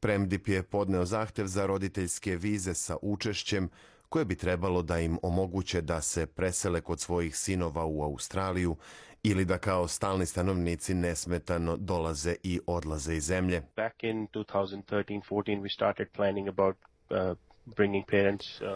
Premdip 0.00 0.48
je 0.48 0.62
podneo 0.62 1.04
zahtev 1.04 1.46
za 1.46 1.66
roditeljske 1.66 2.36
vize 2.36 2.74
sa 2.74 2.96
učešćem 3.02 3.68
koje 4.08 4.24
bi 4.24 4.36
trebalo 4.36 4.82
da 4.82 4.98
im 5.00 5.18
omoguće 5.22 5.80
da 5.80 6.00
se 6.00 6.26
presele 6.26 6.80
kod 6.80 7.00
svojih 7.00 7.36
sinova 7.36 7.84
u 7.84 8.02
Australiju 8.02 8.76
ili 9.22 9.44
da 9.44 9.58
kao 9.58 9.88
stalni 9.88 10.26
stanovnici 10.26 10.94
nesmetano 10.94 11.76
dolaze 11.76 12.34
i 12.42 12.60
odlaze 12.66 13.14
iz 13.16 13.24
zemlje. 13.24 13.62
Back 13.76 14.04
in 14.04 14.28
2013-14 14.28 15.62
we 15.62 15.74
started 15.74 16.08
planning 16.16 16.48
about 16.48 16.76
uh, 17.10 17.36
bringing 17.76 18.04
parents 18.10 18.60
uh, 18.60 18.68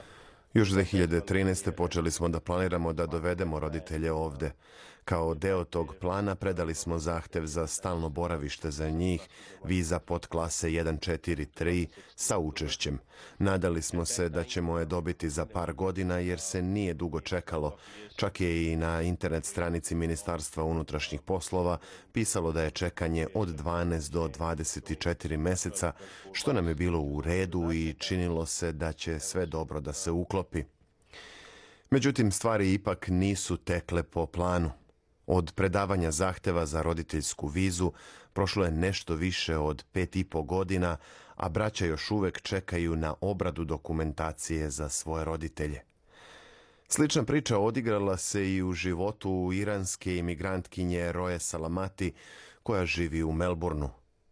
Još 0.54 0.68
2013. 0.68 1.70
počeli 1.70 2.10
smo 2.10 2.28
da 2.28 2.40
planiramo 2.40 2.92
da 2.92 3.06
dovedemo 3.06 3.60
roditelje 3.60 4.12
ovde. 4.12 4.50
Kao 5.04 5.34
deo 5.34 5.64
tog 5.64 5.94
plana 6.00 6.34
predali 6.34 6.74
smo 6.74 6.98
zahtev 6.98 7.46
za 7.46 7.66
stalno 7.66 8.08
boravište 8.08 8.70
za 8.70 8.90
njih, 8.90 9.28
viza 9.64 9.98
pod 9.98 10.26
klase 10.26 10.68
143 10.68 11.86
sa 12.16 12.38
učešćem. 12.38 12.98
Nadali 13.38 13.82
smo 13.82 14.04
se 14.04 14.28
da 14.28 14.44
ćemo 14.44 14.78
je 14.78 14.84
dobiti 14.84 15.30
za 15.30 15.46
par 15.46 15.72
godina 15.72 16.18
jer 16.18 16.40
se 16.40 16.62
nije 16.62 16.94
dugo 16.94 17.20
čekalo. 17.20 17.76
Čak 18.16 18.40
je 18.40 18.72
i 18.72 18.76
na 18.76 19.02
internet 19.02 19.44
stranici 19.44 19.94
Ministarstva 19.94 20.64
unutrašnjih 20.64 21.20
poslova 21.20 21.78
pisalo 22.12 22.52
da 22.52 22.62
je 22.62 22.70
čekanje 22.70 23.26
od 23.34 23.48
12 23.48 24.10
do 24.10 24.28
24 24.28 25.36
meseca, 25.36 25.92
što 26.32 26.52
nam 26.52 26.68
je 26.68 26.74
bilo 26.74 27.00
u 27.00 27.20
redu 27.20 27.72
i 27.72 27.94
činilo 27.98 28.46
se 28.46 28.72
da 28.72 28.92
će 28.92 29.20
sve 29.20 29.46
dobro 29.46 29.80
da 29.80 29.92
se 29.92 30.10
uklopi. 30.10 30.62
Međutim, 31.90 32.32
stvari 32.32 32.72
ipak 32.72 33.08
nisu 33.08 33.56
tekle 33.56 34.02
po 34.02 34.26
planu. 34.26 34.83
Od 35.26 35.52
predavanja 35.54 36.10
zahteva 36.10 36.66
za 36.66 36.82
roditeljsku 36.82 37.46
vizu 37.46 37.92
prošlo 38.32 38.64
je 38.64 38.70
nešto 38.70 39.14
više 39.14 39.56
od 39.56 39.84
pet 39.92 40.16
i 40.16 40.24
po 40.24 40.42
godina, 40.42 40.96
a 41.34 41.48
braća 41.48 41.86
još 41.86 42.10
uvek 42.10 42.40
čekaju 42.40 42.96
na 42.96 43.14
obradu 43.20 43.64
dokumentacije 43.64 44.70
za 44.70 44.88
svoje 44.88 45.24
roditelje. 45.24 45.80
Slična 46.88 47.24
priča 47.24 47.58
odigrala 47.58 48.16
se 48.16 48.54
i 48.54 48.62
u 48.62 48.72
životu 48.72 49.50
iranske 49.54 50.16
imigrantkinje 50.16 51.12
Roje 51.12 51.38
Salamati, 51.38 52.12
koja 52.62 52.86
živi 52.86 53.22
u 53.22 53.32
Melbourneu. 53.32 53.88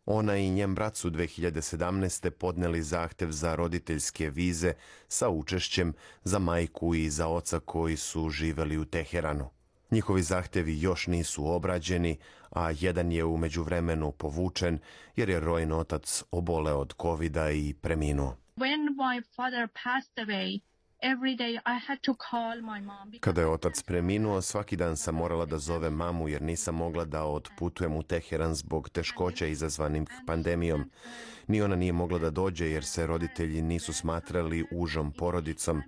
Ona 0.06 0.36
i 0.36 0.50
njen 0.50 0.74
brat 0.74 0.96
su 0.96 1.10
2017. 1.10 2.30
podneli 2.30 2.82
zahtev 2.82 3.30
za 3.30 3.54
roditeljske 3.54 4.30
vize 4.30 4.72
sa 5.08 5.28
učešćem 5.28 5.94
za 6.24 6.38
majku 6.38 6.94
i 6.94 7.10
za 7.10 7.28
oca 7.28 7.60
koji 7.60 7.96
su 7.96 8.30
živeli 8.30 8.78
u 8.78 8.84
Teheranu. 8.84 9.61
Njihovi 9.92 10.22
zahtevi 10.22 10.80
još 10.80 11.06
nisu 11.06 11.46
obrađeni, 11.46 12.18
a 12.50 12.70
jedan 12.80 13.12
je 13.12 13.24
u 13.24 13.36
međuvremenu 13.36 14.12
povučen 14.12 14.78
jer 15.16 15.28
je 15.28 15.40
Rojin 15.40 15.72
otac 15.72 16.22
obole 16.30 16.72
od 16.72 16.92
kovida 16.92 17.50
i 17.50 17.74
preminuo. 17.74 18.36
When 18.56 18.96
my 18.96 19.22
father 19.36 19.68
passed 19.84 20.28
away, 20.28 20.60
Kada 23.20 23.40
je 23.40 23.46
otac 23.46 23.82
preminuo, 23.82 24.42
svaki 24.42 24.76
dan 24.76 24.96
sam 24.96 25.14
morala 25.14 25.46
da 25.46 25.58
zove 25.58 25.90
mamu 25.90 26.28
jer 26.28 26.42
nisam 26.42 26.74
mogla 26.74 27.04
da 27.04 27.24
otputujem 27.24 27.96
u 27.96 28.02
Teheran 28.02 28.54
zbog 28.54 28.88
teškoća 28.88 29.46
izazvanim 29.46 30.06
pandemijom. 30.26 30.90
Ni 31.46 31.62
ona 31.62 31.76
nije 31.76 31.92
mogla 31.92 32.18
da 32.18 32.30
dođe 32.30 32.70
jer 32.70 32.84
se 32.84 33.06
roditelji 33.06 33.62
nisu 33.62 33.92
smatrali 33.92 34.64
užom 34.70 35.12
porodicom. 35.12 35.82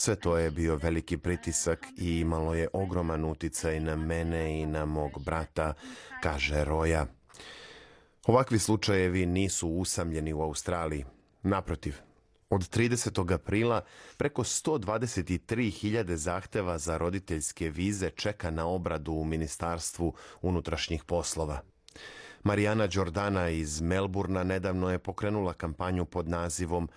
Sve 0.00 0.16
to 0.16 0.38
je 0.38 0.50
bio 0.50 0.76
veliki 0.76 1.16
pritisak 1.16 1.86
i 1.96 2.18
imalo 2.18 2.54
je 2.54 2.68
ogroman 2.72 3.24
uticaj 3.24 3.80
na 3.80 3.96
mene 3.96 4.60
i 4.60 4.66
na 4.66 4.84
mog 4.84 5.24
brata, 5.24 5.74
kaže 6.22 6.64
Roja. 6.64 7.06
Ovakvi 8.26 8.58
slučajevi 8.58 9.26
nisu 9.26 9.68
usamljeni 9.68 10.32
u 10.32 10.42
Australiji. 10.42 11.04
Naprotiv, 11.42 11.96
od 12.50 12.60
30. 12.60 13.34
aprila 13.34 13.80
preko 14.16 14.44
123.000 14.44 16.14
zahteva 16.14 16.78
za 16.78 16.96
roditeljske 16.96 17.70
vize 17.70 18.10
čeka 18.10 18.50
na 18.50 18.66
obradu 18.66 19.12
u 19.12 19.24
Ministarstvu 19.24 20.14
unutrašnjih 20.42 21.04
poslova. 21.04 21.60
Marijana 22.42 22.86
Đordana 22.86 23.48
iz 23.48 23.80
Melburna 23.80 24.44
nedavno 24.44 24.90
je 24.90 24.98
pokrenula 24.98 25.52
kampanju 25.52 26.04
pod 26.04 26.28
nazivom 26.28 26.88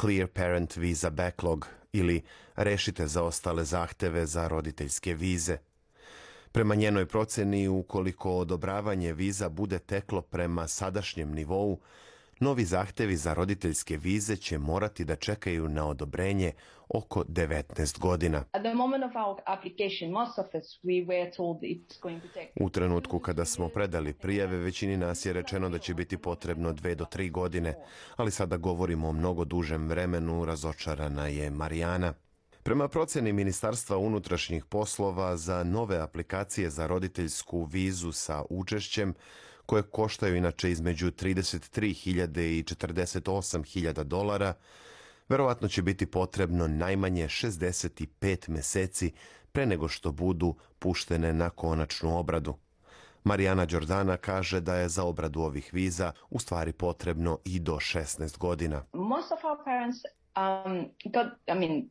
Clear 0.00 0.28
Parent 0.28 0.76
Visa 0.76 1.10
Backlog 1.10 1.66
ili 1.92 2.22
Rešite 2.56 3.06
za 3.06 3.22
ostale 3.22 3.64
zahteve 3.64 4.26
za 4.26 4.48
roditeljske 4.48 5.14
vize. 5.14 5.56
Prema 6.52 6.74
njenoj 6.74 7.06
proceni, 7.06 7.68
ukoliko 7.68 8.36
odobravanje 8.36 9.12
viza 9.12 9.48
bude 9.48 9.78
teklo 9.78 10.22
prema 10.22 10.68
sadašnjem 10.68 11.34
nivou, 11.34 11.80
novi 12.40 12.64
zahtevi 12.64 13.16
za 13.16 13.34
roditeljske 13.34 13.96
vize 13.96 14.36
će 14.36 14.58
morati 14.58 15.04
da 15.04 15.16
čekaju 15.16 15.68
na 15.68 15.86
odobrenje 15.86 16.52
oko 16.88 17.24
19 17.24 17.98
godina. 17.98 18.44
At 18.52 18.62
the 18.62 18.74
moment 18.74 19.04
of 19.04 19.12
our 19.16 19.36
application, 19.46 20.10
most 20.10 20.38
of 20.38 20.46
us, 20.54 20.78
we 20.82 21.06
were 21.06 21.30
told 21.36 21.58
it's 21.62 22.00
going 22.02 22.22
to 22.22 22.28
take 22.28 22.50
U 22.60 22.70
trenutku 22.70 23.18
kada 23.18 23.44
smo 23.44 23.68
predali 23.68 24.12
prijave, 24.12 24.56
većini 24.56 24.96
nas 24.96 25.26
je 25.26 25.32
rečeno 25.32 25.68
da 25.68 25.78
će 25.78 25.94
biti 25.94 26.16
potrebno 26.16 26.72
dve 26.72 26.94
do 26.94 27.04
tri 27.04 27.30
godine, 27.30 27.74
ali 28.16 28.30
sada 28.30 28.56
govorimo 28.56 29.08
o 29.08 29.12
mnogo 29.12 29.44
dužem 29.44 29.88
vremenu, 29.88 30.44
razočarana 30.44 31.26
je 31.26 31.50
Marijana. 31.50 32.14
Prema 32.62 32.88
proceni 32.88 33.32
Ministarstva 33.32 33.98
unutrašnjih 33.98 34.64
poslova 34.64 35.36
za 35.36 35.64
nove 35.64 35.98
aplikacije 35.98 36.70
za 36.70 36.86
roditeljsku 36.86 37.64
vizu 37.64 38.12
sa 38.12 38.42
učešćem, 38.50 39.14
koje 39.66 39.82
koštaju 39.82 40.36
inače 40.36 40.70
između 40.70 41.10
33.000 41.10 42.58
i 42.58 42.62
48.000 42.62 44.02
dolara, 44.02 44.54
verovatno 45.28 45.68
će 45.68 45.82
biti 45.82 46.06
potrebno 46.06 46.68
najmanje 46.68 47.24
65 47.24 48.48
meseci 48.48 49.12
pre 49.52 49.66
nego 49.66 49.88
što 49.88 50.12
budu 50.12 50.54
puštene 50.78 51.32
na 51.32 51.50
konačnu 51.50 52.18
obradu. 52.18 52.54
Marijana 53.24 53.66
Đordana 53.66 54.16
kaže 54.16 54.60
da 54.60 54.74
je 54.74 54.88
za 54.88 55.04
obradu 55.04 55.40
ovih 55.40 55.70
viza 55.72 56.12
u 56.30 56.38
stvari 56.38 56.72
potrebno 56.72 57.38
i 57.44 57.58
do 57.58 57.72
16 57.72 58.38
godina. 58.38 58.84
most 58.92 59.32
of 59.32 59.44
our 59.44 59.64
parents 59.64 59.98
um, 60.36 60.90
got, 61.04 61.26
I 61.46 61.54
mean, 61.54 61.88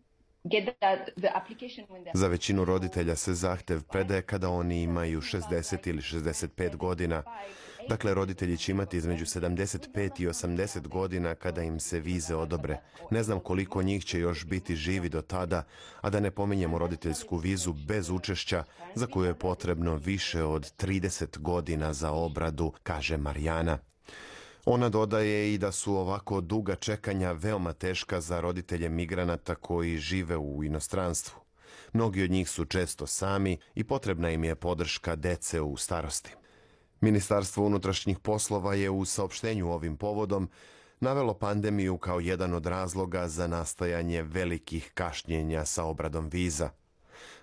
Za 2.13 2.27
većinu 2.27 2.65
roditelja 2.65 3.15
se 3.15 3.33
zahtev 3.33 3.83
predaje 3.83 4.21
kada 4.21 4.49
oni 4.49 4.81
imaju 4.81 5.21
60 5.21 5.89
ili 5.89 6.01
65 6.01 6.75
godina. 6.75 7.23
Dakle, 7.89 8.13
roditelji 8.13 8.57
će 8.57 8.71
imati 8.71 8.97
između 8.97 9.25
75 9.25 10.21
i 10.21 10.27
80 10.27 10.87
godina 10.87 11.35
kada 11.35 11.63
im 11.63 11.79
se 11.79 11.99
vize 11.99 12.35
odobre. 12.35 12.79
Ne 13.11 13.23
znam 13.23 13.39
koliko 13.39 13.81
njih 13.83 14.05
će 14.05 14.19
još 14.19 14.45
biti 14.45 14.75
živi 14.75 15.09
do 15.09 15.21
tada, 15.21 15.63
a 16.01 16.09
da 16.09 16.19
ne 16.19 16.31
pominjemo 16.31 16.77
roditeljsku 16.77 17.37
vizu 17.37 17.73
bez 17.73 18.09
učešća 18.09 18.63
za 18.95 19.07
koju 19.07 19.25
je 19.25 19.39
potrebno 19.39 19.95
više 19.95 20.43
od 20.43 20.73
30 20.77 21.37
godina 21.37 21.93
za 21.93 22.11
obradu, 22.11 22.73
kaže 22.83 23.17
Marijana. 23.17 23.77
Ona 24.65 24.89
dodaje 24.89 25.53
i 25.53 25.57
da 25.57 25.71
su 25.71 25.95
ovako 25.95 26.41
duga 26.41 26.75
čekanja 26.75 27.31
veoma 27.31 27.73
teška 27.73 28.21
za 28.21 28.39
roditelje 28.39 28.89
migranata 28.89 29.55
koji 29.55 29.97
žive 29.97 30.37
u 30.37 30.63
inostranstvu. 30.63 31.39
Mnogi 31.93 32.23
od 32.23 32.31
njih 32.31 32.49
su 32.49 32.65
često 32.65 33.07
sami 33.07 33.57
i 33.75 33.83
potrebna 33.83 34.29
im 34.29 34.43
je 34.43 34.55
podrška 34.55 35.15
dece 35.15 35.61
u 35.61 35.77
starosti. 35.77 36.31
Ministarstvo 37.01 37.65
unutrašnjih 37.65 38.19
poslova 38.19 38.73
je 38.73 38.89
u 38.89 39.05
saopštenju 39.05 39.71
ovim 39.71 39.97
povodom 39.97 40.49
navelo 40.99 41.33
pandemiju 41.33 41.97
kao 41.97 42.19
jedan 42.19 42.53
od 42.53 42.65
razloga 42.65 43.27
za 43.27 43.47
nastajanje 43.47 44.21
velikih 44.23 44.91
kašnjenja 44.93 45.65
sa 45.65 45.83
obradom 45.83 46.29
viza. 46.29 46.69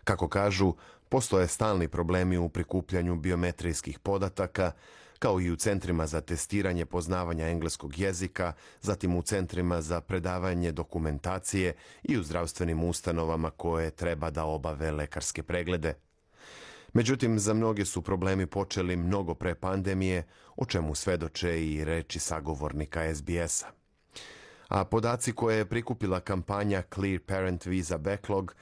Kako 0.04 0.28
kažu, 0.28 0.74
postoje 1.08 1.48
stalni 1.48 1.88
problemi 1.88 2.38
u 2.38 2.48
prikupljanju 2.48 3.16
biometrijskih 3.16 3.98
podataka, 3.98 4.72
kao 5.18 5.40
i 5.40 5.50
u 5.50 5.56
centrima 5.56 6.06
za 6.06 6.20
testiranje 6.20 6.86
poznavanja 6.86 7.48
engleskog 7.48 7.98
jezika, 7.98 8.52
zatim 8.80 9.16
u 9.16 9.22
centrima 9.22 9.82
za 9.82 10.00
predavanje 10.00 10.72
dokumentacije 10.72 11.74
i 12.02 12.18
u 12.18 12.22
zdravstvenim 12.22 12.84
ustanovama 12.84 13.50
koje 13.50 13.90
treba 13.90 14.30
da 14.30 14.44
obave 14.44 14.90
lekarske 14.90 15.42
preglede. 15.42 15.94
Međutim, 16.94 17.38
za 17.38 17.54
mnoge 17.54 17.85
su 17.85 18.02
problemi 18.02 18.46
počeli 18.46 18.96
mnogo 18.96 19.35
pre 19.35 19.54
pandemije, 19.54 20.26
o 20.57 20.64
čemu 20.64 20.94
svedoče 20.94 21.66
i 21.66 21.85
reči 21.85 22.18
sagovornika 22.18 23.14
SBS-a. 23.14 23.66
A 24.68 24.85
podaci 24.85 25.33
koje 25.33 25.57
je 25.57 25.68
prikupila 25.68 26.20
kampanja 26.20 26.83
Clear 26.94 27.20
Parent 27.26 27.66
Visa 27.66 27.98
Backlog 27.98 28.54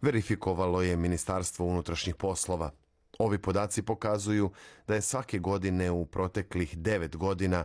verifikovalo 0.00 0.82
je 0.82 0.96
Ministarstvo 0.96 1.66
unutrašnjih 1.66 2.14
poslova. 2.14 2.70
Ovi 3.18 3.38
podaci 3.38 3.82
pokazuju 3.82 4.50
da 4.86 4.94
je 4.94 5.00
svake 5.00 5.38
godine 5.38 5.90
u 5.90 6.06
proteklih 6.06 6.78
devet 6.78 7.16
godina 7.16 7.64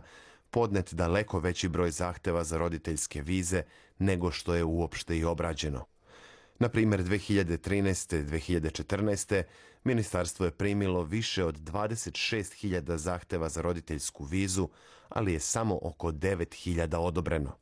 podnet 0.50 0.94
daleko 0.94 1.38
veći 1.38 1.68
broj 1.68 1.90
zahteva 1.90 2.44
za 2.44 2.58
roditeljske 2.58 3.22
vize 3.22 3.62
nego 3.98 4.30
što 4.30 4.54
je 4.54 4.64
uopšte 4.64 5.18
i 5.18 5.24
obrađeno. 5.24 5.84
Na 6.58 6.68
primjer, 6.68 7.04
2013. 7.04 8.24
2014. 8.24 9.42
ministarstvo 9.84 10.44
je 10.46 10.50
primilo 10.50 11.02
više 11.02 11.44
od 11.44 11.58
26.000 11.58 12.96
zahteva 12.96 13.48
za 13.48 13.62
roditeljsku 13.62 14.24
vizu, 14.24 14.68
ali 15.08 15.32
je 15.32 15.40
samo 15.40 15.78
oko 15.82 16.12
9.000 16.12 16.96
odobreno. 16.96 17.56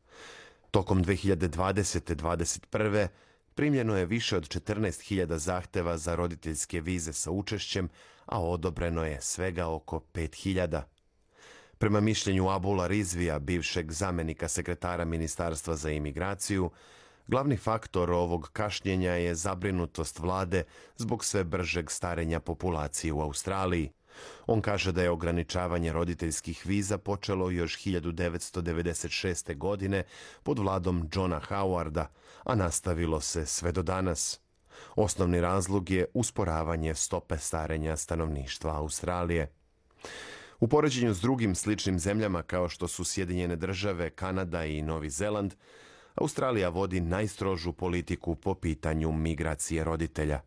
Tokom 0.70 1.04
2020. 1.04 2.14
2021. 2.14 3.08
primljeno 3.54 3.96
je 3.96 4.06
više 4.06 4.36
od 4.36 4.48
14.000 4.48 5.36
zahteva 5.36 5.98
za 5.98 6.14
roditeljske 6.14 6.80
vize 6.80 7.12
sa 7.12 7.30
učešćem, 7.30 7.88
a 8.26 8.42
odobreno 8.42 9.04
je 9.04 9.20
svega 9.20 9.66
oko 9.66 10.00
5.000. 10.14 10.82
Prema 11.78 12.00
mišljenju 12.00 12.48
Abula 12.48 12.86
Rizvija, 12.86 13.38
bivšeg 13.38 13.92
zamenika 13.92 14.48
sekretara 14.48 15.04
Ministarstva 15.04 15.76
za 15.76 15.90
imigraciju, 15.90 16.70
Glavni 17.28 17.56
faktor 17.56 18.10
ovog 18.10 18.50
kašnjenja 18.52 19.12
je 19.12 19.34
zabrinutost 19.34 20.18
vlade 20.18 20.64
zbog 20.96 21.24
sve 21.24 21.44
bržeg 21.44 21.90
starenja 21.90 22.40
populacije 22.40 23.12
u 23.12 23.20
Australiji. 23.20 23.90
On 24.46 24.60
kaže 24.60 24.92
da 24.92 25.02
je 25.02 25.10
ograničavanje 25.10 25.92
roditeljskih 25.92 26.66
viza 26.66 26.98
počelo 26.98 27.50
još 27.50 27.84
1996. 27.84 29.56
godine 29.56 30.04
pod 30.42 30.58
vladom 30.58 31.08
Johna 31.14 31.40
Howarda, 31.48 32.06
a 32.44 32.54
nastavilo 32.54 33.20
se 33.20 33.46
sve 33.46 33.72
do 33.72 33.82
danas. 33.82 34.40
Osnovni 34.96 35.40
razlog 35.40 35.90
je 35.90 36.06
usporavanje 36.14 36.94
stope 36.94 37.38
starenja 37.38 37.96
stanovništva 37.96 38.76
Australije. 38.76 39.52
U 40.60 40.68
poređenju 40.68 41.14
s 41.14 41.20
drugim 41.20 41.54
sličnim 41.54 41.98
zemljama 41.98 42.42
kao 42.42 42.68
što 42.68 42.88
su 42.88 43.04
Sjedinjene 43.04 43.56
države, 43.56 44.10
Kanada 44.10 44.64
i 44.64 44.82
Novi 44.82 45.10
Zeland, 45.10 45.54
Australija 46.16 46.68
vodi 46.68 47.00
najstrožu 47.00 47.72
politiku 47.72 48.34
po 48.34 48.54
pitanju 48.54 49.12
migracije 49.12 49.84
roditelja. 49.84 50.40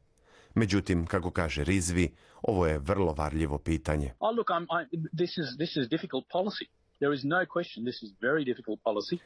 Međutim, 0.55 1.05
kako 1.05 1.31
kaže 1.31 1.63
Rizvi, 1.63 2.11
ovo 2.41 2.67
je 2.67 2.79
vrlo 2.79 3.13
varljivo 3.13 3.57
pitanje. 3.57 4.13
Oh, 4.19 4.35
look, 4.37 4.47
I'm, 4.47 4.63
I, 4.63 4.97
this 5.17 5.37
is 5.37 5.57
this 5.57 5.75
is 5.77 5.89
difficult 5.89 6.25
policy. 6.33 6.65
There 6.99 7.13
is 7.15 7.23
no 7.23 7.45
question 7.45 7.85
this 7.85 8.03
is 8.03 8.09
very 8.21 8.45
difficult 8.45 8.79
policy. 8.83 9.17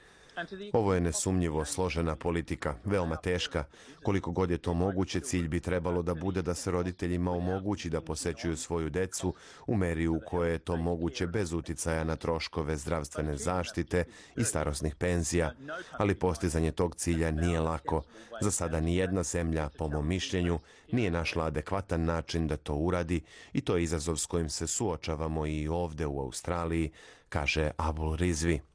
Ovo 0.74 0.93
je 0.93 1.02
nesumnjivo 1.02 1.65
složena 1.65 2.15
politika, 2.15 2.76
veoma 2.86 3.15
teška. 3.15 3.63
Koliko 4.04 4.32
god 4.32 4.52
je 4.52 4.58
to 4.58 4.74
moguće, 4.74 5.19
cilj 5.19 5.48
bi 5.48 5.60
trebalo 5.60 6.02
da 6.02 6.13
bude 6.13 6.41
da 6.41 6.54
se 6.54 6.72
roditeljima 6.72 7.32
omogući 7.32 7.89
da 7.89 8.02
posećuju 8.02 8.58
svoju 8.58 8.89
decu 8.89 9.34
u 9.67 9.76
meri 9.76 10.08
u 10.08 10.19
kojoj 10.26 10.52
je 10.52 10.60
to 10.60 10.78
moguće 10.78 11.28
bez 11.28 11.54
uticaja 11.54 12.04
na 12.04 12.15
troškove 12.15 12.78
zdravstvene 12.78 13.38
zaštite 13.38 14.04
i 14.38 14.43
starosnih 14.43 14.96
penzija. 14.96 15.52
Ali 15.91 16.15
postizanje 16.15 16.72
tog 16.72 16.96
cilja 16.96 17.32
nije 17.32 17.60
lako. 17.60 18.04
Za 18.41 18.52
sada 18.52 18.80
ni 18.80 18.96
jedna 18.96 19.24
zemlja, 19.24 19.69
po 19.78 19.89
mom 19.89 20.08
mišljenju, 20.08 20.60
nije 20.91 21.12
našla 21.12 21.46
adekvatan 21.46 22.06
način 22.06 22.48
da 22.48 22.58
to 22.58 22.76
uradi 22.76 23.22
i 23.54 23.62
to 23.62 23.78
je 23.78 23.84
izazov 23.84 24.15
s 24.17 24.26
kojim 24.26 24.50
se 24.50 24.67
suočavamo 24.67 25.46
i 25.46 25.67
ovde 25.67 26.06
u 26.06 26.19
Australiji, 26.19 26.91
kaže 27.30 27.72
Abul 27.78 28.15
Rizvi. 28.15 28.72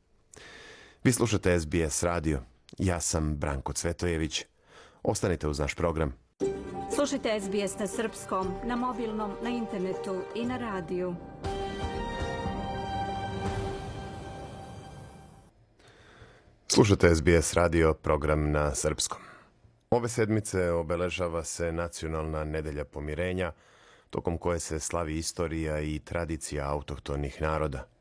Vi 1.08 1.12
slušate 1.12 1.60
SBS 1.60 2.02
radio. 2.02 2.40
Ja 2.78 3.00
sam 3.00 3.36
Branko 3.36 3.72
Cvetojević. 3.72 4.44
Ostanite 5.02 5.48
uz 5.48 5.58
naš 5.58 5.74
program. 5.74 6.14
Slušajte 6.94 7.40
SBS 7.40 7.78
na 7.78 7.86
srpskom, 7.86 8.46
na 8.64 8.76
mobilnom, 8.76 9.32
na 9.42 9.50
internetu 9.50 10.22
i 10.34 10.44
na 10.44 10.56
radiju. 10.56 11.14
Slušate 16.66 17.14
SBS 17.14 17.54
radio, 17.54 17.94
program 17.94 18.50
na 18.50 18.74
srpskom. 18.74 19.20
Ove 19.90 20.08
sedmice 20.08 20.70
obeležava 20.70 21.44
se 21.44 21.72
nacionalna 21.72 22.44
nedelja 22.44 22.84
pomirenja, 22.84 23.52
tokom 24.10 24.38
koje 24.38 24.58
se 24.58 24.80
slavi 24.80 25.16
istorija 25.16 25.80
i 25.80 25.98
tradicija 25.98 26.70
autohtonih 26.70 27.42
naroda. 27.42 27.97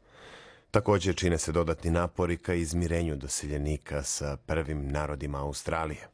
Također 0.71 1.15
čine 1.15 1.37
se 1.37 1.51
dodatni 1.51 1.91
napori 1.91 2.37
ka 2.37 2.53
izmirenju 2.53 3.15
doseljenika 3.15 4.03
sa 4.03 4.37
prvim 4.45 4.91
narodima 4.91 5.41
Australije. 5.41 6.07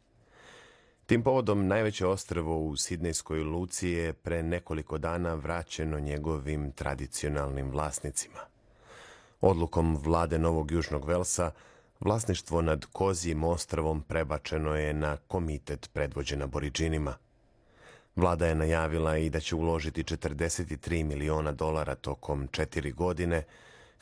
Tim 1.05 1.23
povodom 1.23 1.67
najveće 1.67 2.07
ostrvo 2.07 2.57
u 2.57 2.75
Sidnejskoj 2.75 3.43
luci 3.43 3.89
je 3.89 4.13
pre 4.13 4.43
nekoliko 4.43 4.97
dana 4.97 5.33
vraćeno 5.33 5.99
njegovim 5.99 6.71
tradicionalnim 6.71 7.71
vlasnicima. 7.71 8.39
Odlukom 9.41 9.95
vlade 9.95 10.39
Novog 10.39 10.71
Južnog 10.71 11.05
Velsa 11.05 11.51
vlasništvo 11.99 12.61
nad 12.61 12.85
Kozijim 12.85 13.43
ostrvom 13.43 14.01
prebačeno 14.01 14.75
je 14.75 14.93
na 14.93 15.17
komitet 15.17 15.89
predvođen 15.93 16.41
aboriđinima. 16.41 17.15
Vlada 18.15 18.47
je 18.47 18.55
najavila 18.55 19.17
i 19.17 19.29
da 19.29 19.39
će 19.39 19.55
uložiti 19.55 20.03
43 20.03 21.03
miliona 21.03 21.51
dolara 21.51 21.95
tokom 21.95 22.47
četiri 22.51 22.91
godine 22.91 23.43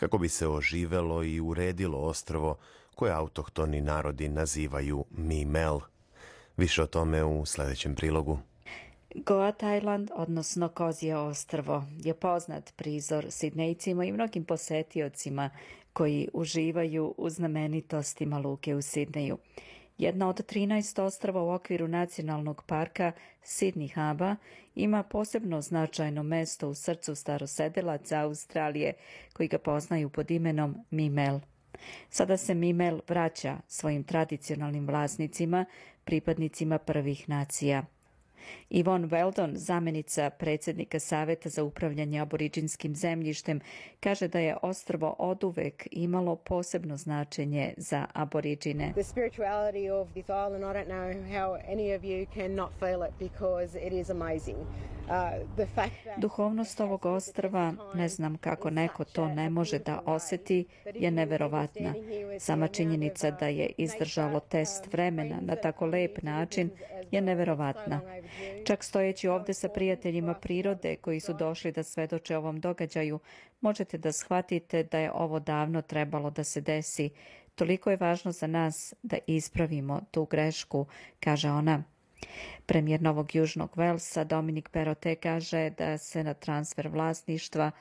kako 0.01 0.17
bi 0.17 0.29
se 0.29 0.47
oživelo 0.47 1.23
i 1.23 1.39
uredilo 1.39 1.97
ostrvo 1.97 2.57
koje 2.95 3.13
autohtoni 3.13 3.81
narodi 3.81 4.29
nazivaju 4.29 5.05
Mimel. 5.11 5.79
Više 6.57 6.83
o 6.83 6.87
tome 6.87 7.23
u 7.23 7.45
sledećem 7.45 7.95
prilogu. 7.95 8.39
Goa 9.15 9.51
Thailand, 9.51 10.09
odnosno 10.13 10.69
Kozije 10.69 11.17
ostrvo, 11.17 11.83
je 12.03 12.13
poznat 12.13 12.73
prizor 12.75 13.25
Sidnejcima 13.29 14.05
i 14.05 14.11
mnogim 14.11 14.45
posetiocima 14.45 15.49
koji 15.93 16.29
uživaju 16.33 17.13
u 17.17 17.29
znamenitostima 17.29 18.39
luke 18.39 18.75
u 18.75 18.81
Sidneju. 18.81 19.37
Jedna 19.97 20.29
od 20.29 20.45
13 20.45 21.01
ostrava 21.01 21.43
u 21.43 21.49
okviru 21.49 21.87
nacionalnog 21.87 22.63
parka 22.67 23.11
Sydney 23.43 23.93
Haba 23.93 24.35
ima 24.75 25.03
posebno 25.03 25.61
značajno 25.61 26.23
mesto 26.23 26.69
u 26.69 26.73
srcu 26.73 27.15
starosedelaca 27.15 28.19
Australije 28.19 28.93
koji 29.33 29.49
ga 29.49 29.57
poznaju 29.57 30.09
pod 30.09 30.31
imenom 30.31 30.85
Mimel. 30.91 31.39
Sada 32.09 32.37
se 32.37 32.53
Mimel 32.53 32.99
vraća 33.07 33.57
svojim 33.67 34.03
tradicionalnim 34.03 34.87
vlasnicima, 34.87 35.65
pripadnicima 36.03 36.77
prvih 36.77 37.29
nacija– 37.29 37.85
Ivon 38.69 39.09
Weldon, 39.09 39.55
zamenica 39.55 40.29
predsjednika 40.29 40.99
Saveta 40.99 41.49
za 41.49 41.63
upravljanje 41.63 42.19
aboriđinskim 42.19 42.95
zemljištem, 42.95 43.59
kaže 43.99 44.27
da 44.27 44.39
je 44.39 44.57
ostrvo 44.61 45.15
oduvek 45.19 45.87
imalo 45.91 46.35
posebno 46.35 46.97
značenje 46.97 47.73
za 47.77 48.05
aboriđine. 48.13 48.93
The 48.93 49.03
spirituality 49.03 50.01
of 50.01 50.07
this 50.11 50.25
island, 50.25 50.63
I 50.63 50.73
don't 50.73 50.87
know 50.87 51.11
how 51.31 51.57
any 51.73 51.95
of 51.95 52.01
you 52.03 52.25
can 52.33 52.55
not 52.55 52.69
feel 52.79 53.03
it 53.03 53.13
because 53.19 53.87
it 53.87 53.93
is 53.93 54.09
amazing. 54.09 54.57
Uh, 54.57 55.51
Duhovnost 56.17 56.79
ovog 56.79 57.05
ostrva, 57.05 57.73
ne 57.93 58.09
znam 58.09 58.37
kako 58.37 58.69
neko 58.69 59.03
to 59.03 59.27
ne 59.27 59.49
može 59.49 59.79
da 59.79 60.01
oseti, 60.05 60.65
je 60.95 61.11
neverovatna. 61.11 61.93
Sama 62.39 62.67
činjenica 62.67 63.31
da 63.31 63.47
je 63.47 63.71
izdržalo 63.77 64.39
test 64.39 64.93
vremena 64.93 65.37
na 65.41 65.55
tako 65.55 65.85
lep 65.85 66.21
način 66.21 66.69
je 67.11 67.21
neverovatna. 67.21 68.01
Čak 68.65 68.83
stojeći 68.83 69.27
ovde 69.27 69.53
sa 69.53 69.69
prijateljima 69.69 70.33
prirode 70.33 70.95
koji 70.95 71.19
su 71.19 71.33
došli 71.33 71.71
da 71.71 71.83
svedoče 71.83 72.37
ovom 72.37 72.59
događaju, 72.59 73.19
možete 73.61 73.97
da 73.97 74.11
shvatite 74.11 74.83
da 74.83 74.99
je 74.99 75.11
ovo 75.11 75.39
davno 75.39 75.81
trebalo 75.81 76.29
da 76.29 76.43
se 76.43 76.61
desi. 76.61 77.09
Toliko 77.55 77.91
je 77.91 77.97
važno 77.97 78.31
za 78.31 78.47
nas 78.47 78.93
da 79.03 79.17
ispravimo 79.27 80.01
tu 80.11 80.25
grešku, 80.25 80.85
kaže 81.19 81.49
ona. 81.49 81.83
Premijer 82.65 83.01
Novog 83.01 83.35
Južnog 83.35 83.77
Velsa 83.77 84.23
Dominik 84.23 84.69
Perote 84.69 85.15
kaže 85.15 85.69
da 85.69 85.97
se 85.97 86.23
na 86.23 86.33
transfer 86.33 86.87
vlasništva 86.87 87.71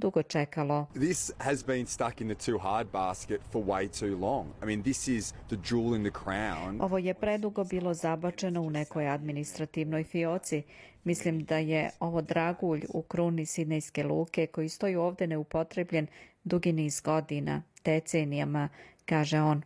dugo 0.00 0.22
čekalo. 0.22 0.86
This 0.94 1.32
has 1.38 1.66
been 1.66 1.86
stuck 1.86 2.20
in 2.20 2.34
the 2.34 2.52
too 2.52 2.58
hard 2.58 2.86
basket 2.92 3.40
for 3.52 3.64
way 3.64 3.88
too 4.00 4.16
long. 4.16 4.46
I 4.62 4.66
mean, 4.66 4.82
this 4.82 5.08
is 5.08 5.34
the 5.48 5.56
jewel 5.56 5.96
in 5.96 6.02
the 6.02 6.18
crown. 6.24 6.80
Ovo 6.80 6.98
je 6.98 7.14
predugo 7.14 7.64
bilo 7.64 7.94
zabačeno 7.94 8.62
u 8.62 8.70
nekoj 8.70 9.08
administrativnoj 9.08 10.04
fioci. 10.04 10.62
Mislim 11.04 11.44
da 11.44 11.58
je 11.58 11.90
ovo 12.00 12.22
dragulj 12.22 12.84
u 12.88 13.02
kruni 13.02 13.46
Sidnejske 13.46 14.04
luke 14.04 14.46
koji 14.46 14.68
stoji 14.68 14.96
ovde 14.96 15.26
neupotrebljen 15.26 16.06
dugi 16.44 16.72
niz 16.72 17.00
godina, 17.00 17.62
decenijama, 17.84 18.68
kaže 19.06 19.40
on. 19.40 19.62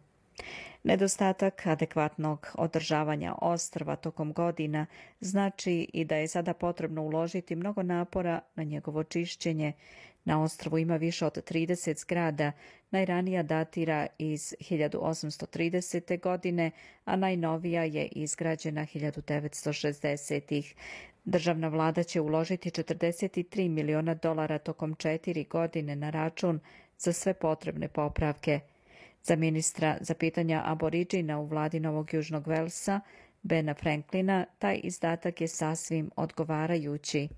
Nedostatak 0.83 1.67
adekvatnog 1.67 2.49
održavanja 2.55 3.35
ostrva 3.43 3.97
tokom 3.97 4.33
godina 4.33 4.87
znači 5.21 5.89
i 5.93 6.05
da 6.05 6.17
je 6.17 6.29
sada 6.29 6.55
potrebno 6.55 7.03
uložiti 7.03 7.57
mnogo 7.57 7.83
napora 7.83 8.41
na 8.55 8.63
njegovo 8.63 9.05
čišćenje. 9.05 9.73
Na 10.25 10.43
ostrvu 10.43 10.79
ima 10.79 10.97
više 10.97 11.27
od 11.27 11.51
30 11.51 11.99
zgrada, 11.99 12.53
najranija 12.91 13.43
datira 13.43 14.07
iz 14.19 14.55
1830. 14.61 16.21
godine, 16.21 16.71
a 17.05 17.17
najnovija 17.17 17.85
je 17.85 18.07
izgrađena 18.07 18.83
1960. 18.83 20.75
Državna 21.25 21.69
vlada 21.69 22.03
će 22.03 22.21
uložiti 22.21 22.71
43 22.71 23.69
miliona 23.69 24.15
dolara 24.15 24.59
tokom 24.59 24.95
četiri 24.95 25.45
godine 25.45 25.97
na 25.97 26.11
račun 26.11 26.61
za 26.99 27.13
sve 27.13 27.35
potrebne 27.35 27.89
popravke. 27.89 28.61
Za 29.23 29.37
ministra 29.37 29.97
za 30.01 30.15
pitanja 30.15 30.63
aboriđina 30.65 31.39
u 31.41 31.47
vladi 31.47 31.81
Novog 31.81 32.15
Južnog 32.15 32.49
Velsa, 32.49 33.01
Bena 33.43 33.75
Franklina, 33.75 34.47
taj 34.59 34.81
izdatak 34.83 35.41
je 35.41 35.49
sasvim 35.49 36.11
odgovarajući. 36.17 37.29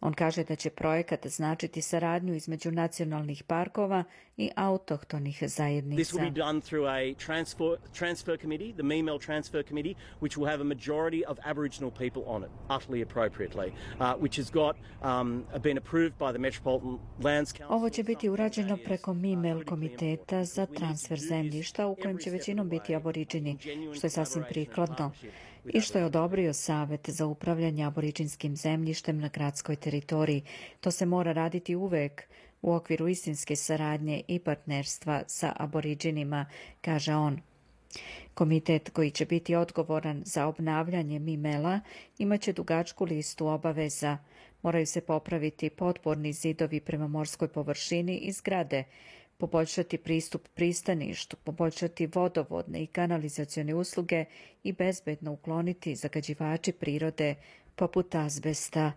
On 0.00 0.14
kaže 0.14 0.44
da 0.44 0.56
će 0.56 0.70
projekat 0.70 1.26
značiti 1.26 1.82
saradnju 1.82 2.34
između 2.34 2.70
nacionalnih 2.70 3.42
parkova 3.44 4.04
i 4.36 4.50
autohtonih 4.56 5.42
zajednica. 5.46 6.02
This 6.02 6.12
will 6.12 6.32
be 6.32 6.40
done 6.40 6.60
through 6.60 6.88
a 6.88 7.14
transfer, 7.26 7.76
transfer 7.98 8.38
committee, 8.40 8.72
the 8.72 8.82
MEMEL 8.82 9.18
Transfer 9.18 9.62
Committee, 9.68 9.94
which 10.20 10.38
will 10.38 10.50
have 10.50 10.60
a 10.60 10.64
majority 10.64 11.26
of 11.26 11.38
Aboriginal 11.44 11.90
people 11.90 12.22
on 12.26 12.42
it, 12.42 12.50
utterly 12.70 13.02
appropriately, 13.02 13.72
uh, 14.00 14.14
which 14.14 14.36
has 14.36 14.50
got 14.50 14.76
um, 15.02 15.44
been 15.62 15.78
approved 15.78 16.18
by 16.18 16.32
the 16.32 16.38
Metropolitan 16.38 16.98
Lands 17.22 17.52
Council. 17.52 17.76
Ovo 17.76 17.90
će 17.90 18.02
biti 18.02 18.28
urađeno 18.28 18.78
preko 18.84 19.14
MIMEL 19.14 19.64
komiteta 19.64 20.44
za 20.44 20.66
transfer 20.66 21.18
zemljišta 21.18 21.86
u 21.86 21.94
kojem 21.94 22.18
će 22.18 22.30
većinom 22.30 22.68
biti 22.68 22.94
aboriđini, 22.94 23.58
što 23.94 24.06
je 24.06 24.10
sasvim 24.10 24.44
prikladno 24.50 25.12
i 25.64 25.80
što 25.80 25.98
je 25.98 26.04
odobrio 26.04 26.52
Savet 26.52 27.10
za 27.10 27.26
upravljanje 27.26 27.84
aboriđinskim 27.84 28.56
zemljištem 28.56 29.18
na 29.18 29.28
gradskoj 29.28 29.76
teritoriji. 29.76 30.42
To 30.80 30.90
se 30.90 31.06
mora 31.06 31.32
raditi 31.32 31.76
uvek 31.76 32.22
u 32.62 32.72
okviru 32.72 33.08
istinske 33.08 33.56
saradnje 33.56 34.22
i 34.28 34.38
partnerstva 34.38 35.22
sa 35.26 35.52
aboriđinima, 35.56 36.46
kaže 36.80 37.14
on. 37.14 37.40
Komitet 38.34 38.90
koji 38.90 39.10
će 39.10 39.26
biti 39.26 39.54
odgovoran 39.54 40.22
za 40.24 40.46
obnavljanje 40.46 41.18
Mimela 41.18 41.80
imaće 42.18 42.52
dugačku 42.52 43.04
listu 43.04 43.46
obaveza. 43.46 44.18
Moraju 44.62 44.86
se 44.86 45.00
popraviti 45.00 45.70
potporni 45.70 46.32
zidovi 46.32 46.80
prema 46.80 47.08
morskoj 47.08 47.48
površini 47.48 48.16
i 48.16 48.32
zgrade, 48.32 48.84
poboljšati 49.40 49.98
pristup 49.98 50.48
pristaništu, 50.54 51.36
poboljšati 51.44 52.06
vodovodne 52.06 52.82
i 52.82 52.86
kanalizacione 52.86 53.74
usluge 53.74 54.24
i 54.64 54.72
bezbedno 54.72 55.32
ukloniti 55.32 55.96
zagađivači 55.96 56.72
prirode 56.72 57.34
poput 57.76 58.14
azbesta. 58.14 58.92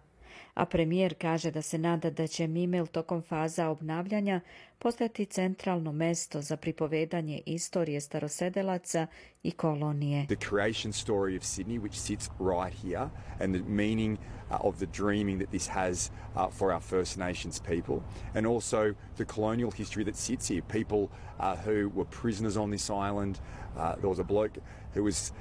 A 0.53 0.65
premijer 0.65 1.15
kaže 1.21 1.51
da 1.51 1.61
se 1.61 1.77
nada 1.77 2.09
da 2.09 2.27
će 2.27 2.47
Mimel 2.47 2.87
tokom 2.87 3.21
faza 3.21 3.69
obnavljanja 3.69 4.41
postati 4.79 5.25
centralno 5.25 5.91
mesto 5.91 6.41
za 6.41 6.57
pripovedanje 6.57 7.41
istorije 7.45 8.01
starosedelaca 8.01 9.07
i 9.43 9.51
kolonije. 9.51 10.25
The 10.27 10.35
creation 10.49 10.93
story 10.93 11.37
of 11.37 11.43
Sydney 11.43 11.79
which 11.79 11.93
sits 11.93 12.29
right 12.39 12.83
here 12.83 13.09
and 13.39 13.55
the 13.55 13.63
meaning 13.67 14.17
uh, 14.51 14.57
of 14.59 14.77
the 14.77 14.85
dreaming 14.85 15.39
that 15.39 15.49
this 15.49 15.67
has 15.67 16.11
uh, 16.35 16.51
for 16.51 16.71
our 16.71 16.81
First 16.81 17.17
Nations 17.17 17.61
people 17.61 17.99
and 18.35 18.47
also 18.47 18.93
the 19.17 19.25
colonial 19.25 19.71
history 19.71 20.03
that 20.03 20.15
sits 20.15 20.49
here. 20.49 20.61
People 20.61 21.09
uh, 21.39 21.55
who 21.65 21.89
were 21.95 22.05
prisoners 22.05 22.57
on 22.57 22.71
this 22.71 22.89
island. 22.89 23.39
There 23.75 24.09
was 24.09 24.19
a 24.19 24.23
bloke 24.23 24.57
who 24.93 25.03
was 25.03 25.31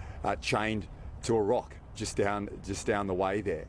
chained 0.40 0.86
to 1.22 1.36
a 1.36 1.42
rock 1.42 1.81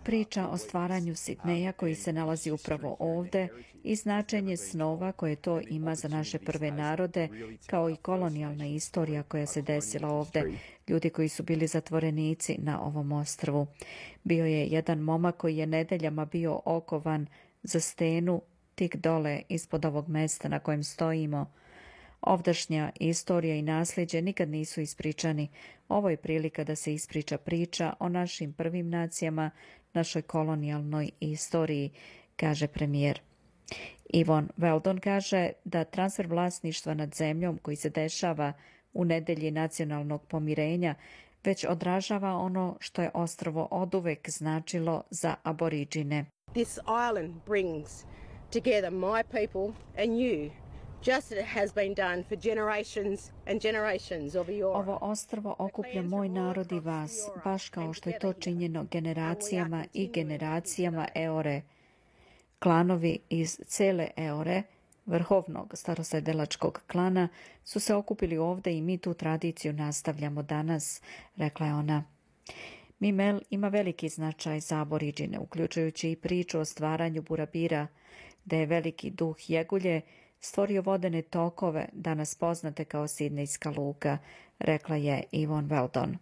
Priča 0.04 0.48
o 0.48 0.58
stvaranju 0.58 1.16
Sidneja 1.16 1.72
koji 1.72 1.96
se 1.96 2.14
nalazi 2.14 2.52
upravo 2.52 2.96
ovde 3.00 3.48
i 3.84 3.96
značenje 3.96 4.58
snova 4.58 5.12
koje 5.12 5.36
to 5.36 5.62
ima 5.70 5.96
za 5.96 6.08
naše 6.08 6.40
prve 6.40 6.72
narode, 6.72 7.30
kao 7.68 7.90
i 7.90 7.96
kolonijalna 7.96 8.66
istorija 8.66 9.24
koja 9.24 9.46
se 9.46 9.62
desila 9.62 10.10
ovde, 10.10 10.44
ljudi 10.88 11.10
koji 11.10 11.30
su 11.30 11.44
bili 11.44 11.68
zatvorenici 11.68 12.56
na 12.58 12.82
ovom 12.82 13.12
ostrvu. 13.12 13.68
Bio 14.24 14.46
je 14.46 14.66
jedan 14.68 15.00
momak 15.00 15.38
koji 15.38 15.58
je 15.58 15.68
nedeljama 15.68 16.26
bio 16.26 16.62
okovan 16.66 17.28
za 17.64 17.80
stenu 17.80 18.42
tik 18.76 18.96
dole 18.96 19.42
ispod 19.50 19.86
ovog 19.86 20.10
mesta 20.10 20.50
na 20.50 20.60
kojem 20.60 20.84
stojimo. 20.84 21.52
Ovdašnja 22.22 22.92
istorija 23.00 23.56
i 23.56 23.62
nasljeđe 23.62 24.22
nikad 24.22 24.50
nisu 24.50 24.82
ispričani. 24.82 25.50
Ovo 25.94 26.10
je 26.10 26.18
prilika 26.18 26.64
da 26.64 26.76
se 26.76 26.94
ispriča 26.94 27.38
priča 27.38 27.94
o 28.00 28.10
našim 28.10 28.54
prvim 28.54 28.89
nacijama, 28.89 29.52
našoj 29.94 30.22
kolonijalnoj 30.22 31.10
istoriji, 31.20 31.91
kaže 32.36 32.68
premijer. 32.68 33.22
Ivon 34.14 34.50
Veldon 34.58 35.00
kaže 35.00 35.52
da 35.64 35.84
transfer 35.84 36.28
vlasništva 36.28 36.94
nad 36.94 37.16
zemljom 37.16 37.58
koji 37.58 37.76
se 37.76 37.89
dešava 37.89 38.54
u 38.94 39.06
nedelji 39.06 39.52
nacionalnog 39.52 40.26
pomirenja 40.28 40.96
već 41.44 41.66
odražava 41.70 42.38
ono 42.38 42.78
što 42.80 43.02
je 43.02 43.12
ostrovo 43.14 43.68
oduvek 43.72 44.30
značilo 44.30 45.04
za 45.10 45.36
aboriđine. 45.44 46.26
This 46.54 46.80
island 47.10 47.34
brings 47.46 48.06
together 48.54 48.91
my 48.91 49.24
people 49.24 49.74
and 49.98 50.12
you 50.12 50.62
just 51.06 51.32
as 51.32 51.38
it 51.38 51.45
has 51.45 51.74
been 51.74 51.93
done 51.93 52.24
for 52.24 52.36
generations 52.36 53.32
and 53.45 53.62
generations 53.62 54.36
of 54.36 54.47
your 54.47 54.78
Ovo 54.78 54.97
ostrvo 55.01 55.56
okuplja 55.60 56.01
moj 56.01 56.30
narod 56.30 56.72
i 56.72 56.80
vas, 56.80 57.30
baš 57.43 57.70
kao 57.70 57.93
što 57.93 58.10
je 58.10 58.20
to 58.20 58.34
činjeno 58.34 58.86
generacijama 58.91 59.86
i 59.93 60.08
generacijama 60.08 61.08
Eore. 61.16 61.62
Klanovi 62.60 63.20
iz 63.30 63.60
cele 63.68 64.08
Eore, 64.18 64.64
vrhovnog 65.06 65.74
starosedelačkog 65.76 66.82
klana, 66.88 67.28
su 67.64 67.80
se 67.80 67.95
okupili 67.95 68.38
ovde 68.38 68.78
i 68.78 68.82
mi 68.82 68.97
tu 68.97 69.14
tradiciju 69.14 69.74
nastavljamo 69.74 70.41
danas, 70.43 71.01
rekla 71.36 71.68
je 71.68 71.74
ona. 71.74 72.04
Mimel 72.99 73.39
ima 73.49 73.68
veliki 73.68 74.10
značaj 74.10 74.60
za 74.60 74.82
aboriđine, 74.82 75.39
uključujući 75.39 76.12
i 76.12 76.16
priču 76.16 76.60
o 76.60 76.66
stvaranju 76.66 77.22
burabira, 77.22 77.88
da 78.45 78.56
je 78.56 78.66
veliki 78.66 79.10
duh 79.10 79.49
jegulje 79.49 80.01
stvorio 80.44 80.82
vodene 80.82 81.22
tokove, 81.22 81.89
danas 81.94 82.36
poznate 82.36 82.86
kao 82.86 83.08
Sidnejska 83.08 83.70
luka, 83.70 84.18
rekla 84.60 84.96
je 84.96 85.24
Ivon 85.32 85.70
Weldon. 85.70 86.16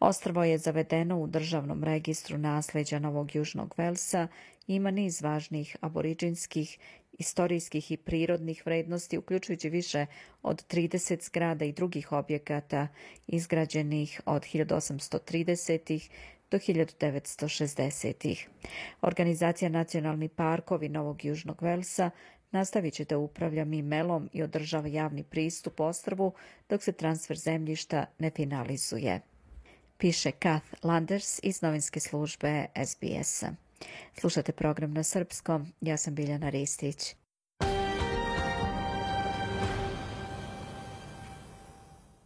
Ostrvo 0.00 0.44
je 0.44 0.58
zavedeno 0.58 1.18
u 1.20 1.26
državnom 1.26 1.84
registru 1.84 2.38
nasleđa 2.38 2.98
Novog 2.98 3.34
Južnog 3.34 3.74
Velsa 3.76 4.28
i 4.66 4.74
ima 4.74 4.90
niz 4.90 5.22
važnih 5.22 5.76
aboriđinskih, 5.80 6.78
istorijskih 7.12 7.90
i 7.90 7.96
prirodnih 7.96 8.62
vrednosti, 8.66 9.18
uključujući 9.18 9.70
više 9.70 10.06
od 10.42 10.66
30 10.66 11.24
zgrada 11.24 11.64
i 11.64 11.72
drugih 11.72 12.12
objekata 12.12 12.88
izgrađenih 13.26 14.20
od 14.26 14.42
1830 14.42 16.08
do 16.50 16.58
1960. 16.58 18.46
Organizacija 19.02 19.68
Nacionalni 19.68 20.28
parkovi 20.28 20.88
Novog 20.88 21.24
Južnog 21.24 21.62
Velsa 21.62 22.10
nastavit 22.54 22.94
će 22.94 23.04
da 23.04 23.18
upravlja 23.18 23.64
Mimelom 23.64 24.30
i 24.32 24.42
održava 24.42 24.88
javni 24.88 25.22
pristup 25.22 25.80
ostrvu 25.80 26.32
dok 26.68 26.82
se 26.82 26.92
transfer 26.92 27.36
zemljišta 27.36 28.06
ne 28.18 28.30
finalizuje. 28.30 29.20
Piše 29.98 30.32
Kath 30.32 30.66
Landers 30.82 31.40
iz 31.42 31.62
novinske 31.62 32.00
službe 32.00 32.66
SBS-a. 32.86 33.52
Slušate 34.20 34.52
program 34.52 34.92
na 34.92 35.02
srpskom, 35.02 35.72
ja 35.80 35.96
sam 35.96 36.14
Biljana 36.14 36.50
Ristić. 36.50 37.14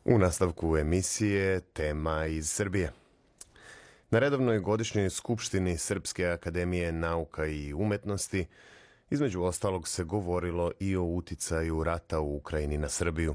U 0.04 0.18
nastavku 0.18 0.76
emisije 0.76 1.60
tema 1.60 2.26
iz 2.26 2.50
Srbije. 2.50 2.92
Na 4.10 4.18
redovnoj 4.18 4.58
godišnjoj 4.58 5.10
skupštini 5.10 5.78
Srpske 5.78 6.26
akademije 6.26 6.92
nauka 6.92 7.46
i 7.46 7.74
umetnosti 7.74 8.46
između 9.10 9.42
ostalog 9.42 9.88
se 9.88 10.04
govorilo 10.04 10.72
i 10.80 10.96
o 10.96 11.02
uticaju 11.02 11.84
rata 11.84 12.20
u 12.20 12.36
Ukrajini 12.36 12.78
na 12.78 12.88
Srbiju. 12.88 13.34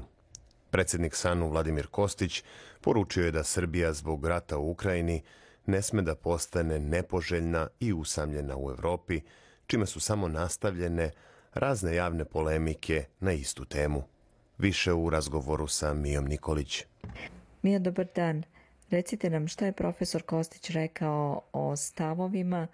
Predsjednik 0.70 1.14
Sanu 1.14 1.48
Vladimir 1.48 1.86
Kostić 1.86 2.42
poručio 2.80 3.24
je 3.24 3.30
da 3.30 3.44
Srbija 3.44 3.92
zbog 3.92 4.26
rata 4.26 4.58
u 4.58 4.70
Ukrajini 4.70 5.22
ne 5.66 5.82
sme 5.82 6.02
da 6.02 6.14
postane 6.14 6.78
nepoželjna 6.78 7.68
i 7.80 7.92
usamljena 7.92 8.56
u 8.56 8.70
Evropi, 8.70 9.20
čime 9.66 9.86
su 9.86 10.00
samo 10.00 10.28
nastavljene 10.28 11.10
razne 11.54 11.94
javne 11.94 12.24
polemike 12.24 13.04
na 13.20 13.32
istu 13.32 13.64
temu. 13.64 14.02
Više 14.58 14.92
u 14.92 15.10
razgovoru 15.10 15.66
sa 15.66 15.94
Mijom 15.94 16.24
Nikolić. 16.24 16.84
Mija, 17.62 17.78
dobar 17.78 18.06
dan. 18.14 18.42
Recite 18.90 19.30
nam 19.30 19.48
šta 19.48 19.66
je 19.66 19.72
profesor 19.72 20.22
Kostić 20.22 20.70
rekao 20.70 21.42
o 21.52 21.76
stavovima 21.76 22.66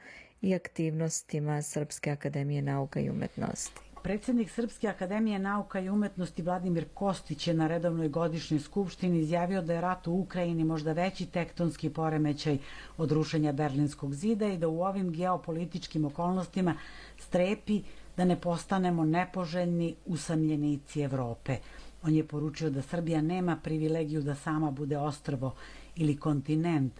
i 0.42 0.54
aktivnostima 0.54 1.62
Srpske 1.62 2.10
akademije 2.10 2.62
nauka 2.62 3.00
i 3.00 3.10
umetnosti. 3.10 3.80
Predsednik 4.02 4.50
Srpske 4.50 4.88
akademije 4.88 5.38
nauka 5.38 5.80
i 5.80 5.88
umetnosti 5.88 6.42
Vladimir 6.42 6.84
Kostić 6.94 7.46
je 7.46 7.54
na 7.54 7.66
redovnoj 7.66 8.08
godišnjoj 8.08 8.60
skupštini 8.60 9.18
izjavio 9.18 9.62
da 9.62 9.74
je 9.74 9.80
rat 9.80 10.06
u 10.06 10.12
Ukrajini 10.12 10.64
možda 10.64 10.92
veći 10.92 11.26
tektonski 11.26 11.90
poremećaj 11.90 12.58
od 12.96 13.12
rušenja 13.12 13.52
Berlinskog 13.52 14.14
zida 14.14 14.46
i 14.46 14.58
da 14.58 14.68
u 14.68 14.82
ovim 14.82 15.12
geopolitičkim 15.12 16.04
okolnostima 16.04 16.74
strepi 17.18 17.82
da 18.16 18.24
ne 18.24 18.40
postanemo 18.40 19.04
nepoželjni 19.04 19.94
usamljenici 20.06 21.00
Evrope. 21.00 21.56
On 22.02 22.14
je 22.14 22.26
poručio 22.26 22.70
da 22.70 22.82
Srbija 22.82 23.22
nema 23.22 23.56
privilegiju 23.56 24.22
da 24.22 24.34
sama 24.34 24.70
bude 24.70 24.98
ostrvo 24.98 25.54
ili 25.96 26.16
kontinent 26.16 26.92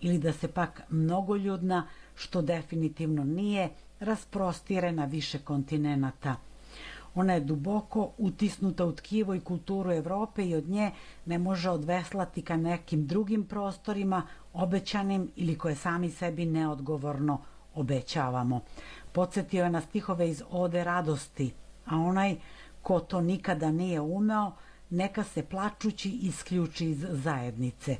ili 0.00 0.18
da 0.18 0.32
se 0.32 0.48
pak 0.48 0.82
mnogoljudna, 0.90 1.86
što 2.16 2.42
definitivno 2.42 3.24
nije, 3.24 3.68
rasprostire 4.00 4.92
na 4.92 5.04
više 5.04 5.38
kontinenata. 5.38 6.36
Ona 7.14 7.32
je 7.32 7.40
duboko 7.40 8.10
utisnuta 8.18 8.84
u 8.84 8.92
tkivo 8.92 9.34
i 9.34 9.40
kulturu 9.40 9.92
Evrope 9.92 10.44
i 10.44 10.54
od 10.54 10.68
nje 10.68 10.90
ne 11.26 11.38
može 11.38 11.70
odveslati 11.70 12.42
ka 12.42 12.56
nekim 12.56 13.06
drugim 13.06 13.44
prostorima, 13.44 14.22
obećanim 14.52 15.30
ili 15.36 15.58
koje 15.58 15.74
sami 15.74 16.10
sebi 16.10 16.46
neodgovorno 16.46 17.40
obećavamo. 17.74 18.60
Podsjetio 19.12 19.64
je 19.64 19.70
na 19.70 19.80
stihove 19.80 20.30
iz 20.30 20.42
Ode 20.50 20.84
radosti, 20.84 21.52
a 21.86 21.96
onaj 21.96 22.36
ko 22.82 23.00
to 23.00 23.20
nikada 23.20 23.70
nije 23.70 24.00
umeo, 24.00 24.52
neka 24.90 25.24
se 25.24 25.42
plačući 25.42 26.10
isključi 26.10 26.90
iz 26.90 27.06
zajednice. 27.10 27.96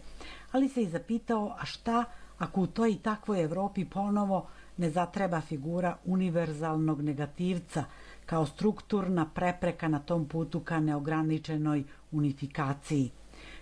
Ali 0.52 0.68
se 0.68 0.82
i 0.82 0.88
zapitao, 0.88 1.56
a 1.60 1.64
šta 1.64 2.04
ako 2.38 2.60
u 2.60 2.66
toj 2.66 2.92
i 2.92 2.98
takvoj 2.98 3.42
Evropi 3.42 3.84
ponovo 3.84 4.46
ne 4.76 4.90
zatreba 4.90 5.40
figura 5.40 5.96
univerzalnog 6.04 7.02
negativca 7.02 7.84
kao 8.26 8.46
strukturna 8.46 9.26
prepreka 9.34 9.88
na 9.88 9.98
tom 9.98 10.28
putu 10.28 10.60
ka 10.60 10.80
neograničenoj 10.80 11.84
unifikaciji. 12.12 13.10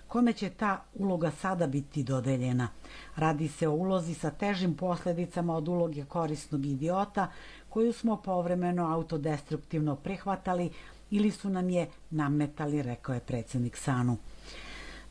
Kome 0.09 0.33
će 0.33 0.51
ta 0.51 0.83
uloga 0.95 1.31
sada 1.31 1.67
biti 1.67 2.03
dodeljena? 2.03 2.69
Radi 3.17 3.49
se 3.49 3.69
o 3.69 3.73
ulozi 3.73 4.15
sa 4.15 4.31
težim 4.31 4.75
posledicama 4.75 5.57
od 5.57 5.69
uloge 5.69 6.05
korisnog 6.05 6.67
idiota 6.67 7.31
koju 7.69 7.93
smo 7.93 8.17
povremeno 8.17 8.87
autodestruktivno 8.93 9.97
prihvatali 9.97 10.71
ili 11.11 11.31
su 11.31 11.51
nam 11.51 11.71
je 11.71 11.89
nametali, 12.11 12.83
rekao 12.83 13.15
je 13.15 13.21
predsednik 13.21 13.77
Sanu. 13.77 14.17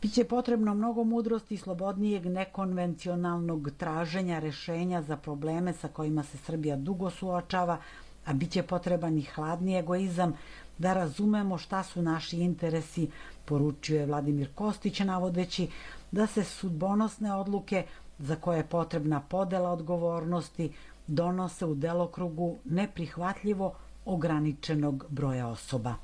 Biće 0.04 0.24
potrebno 0.24 0.74
mnogo 0.74 1.04
mudrosti 1.04 1.54
i 1.54 1.58
slobodnijeg 1.58 2.26
nekonvencionalnog 2.26 3.70
traženja 3.78 4.39
rešenja 4.39 5.01
za 5.01 5.18
probleme 5.18 5.74
sa 5.74 5.88
kojima 5.88 6.24
se 6.24 6.38
Srbija 6.38 6.76
dugo 6.76 7.10
suočava, 7.10 7.78
a 8.26 8.34
biće 8.34 8.64
potreban 8.64 9.18
i 9.18 9.22
hladni 9.22 9.78
egoizam 9.78 10.34
da 10.78 10.93
razumemo 10.93 11.58
šta 11.58 11.84
su 11.84 12.01
naši 12.01 12.38
interesi, 12.38 13.10
poručio 13.45 13.99
je 13.99 14.06
Vladimir 14.06 14.49
Kostić 14.56 14.99
navodeći 14.99 15.68
da 16.12 16.28
se 16.28 16.43
sudbonosne 16.43 17.36
odluke 17.36 17.86
za 18.20 18.36
koje 18.36 18.58
je 18.58 18.68
potrebna 18.68 19.22
podela 19.22 19.72
odgovornosti 19.72 20.72
donose 21.08 21.66
u 21.66 21.76
delokrugu 21.76 22.56
neprihvatljivo 22.66 23.74
ograničenog 24.06 25.06
broja 25.10 25.47
osoba. 25.47 25.95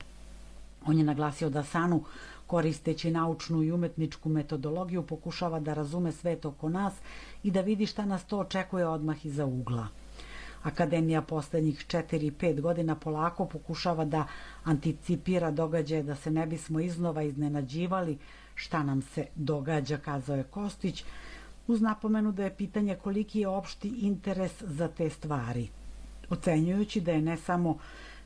On 0.86 0.97
je 0.97 1.04
naglasio 1.04 1.50
da 1.50 1.64
Sanu 1.64 2.04
koristeći 2.50 3.12
naučnu 3.12 3.64
i 3.64 3.72
umetničku 3.72 4.30
metodologiju 4.30 5.04
pokušava 5.04 5.60
da 5.60 5.74
razume 5.74 6.12
svet 6.12 6.45
oko 6.45 6.70
nas 6.70 6.93
i 7.43 7.52
da 7.52 7.62
vidi 7.62 7.86
šta 7.86 8.06
nas 8.06 8.26
to 8.26 8.39
očekuje 8.39 8.88
odmah 8.88 9.26
iza 9.26 9.45
ugla. 9.45 9.88
Akademija 10.64 11.22
poslednjih 11.22 11.86
4-5 11.88 12.62
godina 12.62 12.95
polako 12.95 13.45
pokušava 13.45 14.06
da 14.06 14.24
anticipira 14.64 15.52
događaje 15.52 16.04
da 16.04 16.16
se 16.16 16.32
ne 16.32 16.47
bismo 16.47 16.80
iznova 16.80 17.24
iznenađivali 17.24 18.18
šta 18.56 18.84
nam 18.84 19.02
se 19.02 19.26
događa, 19.36 19.97
kazao 19.97 20.38
je 20.38 20.43
Kostić, 20.43 21.04
uz 21.68 21.82
napomenu 21.82 22.32
da 22.32 22.43
je 22.43 22.56
pitanje 22.56 22.95
koliki 22.95 23.39
je 23.39 23.47
opšti 23.47 23.89
interes 23.89 24.64
za 24.64 24.88
te 24.88 25.10
stvari. 25.10 25.70
Ocenjujući 26.30 27.02
da 27.02 27.12
je 27.12 27.22
ne 27.22 27.38
samo 27.38 27.78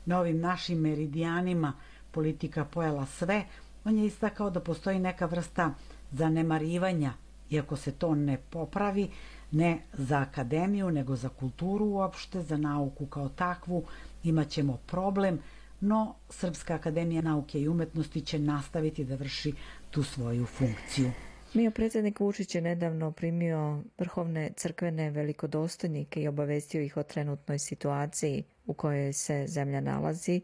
na 0.06 0.18
ovim 0.20 0.40
našim 0.40 0.78
meridijanima 0.78 1.72
politika 2.10 2.64
pojela 2.64 3.06
sve, 3.06 3.44
on 3.84 3.98
je 3.98 4.06
istakao 4.06 4.50
da 4.50 4.60
postoji 4.60 4.98
neka 4.98 5.26
vrsta 5.26 5.74
zanemarivanja, 6.12 7.12
iako 7.50 7.76
se 7.76 7.92
to 7.92 8.14
ne 8.14 8.38
popravi, 8.50 9.10
ne 9.50 9.78
za 9.92 10.20
akademiju, 10.20 10.90
nego 10.90 11.16
za 11.16 11.28
kulturu 11.28 11.86
uopšte, 11.86 12.42
za 12.42 12.56
nauku 12.56 13.06
kao 13.06 13.28
takvu, 13.28 13.84
imaćemo 14.24 14.78
problem, 14.86 15.38
no 15.80 16.14
Srpska 16.30 16.74
akademija 16.74 17.22
nauke 17.22 17.60
i 17.60 17.68
umetnosti 17.68 18.20
će 18.20 18.38
nastaviti 18.38 19.04
da 19.04 19.14
vrši 19.14 19.52
tu 19.90 20.02
svoju 20.02 20.46
funkciju. 20.46 21.10
Mio 21.54 21.70
predsednik 21.70 22.20
Vučić 22.20 22.54
je 22.54 22.60
nedavno 22.60 23.12
primio 23.12 23.82
vrhovne 23.98 24.50
crkvene 24.56 25.10
velikodostojnike 25.10 26.22
i 26.22 26.28
obavestio 26.28 26.82
ih 26.82 26.96
o 26.96 27.02
trenutnoj 27.02 27.58
situaciji 27.58 28.44
u 28.66 28.74
kojoj 28.74 29.12
se 29.12 29.44
zemlja 29.48 29.80
nalazi 29.80 30.40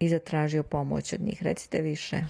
i 0.00 0.08
zatražio 0.08 0.62
pomoć 0.62 1.12
od 1.12 1.20
njih. 1.20 1.42
Recite 1.42 1.82
više. 1.82 2.24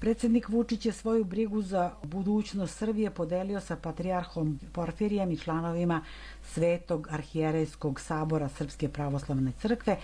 Predsednik 0.00 0.48
Vučić 0.48 0.86
je 0.86 0.92
svoju 0.92 1.24
brigu 1.24 1.62
za 1.62 1.90
budućnost 2.02 2.78
Srbije 2.78 3.10
podelio 3.10 3.60
sa 3.60 3.76
patrijarhom 3.76 4.60
Porfirijem 4.72 5.30
i 5.30 5.36
članovima 5.36 6.04
Svetog 6.44 7.08
arhijerejskog 7.10 8.00
sabora 8.00 8.48
Srpske 8.48 8.88
pravoslavne 8.88 9.52
crkve, 9.60 9.96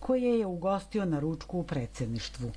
koje 0.00 0.38
je 0.38 0.46
ugostio 0.46 1.04
na 1.04 1.20
ručku 1.20 1.58
u 1.58 1.62
predsedništvu. 1.62 2.50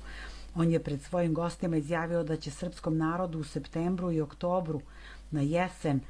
On 0.54 0.70
je 0.70 0.82
pred 0.82 1.02
svojim 1.02 1.34
gostima 1.34 1.76
izjavio 1.76 2.22
da 2.22 2.36
će 2.36 2.50
srpskom 2.50 2.96
narodu 2.96 3.38
u 3.38 3.44
septembru 3.44 4.12
i 4.12 4.20
oktobru 4.20 4.80
na 5.30 5.40
jesen 5.40 6.00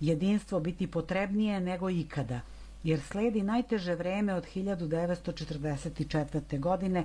jedinstvo 0.00 0.60
biti 0.60 0.86
potrebnije 0.86 1.60
nego 1.60 1.90
ikada, 1.90 2.40
jer 2.84 3.00
sledi 3.00 3.42
najteže 3.42 3.94
vreme 3.94 4.34
od 4.34 4.44
1944. 4.54 6.60
godine 6.60 7.04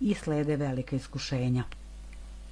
i 0.00 0.14
slede 0.14 0.56
velika 0.56 0.96
iskušenja. 0.96 1.64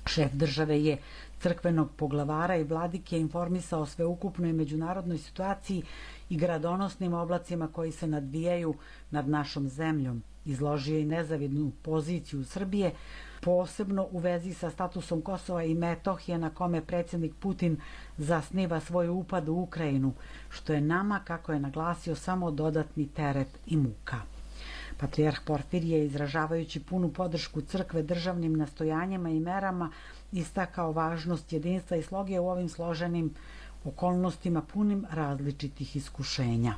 Šef 0.06 0.32
države 0.32 0.84
je 0.84 0.98
crkvenog 1.40 1.90
poglavara 1.96 2.56
i 2.56 2.64
vladike 2.64 3.18
informisao 3.18 3.80
o 3.80 3.86
sveukupnoj 3.86 4.52
međunarodnoj 4.52 5.18
situaciji 5.18 5.82
i 6.30 6.36
gradonosnim 6.36 7.14
oblacima 7.14 7.68
koji 7.68 7.92
se 7.92 8.06
nadvijaju 8.06 8.74
nad 9.10 9.28
našom 9.28 9.68
zemljom. 9.68 10.22
Izložio 10.44 10.98
i 10.98 11.04
nezavidnu 11.04 11.72
poziciju 11.82 12.44
Srbije, 12.44 12.92
posebno 13.40 14.06
u 14.10 14.18
vezi 14.18 14.54
sa 14.54 14.70
statusom 14.70 15.22
Kosova 15.22 15.64
i 15.64 15.74
Metohije 15.74 16.38
na 16.38 16.50
kome 16.50 16.80
predsjednik 16.80 17.34
Putin 17.40 17.80
zasniva 18.18 18.80
svoj 18.80 19.08
upad 19.08 19.48
u 19.48 19.54
Ukrajinu, 19.54 20.12
što 20.50 20.72
je 20.72 20.80
nama, 20.80 21.20
kako 21.24 21.52
je 21.52 21.60
naglasio, 21.60 22.14
samo 22.14 22.50
dodatni 22.50 23.08
teret 23.08 23.48
i 23.66 23.76
muka. 23.76 24.33
Patrijarh 25.00 25.40
Porfirije, 25.44 26.04
izražavajući 26.04 26.80
punu 26.80 27.12
podršku 27.12 27.60
crkve 27.60 28.02
državnim 28.02 28.56
nastojanjima 28.56 29.30
i 29.30 29.40
merama, 29.40 29.90
istakao 30.32 30.92
važnost 30.92 31.52
jedinstva 31.52 31.96
i 31.96 32.02
sloge 32.02 32.40
u 32.40 32.48
ovim 32.48 32.68
složenim 32.68 33.34
okolnostima 33.84 34.62
punim 34.62 35.06
različitih 35.10 35.96
iskušenja. 35.96 36.74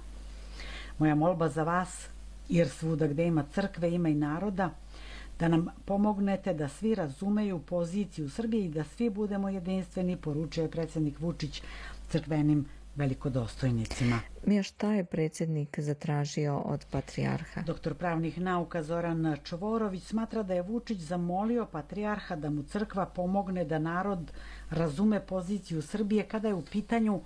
Moja 0.99 1.15
molba 1.15 1.49
za 1.49 1.63
vas, 1.63 2.07
jer 2.49 2.69
svuda 2.69 3.07
gde 3.07 3.27
ima 3.27 3.45
crkve 3.55 3.93
ima 3.95 4.09
i 4.09 4.15
naroda, 4.15 4.71
da 5.39 5.49
nam 5.49 5.67
pomognete 5.85 6.55
da 6.55 6.69
svi 6.69 6.95
razumeju 6.95 7.59
poziciju 7.59 8.31
Srbije 8.31 8.65
i 8.65 8.69
da 8.69 8.85
svi 8.85 9.11
budemo 9.11 9.49
jedinstveni, 9.49 10.17
poručuje 10.17 10.71
predsednik 10.71 11.21
Vučić 11.21 11.63
crkvenim 12.11 12.67
velikodostojnicima. 12.97 14.19
Mija, 14.47 14.63
šta 14.63 14.93
je 14.93 15.05
predsjednik 15.05 15.81
zatražio 15.81 16.59
od 16.59 16.87
patrijarha? 16.91 17.63
Doktor 17.63 17.95
pravnih 17.95 18.41
nauka 18.41 18.83
Zoran 18.83 19.37
Čvorović 19.45 20.03
smatra 20.03 20.43
da 20.43 20.55
je 20.55 20.63
Vučić 20.63 20.99
zamolio 20.99 21.67
patrijarha 21.67 22.37
da 22.37 22.51
mu 22.51 22.63
crkva 22.63 23.07
pomogne 23.07 23.65
da 23.65 23.79
narod 23.79 24.33
razume 24.71 25.21
poziciju 25.21 25.83
Srbije 25.83 26.23
kada 26.23 26.49
je 26.49 26.55
u 26.55 26.63
pitanju 26.63 27.21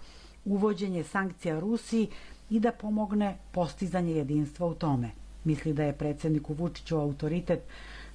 uvođenje 0.44 1.04
sankcija 1.04 1.60
Rusiji 1.60 2.08
i 2.50 2.60
da 2.60 2.72
pomogne 2.72 3.36
postizanje 3.52 4.12
jedinstva 4.12 4.66
u 4.66 4.74
tome. 4.74 5.10
Misli 5.44 5.72
da 5.72 5.84
je 5.84 5.92
predsjedniku 5.92 6.54
Vučiću 6.54 6.96
autoritet 6.96 7.60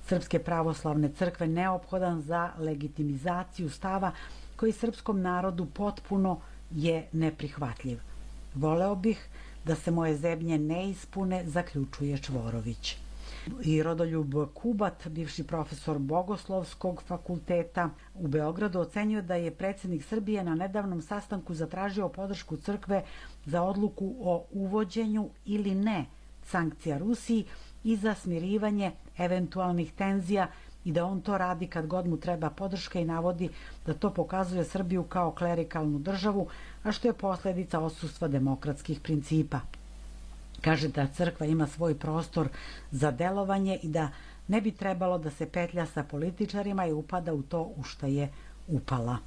Srpske 0.08 0.40
pravoslavne 0.40 1.10
crkve 1.10 1.48
neophodan 1.48 2.22
za 2.22 2.52
legitimizaciju 2.58 3.70
stava 3.70 4.12
koji 4.56 4.72
srpskom 4.72 5.22
narodu 5.22 5.66
potpuno 5.66 6.40
je 6.76 7.08
neprihvatljiv. 7.12 8.00
Voleo 8.56 8.96
bih 8.96 9.28
da 9.66 9.76
se 9.76 9.92
moje 9.92 10.16
zebnje 10.18 10.58
ne 10.58 10.90
ispune, 10.90 11.44
zaključuje 11.46 12.18
Čvorović. 12.18 12.98
I 13.64 13.84
Rodoljub 13.84 14.34
Kubat, 14.54 15.08
bivši 15.08 15.44
profesor 15.44 16.00
Bogoslovskog 16.00 17.04
fakulteta 17.08 17.90
u 18.14 18.28
Beogradu, 18.28 18.80
ocenio 18.80 19.22
da 19.22 19.36
je 19.36 19.52
predsednik 19.52 20.04
Srbije 20.04 20.44
na 20.44 20.56
nedavnom 20.56 21.02
sastanku 21.02 21.54
zatražio 21.54 22.10
podršku 22.10 22.58
crkve 22.58 23.04
za 23.46 23.62
odluku 23.62 24.16
o 24.20 24.46
uvođenju 24.52 25.30
ili 25.46 25.76
ne 25.76 26.06
sankcija 26.44 26.98
Rusiji 26.98 27.46
i 27.84 27.96
za 27.96 28.16
smirivanje 28.16 28.92
eventualnih 29.18 29.94
tenzija 29.94 30.48
i 30.86 30.92
da 30.92 31.06
on 31.06 31.22
to 31.22 31.38
radi 31.38 31.68
kad 31.68 31.88
god 31.88 32.08
mu 32.08 32.18
treba 32.18 32.50
podrška 32.50 33.00
i 33.00 33.06
navodi 33.06 33.50
da 33.86 33.94
to 33.94 34.10
pokazuje 34.14 34.64
Srbiju 34.64 35.04
kao 35.04 35.32
klerikalnu 35.32 36.00
državu, 36.00 36.48
a 36.84 36.92
što 36.92 37.08
je 37.08 37.14
posledica 37.14 37.80
osustva 37.80 38.28
demokratskih 38.28 39.00
principa. 39.00 39.60
Kaže 40.62 40.88
da 40.88 41.08
crkva 41.08 41.46
ima 41.46 41.68
svoj 41.68 41.96
prostor 42.00 42.48
za 42.92 43.12
delovanje 43.12 43.80
i 43.84 43.90
da 43.90 44.10
ne 44.48 44.62
bi 44.62 44.72
trebalo 44.72 45.18
da 45.18 45.30
se 45.30 45.46
petlja 45.46 45.86
sa 45.86 46.04
političarima 46.04 46.86
i 46.86 46.94
upada 46.94 47.34
u 47.34 47.42
to 47.42 47.62
u 47.78 47.84
šta 47.84 48.08
je 48.08 48.30
upala. 48.68 49.18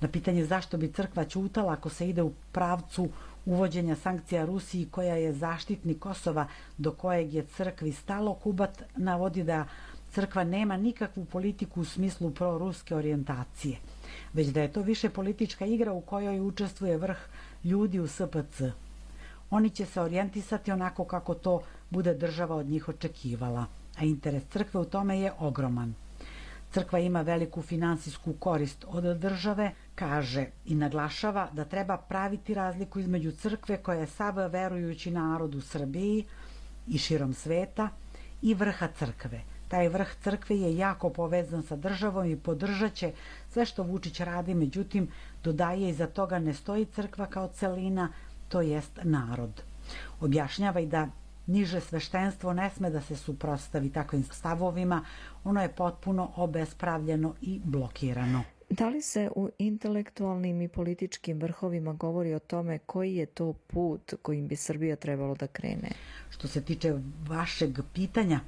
Na 0.00 0.08
pitanje 0.08 0.44
zašto 0.44 0.76
bi 0.76 0.92
crkva 0.92 1.24
ćutala 1.24 1.72
ako 1.72 1.88
se 1.88 2.08
ide 2.08 2.22
u 2.22 2.32
pravcu 2.52 3.08
uvođenja 3.46 3.96
sankcija 3.96 4.44
Rusiji 4.44 4.88
koja 4.90 5.14
je 5.14 5.32
zaštitnik 5.32 5.98
Kosova 5.98 6.46
do 6.78 6.92
kojeg 6.92 7.34
je 7.34 7.46
crkvi 7.56 7.92
stalo, 7.92 8.34
Kubat 8.34 8.82
navodi 8.96 9.44
da 9.44 9.64
crkva 10.12 10.44
nema 10.44 10.76
nikakvu 10.76 11.24
politiku 11.24 11.80
u 11.80 11.84
smislu 11.84 12.30
proruske 12.30 12.96
orijentacije, 12.96 13.78
već 14.32 14.48
da 14.48 14.62
je 14.62 14.72
to 14.72 14.82
više 14.82 15.10
politička 15.10 15.66
igra 15.66 15.92
u 15.92 16.00
kojoj 16.00 16.40
učestvuje 16.40 16.96
vrh 16.96 17.18
ljudi 17.64 18.00
u 18.00 18.06
SPC. 18.06 18.62
Oni 19.50 19.70
će 19.70 19.86
se 19.86 20.00
orijentisati 20.00 20.72
onako 20.72 21.04
kako 21.04 21.34
to 21.34 21.60
bude 21.90 22.14
država 22.14 22.56
od 22.56 22.66
njih 22.66 22.88
očekivala, 22.88 23.66
a 23.98 24.04
interes 24.04 24.42
crkve 24.52 24.80
u 24.80 24.84
tome 24.84 25.18
je 25.20 25.32
ogroman. 25.38 25.94
Crkva 26.72 26.98
ima 26.98 27.22
veliku 27.22 27.62
finansijsku 27.62 28.32
korist 28.32 28.84
od 28.88 29.04
države, 29.04 29.70
kaže 29.94 30.46
i 30.66 30.74
naglašava 30.74 31.48
da 31.52 31.64
treba 31.64 31.96
praviti 31.96 32.54
razliku 32.54 33.00
između 33.00 33.32
crkve 33.32 33.76
koja 33.76 34.00
je 34.00 34.06
sav 34.06 34.34
verujući 34.34 35.10
narod 35.10 35.54
u 35.54 35.60
Srbiji 35.60 36.24
i 36.86 36.98
širom 36.98 37.34
sveta 37.34 37.88
i 38.42 38.54
vrha 38.54 38.88
crkve. 38.98 39.51
Taj 39.72 39.88
vrh 39.88 40.08
crkve 40.22 40.56
je 40.56 40.76
jako 40.76 41.10
povezan 41.10 41.62
sa 41.62 41.76
državom 41.76 42.26
i 42.26 42.36
podržat 42.36 42.94
će 42.94 43.12
sve 43.50 43.64
što 43.66 43.82
Vučić 43.82 44.20
radi, 44.20 44.54
međutim 44.54 45.08
dodaje 45.44 45.88
iza 45.88 46.06
toga 46.06 46.38
ne 46.38 46.54
stoji 46.54 46.84
crkva 46.84 47.26
kao 47.26 47.48
celina, 47.48 48.08
to 48.48 48.60
jest 48.60 49.00
narod. 49.02 49.62
Objašnjava 50.20 50.80
i 50.80 50.86
da 50.86 51.08
niže 51.46 51.80
sveštenstvo 51.80 52.52
ne 52.52 52.70
sme 52.70 52.90
da 52.90 53.00
se 53.00 53.16
suprostavi 53.16 53.90
takvim 53.92 54.24
stavovima, 54.24 55.04
ono 55.44 55.62
je 55.62 55.72
potpuno 55.72 56.30
obespravljeno 56.36 57.34
i 57.40 57.60
blokirano. 57.64 58.42
Da 58.70 58.88
li 58.88 59.02
se 59.02 59.30
u 59.36 59.48
intelektualnim 59.58 60.62
i 60.62 60.68
političkim 60.68 61.38
vrhovima 61.38 61.92
govori 61.92 62.34
o 62.34 62.38
tome 62.38 62.78
koji 62.78 63.14
je 63.14 63.26
to 63.26 63.52
put 63.52 64.14
kojim 64.22 64.48
bi 64.48 64.56
Srbija 64.56 64.96
trebalo 64.96 65.34
da 65.34 65.46
krene? 65.46 65.88
Što 66.30 66.48
se 66.48 66.62
tiče 66.64 66.94
vašeg 67.28 67.78
pitanja. 67.94 68.40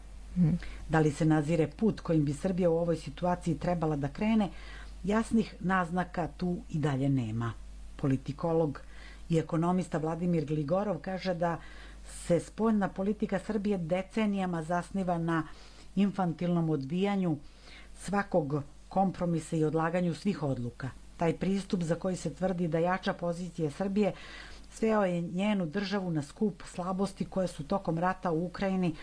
Da 0.88 1.00
li 1.00 1.12
se 1.12 1.24
nazire 1.24 1.66
put 1.66 2.00
kojim 2.00 2.24
bi 2.24 2.32
Srbija 2.32 2.70
u 2.70 2.78
ovoj 2.78 2.96
situaciji 2.96 3.58
trebala 3.58 3.96
da 3.96 4.08
krene, 4.08 4.50
jasnih 5.04 5.54
naznaka 5.60 6.28
tu 6.36 6.56
i 6.70 6.78
dalje 6.78 7.08
nema. 7.08 7.52
Politikolog 7.96 8.80
i 9.28 9.38
ekonomista 9.38 9.98
Vladimir 9.98 10.44
Gligorov 10.44 10.98
kaže 10.98 11.34
da 11.34 11.56
se 12.04 12.40
spoljna 12.40 12.88
politika 12.88 13.38
Srbije 13.38 13.78
decenijama 13.78 14.62
zasniva 14.62 15.18
na 15.18 15.42
infantilnom 15.96 16.70
odbijanju 16.70 17.36
svakog 17.98 18.62
kompromisa 18.88 19.56
i 19.56 19.64
odlaganju 19.64 20.14
svih 20.14 20.42
odluka. 20.42 20.90
Taj 21.16 21.36
pristup 21.36 21.82
za 21.82 21.94
koji 21.94 22.16
se 22.16 22.34
tvrdi 22.34 22.68
da 22.68 22.78
jača 22.78 23.12
pozicije 23.12 23.70
Srbije 23.70 24.12
sveo 24.70 25.04
je 25.04 25.20
njenu 25.20 25.66
državu 25.66 26.10
na 26.10 26.22
skup 26.22 26.62
slabosti 26.66 27.24
koje 27.24 27.48
su 27.48 27.64
tokom 27.64 27.98
rata 27.98 28.30
u 28.30 28.46
Ukrajini 28.46 28.94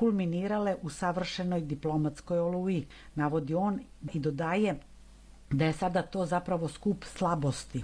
kulminirale 0.00 0.76
u 0.82 0.90
savršenoj 0.90 1.60
diplomatskoj 1.60 2.38
oluji, 2.38 2.86
navodi 3.14 3.54
on 3.54 3.80
i 4.12 4.18
dodaje 4.18 4.78
da 5.50 5.64
je 5.64 5.72
sada 5.72 6.02
to 6.02 6.24
zapravo 6.26 6.68
skup 6.68 7.04
slabosti. 7.04 7.82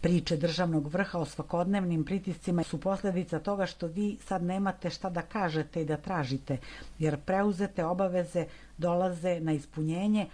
Priče 0.00 0.36
državnog 0.36 0.88
vrha 0.88 1.18
o 1.18 1.24
svakodnevnim 1.24 2.04
pritiscima 2.04 2.62
su 2.62 2.80
posledica 2.80 3.38
toga 3.38 3.66
što 3.66 3.86
vi 3.86 4.16
sad 4.24 4.42
nemate 4.42 4.90
šta 4.90 5.10
da 5.10 5.22
kažete 5.22 5.82
i 5.82 5.84
da 5.84 5.96
tražite, 5.96 6.58
jer 6.98 7.20
preuzete 7.20 7.84
obaveze 7.84 8.46
dolaze 8.78 9.40
na 9.40 9.52
ispunjenje, 9.52 10.26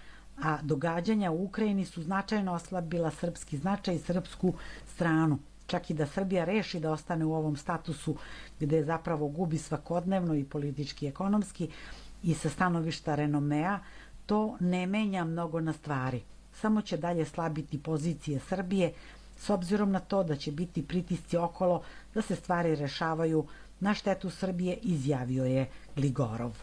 a 0.42 0.58
događanja 0.62 1.30
u 1.30 1.44
Ukrajini 1.44 1.84
su 1.84 2.02
značajno 2.02 2.52
oslabila 2.52 3.10
srpski 3.10 3.58
značaj 3.58 3.94
i 3.94 3.98
srpsku 3.98 4.54
stranu. 4.94 5.38
Čak 5.72 5.90
i 5.90 5.94
da 5.94 6.06
Srbija 6.06 6.44
reši 6.44 6.80
da 6.80 6.90
ostane 6.92 7.24
u 7.24 7.34
ovom 7.34 7.56
statusu 7.56 8.16
gde 8.60 8.82
zapravo 8.84 9.28
gubi 9.28 9.58
svakodnevno 9.58 10.34
i 10.34 10.44
politički 10.44 11.06
i 11.06 11.08
ekonomski 11.08 11.68
i 12.22 12.34
sa 12.34 12.50
stanovišta 12.50 13.14
renomea, 13.14 13.78
to 14.26 14.56
ne 14.60 14.86
menja 14.86 15.24
mnogo 15.24 15.60
na 15.60 15.72
stvari. 15.72 16.20
Samo 16.60 16.82
će 16.82 16.96
dalje 16.96 17.24
slabiti 17.24 17.80
pozicije 17.82 18.40
Srbije, 18.40 18.92
s 19.38 19.50
obzirom 19.50 19.90
na 19.90 20.00
to 20.00 20.22
da 20.24 20.36
će 20.36 20.52
biti 20.52 20.86
pritisci 20.86 21.36
okolo 21.36 21.82
da 22.14 22.22
se 22.22 22.36
stvari 22.36 22.76
rešavaju 22.76 23.46
na 23.80 23.94
štetu 23.94 24.30
Srbije, 24.30 24.76
izjavio 24.82 25.44
je 25.44 25.66
Gligorov. 25.96 26.62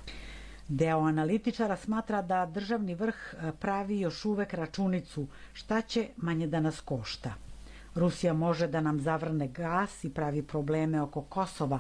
Deo 0.67 0.99
analitičara 0.99 1.77
smatra 1.77 2.21
da 2.21 2.45
državni 2.45 2.95
vrh 2.95 3.15
pravi 3.59 3.99
još 3.99 4.25
uvek 4.25 4.53
računicu 4.53 5.27
šta 5.53 5.81
će 5.81 6.09
manje 6.17 6.47
da 6.47 6.59
nas 6.59 6.79
košta. 6.81 7.48
Rusija 7.99 8.33
može 8.33 8.67
da 8.67 8.81
nam 8.81 8.99
zavrne 8.99 9.47
gas 9.47 10.03
i 10.03 10.09
pravi 10.09 10.43
probleme 10.43 11.01
oko 11.01 11.21
Kosova, 11.21 11.79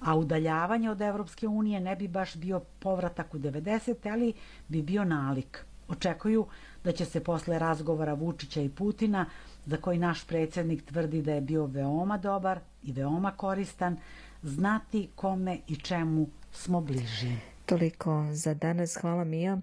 a 0.00 0.16
udaljavanje 0.16 0.90
od 0.90 1.00
Evropske 1.00 1.48
unije 1.48 1.80
ne 1.80 1.96
bi 1.96 2.08
baš 2.08 2.36
bio 2.36 2.60
povratak 2.78 3.34
u 3.34 3.38
90. 3.38 4.12
ali 4.12 4.32
bi 4.68 4.82
bio 4.82 5.04
nalik. 5.04 5.64
Očekuju 5.88 6.46
da 6.84 6.92
će 6.92 7.04
se 7.04 7.24
posle 7.24 7.58
razgovora 7.58 8.14
Vučića 8.14 8.60
i 8.60 8.68
Putina 8.68 9.26
za 9.66 9.76
koji 9.76 9.98
naš 9.98 10.26
predsednik 10.26 10.84
tvrdi 10.84 11.22
da 11.22 11.32
je 11.32 11.40
bio 11.40 11.66
veoma 11.66 12.18
dobar 12.18 12.60
i 12.82 12.92
veoma 12.92 13.30
koristan, 13.30 13.96
znati 14.42 15.08
kome 15.14 15.58
i 15.68 15.76
čemu 15.76 16.26
smo 16.52 16.80
bliži. 16.80 17.36
Toliko 17.66 18.26
za 18.32 18.54
danas. 18.54 18.96
Hvala 19.00 19.24
Mija. 19.24 19.58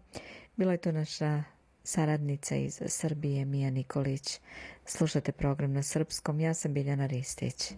Bila 0.56 0.72
je 0.72 0.78
to 0.78 0.92
naša 0.92 1.44
saradnica 1.84 2.56
iz 2.56 2.82
Srbije, 2.88 3.46
Mija 3.46 3.70
Nikolić. 3.70 4.40
Slušate 4.86 5.32
program 5.32 5.74
na 5.74 5.84
srpskom. 5.84 6.40
Ja 6.40 6.54
sam 6.54 6.74
Biljana 6.74 7.06
Ristić. 7.06 7.74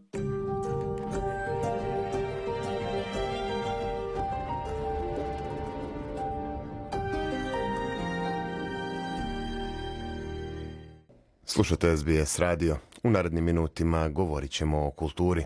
Slušate 11.46 11.98
SBS 11.98 12.40
radio. 12.40 12.78
U 13.04 13.10
narednim 13.10 13.44
minutima 13.44 14.10
govorit 14.10 14.52
ćemo 14.52 14.88
o 14.88 14.92
kulturi. 14.92 15.46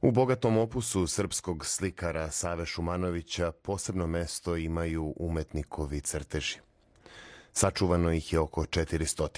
U 0.00 0.10
bogatom 0.10 0.58
opusu 0.58 1.06
srpskog 1.06 1.66
slikara 1.66 2.30
Save 2.30 2.66
Šumanovića 2.66 3.52
posebno 3.52 4.06
mesto 4.06 4.56
imaju 4.56 5.14
umetnikovi 5.16 6.00
crteži. 6.00 6.67
Sačuvano 7.58 8.12
ih 8.12 8.32
je 8.32 8.38
oko 8.38 8.62
400. 8.62 9.28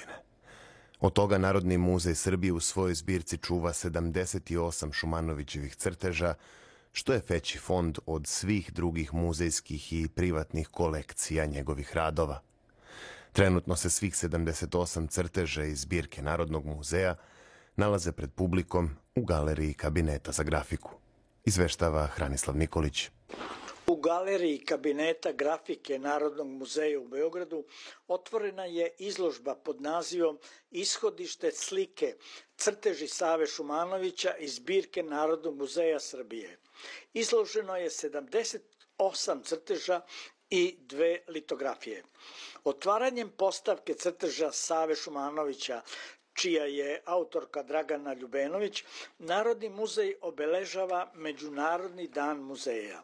Od 1.00 1.12
toga 1.12 1.38
Narodni 1.38 1.78
muzej 1.78 2.14
Srbije 2.14 2.52
u 2.52 2.60
svojoj 2.60 2.94
zbirci 2.94 3.38
čuva 3.38 3.72
78 3.72 4.92
Šumanovićevih 4.92 5.76
crteža, 5.76 6.34
što 6.92 7.12
je 7.12 7.22
veći 7.28 7.58
fond 7.58 7.98
od 8.06 8.26
svih 8.26 8.72
drugih 8.72 9.14
muzejskih 9.14 9.92
i 9.92 10.08
privatnih 10.08 10.68
kolekcija 10.68 11.46
njegovih 11.46 11.96
radova. 11.96 12.40
Trenutno 13.32 13.76
se 13.76 13.90
svih 13.90 14.12
78 14.12 15.08
crteža 15.08 15.64
iz 15.64 15.80
zbirke 15.80 16.22
Narodnog 16.22 16.66
muzeja 16.66 17.14
nalaze 17.76 18.12
pred 18.12 18.32
publikom 18.32 18.90
u 19.14 19.24
galeriji 19.24 19.74
kabineta 19.74 20.32
za 20.32 20.42
grafiku. 20.42 20.92
Izveštava 21.44 22.06
Hranislav 22.06 22.56
Nikolić. 22.56 23.10
Galeriji 24.00 24.58
kabineta 24.64 25.32
grafike 25.32 25.98
Narodnog 25.98 26.46
muzeja 26.48 27.00
u 27.00 27.04
Beogradu 27.08 27.64
otvorena 28.08 28.64
je 28.64 28.94
izložba 28.98 29.54
pod 29.54 29.80
nazivom 29.82 30.38
Ishodište 30.70 31.50
slike 31.52 32.14
crteži 32.56 33.08
Save 33.08 33.46
Šumanovića 33.46 34.36
iz 34.36 34.54
zbirke 34.54 35.02
Narodnog 35.02 35.56
muzeja 35.56 36.00
Srbije. 36.00 36.58
Izloženo 37.12 37.76
je 37.76 37.90
78 37.90 39.44
crteža 39.44 40.00
i 40.50 40.76
dve 40.80 41.20
litografije. 41.28 42.02
Otvaranjem 42.64 43.30
postavke 43.30 43.94
crteža 43.94 44.52
Save 44.52 44.94
Šumanovića 44.94 45.82
čija 46.34 46.64
je 46.64 47.02
autorka 47.04 47.62
Dragana 47.62 48.14
Ljubenović, 48.14 48.84
Narodni 49.18 49.68
muzej 49.68 50.14
obeležava 50.20 51.10
Međunarodni 51.14 52.08
dan 52.08 52.38
muzeja. 52.38 53.02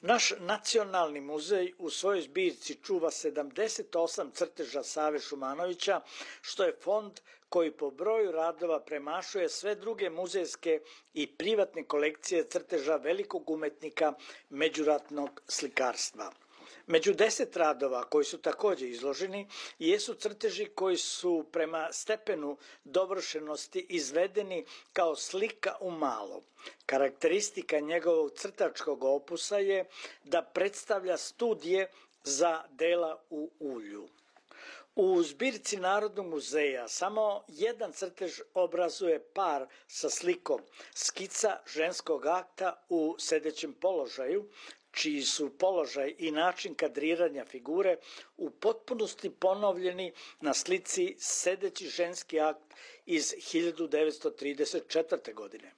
Naš 0.00 0.32
nacionalni 0.38 1.20
muzej 1.20 1.72
u 1.78 1.90
svojoj 1.90 2.22
zbirci 2.22 2.74
čuva 2.74 3.10
78 3.10 4.32
crteža 4.32 4.82
Save 4.82 5.20
Šumanovića, 5.20 6.00
što 6.42 6.64
je 6.64 6.76
fond 6.82 7.20
koji 7.48 7.70
po 7.70 7.90
broju 7.90 8.32
radova 8.32 8.80
premašuje 8.80 9.48
sve 9.48 9.74
druge 9.74 10.10
muzejske 10.10 10.80
i 11.14 11.26
privatne 11.26 11.84
kolekcije 11.84 12.44
crteža 12.44 12.96
velikog 12.96 13.50
umetnika 13.50 14.12
međuratnog 14.50 15.42
slikarstva. 15.48 16.32
Među 16.86 17.14
deset 17.14 17.56
radova 17.56 18.04
koji 18.04 18.24
su 18.24 18.38
takođe 18.38 18.88
izloženi 18.88 19.48
jesu 19.78 20.14
crteži 20.14 20.66
koji 20.66 20.96
su 20.96 21.44
prema 21.52 21.92
stepenu 21.92 22.56
dovršenosti 22.84 23.86
izvedeni 23.88 24.64
kao 24.92 25.16
slika 25.16 25.76
u 25.80 25.90
malom. 25.90 26.42
Karakteristika 26.86 27.80
njegovog 27.80 28.32
crtačkog 28.32 29.04
opusa 29.04 29.58
je 29.58 29.84
da 30.24 30.42
predstavlja 30.42 31.16
studije 31.16 31.90
za 32.24 32.62
dela 32.70 33.22
u 33.30 33.50
ulju. 33.58 34.08
U 34.96 35.22
zbirci 35.22 35.76
Narodnog 35.76 36.26
muzeja 36.26 36.88
samo 36.88 37.44
jedan 37.48 37.92
crtež 37.92 38.40
obrazuje 38.54 39.18
par 39.34 39.66
sa 39.88 40.10
slikom 40.10 40.60
skica 40.94 41.58
ženskog 41.66 42.26
akta 42.26 42.84
u 42.88 43.16
sedećem 43.18 43.72
položaju, 43.72 44.48
čiji 44.94 45.22
su 45.22 45.50
položaj 45.50 46.14
i 46.18 46.30
način 46.30 46.74
kadriranja 46.74 47.44
figure 47.44 47.96
u 48.36 48.50
potpunosti 48.50 49.30
ponovljeni 49.30 50.12
na 50.40 50.54
slici 50.54 51.16
sedeći 51.18 51.88
ženski 51.88 52.40
akt 52.40 52.74
iz 53.06 53.34
1934. 53.34 55.34
godine. 55.34 55.72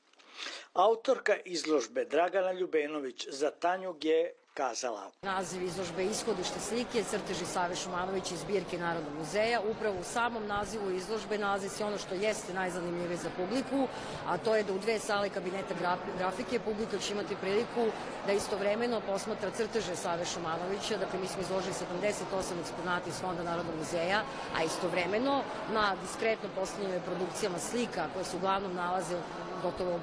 Autorka 0.74 1.36
izložbe 1.44 2.04
Dragana 2.04 2.52
Ljubenović 2.52 3.26
za 3.30 3.50
Tanjug 3.50 4.04
je 4.04 4.34
kazala. 4.56 5.10
Naziv 5.22 5.62
izložbe 5.62 6.04
ishodište 6.04 6.60
slike, 6.60 7.04
crteži 7.04 7.46
Save 7.46 7.76
Šumanović 7.76 8.30
iz 8.32 8.40
zbirke 8.40 8.78
Narodnog 8.78 9.12
muzeja. 9.18 9.60
Upravo 9.60 10.00
u 10.00 10.04
samom 10.04 10.46
nazivu 10.46 10.90
izložbe 10.90 11.38
nalazi 11.38 11.68
se 11.68 11.84
ono 11.84 11.98
što 11.98 12.14
jeste 12.14 12.54
najzanimljivije 12.54 13.16
za 13.16 13.30
publiku, 13.36 13.88
a 14.26 14.38
to 14.38 14.56
je 14.56 14.62
da 14.64 14.72
u 14.72 14.78
dve 14.78 14.98
sale 14.98 15.28
kabineta 15.28 15.74
grafike 16.18 16.58
publika 16.58 16.98
će 16.98 17.12
imati 17.12 17.36
priliku 17.40 17.84
da 18.26 18.32
istovremeno 18.32 19.00
posmatra 19.00 19.50
crteže 19.50 19.96
Save 19.96 20.24
Šumanovića. 20.24 20.98
Dakle, 20.98 21.20
mi 21.20 21.26
smo 21.26 21.42
izložili 21.42 21.74
78 21.74 22.60
eksponata 22.60 23.08
iz 23.08 23.20
Fonda 23.20 23.42
Narodnog 23.42 23.76
muzeja, 23.76 24.22
a 24.56 24.62
istovremeno 24.62 25.42
na 25.72 25.96
diskretno 26.02 26.48
postavljenim 26.54 27.02
produkcijama 27.02 27.58
slika 27.58 28.06
koje 28.12 28.24
se 28.24 28.36
uglavnom 28.36 28.74
nalaze 28.74 29.16
gotovo 29.62 30.00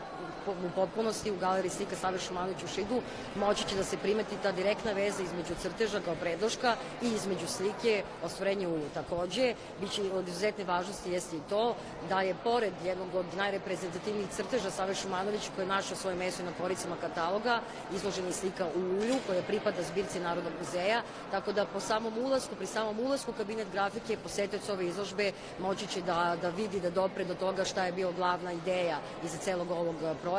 u 0.51 0.69
potpunosti 0.75 1.31
u 1.31 1.37
galeriji 1.37 1.71
slika 1.71 1.95
Save 1.95 2.19
Šumanović 2.19 2.63
u 2.63 2.67
Šidu 2.67 3.01
moći 3.35 3.67
će 3.67 3.75
da 3.75 3.83
se 3.83 3.97
primeti 3.97 4.35
ta 4.43 4.51
direktna 4.51 4.91
veza 4.91 5.23
između 5.23 5.55
crteža 5.61 5.99
kao 6.05 6.15
predloška 6.15 6.75
i 7.01 7.07
između 7.07 7.47
slike 7.47 8.03
ostvarenje 8.23 8.67
ulju. 8.67 8.89
Takođe, 8.93 9.53
biće 9.81 10.01
od 10.13 10.27
izuzetne 10.27 10.63
važnosti 10.63 11.11
jeste 11.11 11.35
i 11.37 11.41
to 11.49 11.75
da 12.09 12.21
je 12.21 12.35
pored 12.43 12.73
jednog 12.85 13.15
od 13.15 13.25
najreprezentativnijih 13.37 14.29
crteža 14.29 14.71
Save 14.71 14.95
Šumanović 14.95 15.49
koji 15.55 15.63
je 15.63 15.67
našao 15.67 15.97
svoje 15.97 16.15
mesto 16.15 16.43
na 16.43 16.51
koricama 16.61 16.95
kataloga, 17.01 17.61
izložena 17.95 18.27
je 18.27 18.33
slika 18.33 18.65
u 18.75 18.79
ulju 18.79 19.15
koja 19.27 19.41
pripada 19.41 19.83
zbirci 19.83 20.19
Narodnog 20.19 20.53
muzeja, 20.59 21.01
tako 21.31 21.51
da 21.51 21.65
po 21.65 21.79
samom 21.79 22.17
ulasku, 22.17 22.55
pri 22.55 22.67
samom 22.67 22.99
ulasku 22.99 23.31
u 23.31 23.33
kabinet 23.33 23.67
grafike 23.71 24.17
posetilac 24.17 24.69
ove 24.69 24.87
izložbe 24.87 25.31
moći 25.59 25.87
će 25.87 26.01
da, 26.01 26.35
da 26.41 26.49
vidi, 26.49 26.79
da 26.79 26.89
dopre 26.89 27.25
do 27.25 27.35
toga 27.35 27.65
šta 27.65 27.85
je 27.85 27.91
bio 27.91 28.11
glavna 28.11 28.51
ideja 28.51 28.97
iza 29.23 29.37
celog 29.37 29.71
ovog 29.71 29.95
projekta, 30.21 30.32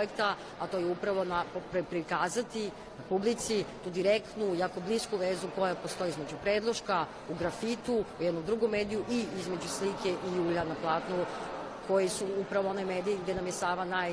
a 0.60 0.66
to 0.66 0.78
je 0.78 0.86
upravo 0.86 1.24
na, 1.24 1.44
prikazati 1.90 2.70
publici 3.08 3.64
tu 3.84 3.90
direktnu, 3.90 4.54
jako 4.54 4.80
blisku 4.80 5.16
vezu 5.16 5.48
koja 5.54 5.74
postoji 5.74 6.10
između 6.10 6.36
predloška, 6.42 7.06
u 7.30 7.34
grafitu, 7.34 8.04
u 8.20 8.22
jednom 8.22 8.44
drugom 8.44 8.70
mediju 8.70 9.04
i 9.10 9.24
između 9.40 9.68
slike 9.68 10.10
i 10.10 10.40
ulja 10.40 10.64
na 10.64 10.74
platnu 10.82 11.24
koji 11.88 12.08
su 12.08 12.24
upravo 12.40 12.70
onaj 12.70 12.84
medij 12.84 13.16
gde 13.22 13.34
nam 13.34 13.46
je 13.46 13.52
Sava 13.52 13.84
naj, 13.84 14.12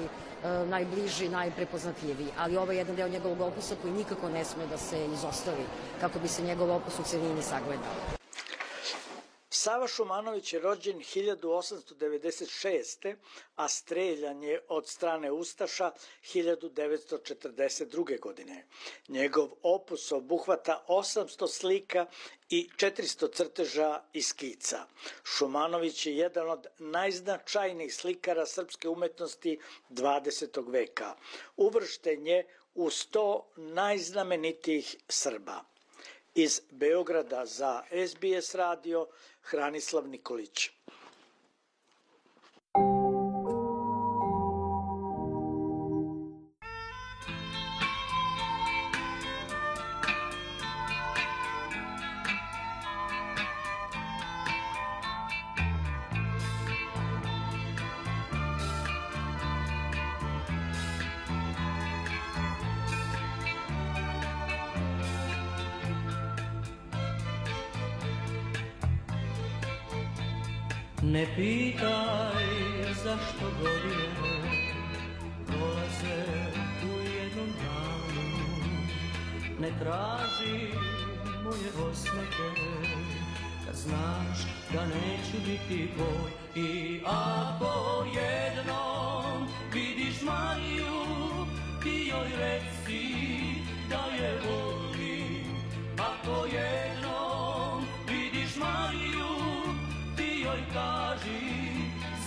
najbliži, 0.69 1.29
najprepoznatljiviji. 1.29 2.27
Ali 2.37 2.57
ovo 2.57 2.71
je 2.71 2.77
jedan 2.77 2.95
deo 2.95 3.07
njegovog 3.07 3.41
opusa 3.41 3.75
koji 3.81 3.93
nikako 3.93 4.29
ne 4.29 4.45
sme 4.45 4.67
da 4.67 4.77
se 4.77 5.05
izostavi 5.05 5.65
kako 6.01 6.19
bi 6.19 6.27
se 6.27 6.43
njegov 6.43 6.71
opus 6.71 6.99
u 6.99 7.03
celini 7.03 7.41
sagledao. 7.41 8.20
Sava 9.61 9.87
Šumanović 9.87 10.53
je 10.53 10.59
rođen 10.59 10.99
1896. 10.99 13.15
a 13.55 13.67
streljan 13.67 14.43
je 14.43 14.61
od 14.67 14.87
strane 14.87 15.31
Ustaša 15.31 15.91
1942. 16.33 18.19
godine. 18.19 18.65
Njegov 19.07 19.49
opus 19.63 20.11
obuhvata 20.11 20.85
800 20.87 21.47
slika 21.47 22.05
i 22.49 22.69
400 22.77 23.33
crteža 23.33 24.01
i 24.13 24.21
skica. 24.21 24.85
Šumanović 25.23 26.05
je 26.05 26.17
jedan 26.17 26.49
od 26.49 26.67
najznačajnijih 26.79 27.95
slikara 27.95 28.45
srpske 28.45 28.89
umetnosti 28.89 29.59
20. 29.89 30.71
veka. 30.71 31.15
Uvršten 31.57 32.27
je 32.27 32.47
u 32.75 32.85
100 32.85 33.41
najznamenitijih 33.55 34.95
Srba. 35.07 35.63
Iz 36.35 36.61
Beograda 36.71 37.45
za 37.45 37.83
SBS 38.07 38.55
radio 38.55 39.07
Hranislav 39.41 40.07
Nikolić. 40.07 40.80
Ne 79.61 79.69
traži 79.79 80.73
moje 81.43 81.89
osmeke. 81.91 82.49
Kad 83.65 83.75
znaš 83.75 84.37
da 84.73 84.85
neću 84.85 85.37
biti 85.45 85.89
tvoj 85.95 86.31
I 86.55 87.01
ako 87.05 88.05
jednom 88.15 89.47
vidiš 89.73 90.21
Mariju 90.21 91.45
Ti 91.83 92.09
joj 92.09 92.29
reci 92.37 93.13
da 93.89 94.23
je 94.23 94.41
volim 94.45 95.45
Ako 95.97 96.45
jednom 96.45 97.85
vidiš 98.07 98.55
Mariju 98.55 99.35
Ti 100.17 100.43
joj 100.43 100.63
kaži 100.73 101.61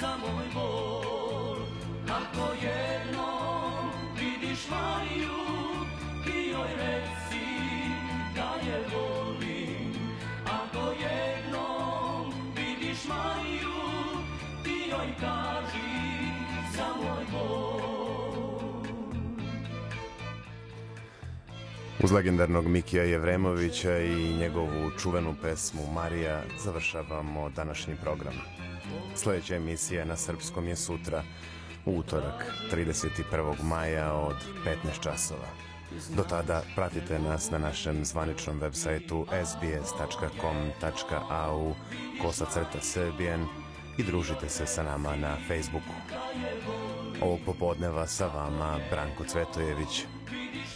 za 0.01 0.16
moj 0.16 0.45
bol. 0.55 1.57
Ako 2.05 2.55
jednom 2.64 3.91
vidiš 4.18 4.68
Mariju 4.70 5.04
Uz 22.05 22.13
legendarnog 22.13 22.67
Mikija 22.67 23.03
Jevremovića 23.03 23.99
i 23.99 24.37
njegovu 24.37 24.91
čuvenu 24.99 25.35
pesmu 25.43 25.87
Marija 25.93 26.43
završavamo 26.65 27.51
današnji 27.51 27.97
program. 28.03 28.35
Sledeća 29.15 29.57
emisija 29.57 30.05
na 30.05 30.17
srpskom 30.17 30.69
je 30.69 30.77
sutra, 30.77 31.23
utorak, 31.85 32.53
31. 32.73 33.63
maja 33.63 34.13
od 34.13 34.37
15 34.67 35.01
časova. 35.03 35.49
Do 36.17 36.23
tada 36.23 36.63
pratite 36.75 37.19
nas 37.19 37.51
na 37.51 37.59
našem 37.59 38.05
zvaničnom 38.05 38.59
web 38.59 38.75
sajtu 38.75 39.27
sbs.com.au 39.45 40.45
kosa 42.23 42.45
crta 42.45 42.81
Serbian 42.81 43.47
i 43.99 44.03
družite 44.03 44.49
se 44.49 44.67
sa 44.67 44.83
nama 44.83 45.17
na 45.17 45.37
Facebooku. 45.49 45.95
Ovog 47.21 47.41
popodneva 47.47 48.07
sa 48.07 48.27
vama 48.27 48.79
Branko 48.91 49.25
Cvetojević. 49.25 50.05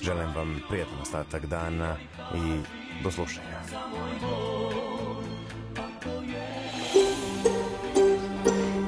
Želim 0.01 0.34
vam 0.36 0.61
prijatan 0.68 1.01
ostatak 1.03 1.46
dana 1.46 1.96
i 2.34 2.61
do 3.03 3.11
slušanja. 3.11 3.59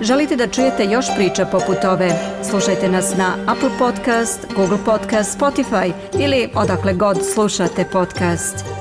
Želite 0.00 0.36
da 0.36 0.48
čujete 0.48 0.84
još 0.84 1.06
priča 1.16 1.46
poput 1.46 1.84
ove? 1.84 2.10
Slušajte 2.50 2.88
nas 2.88 3.16
na 3.16 3.36
Apple 3.46 3.70
Podcast, 3.78 4.46
Google 4.56 4.78
Podcast, 4.84 5.38
Spotify 5.40 5.92
ili 6.20 6.48
odakle 6.54 6.94
god 6.94 7.18
slušate 7.34 7.84
podcast. 7.92 8.79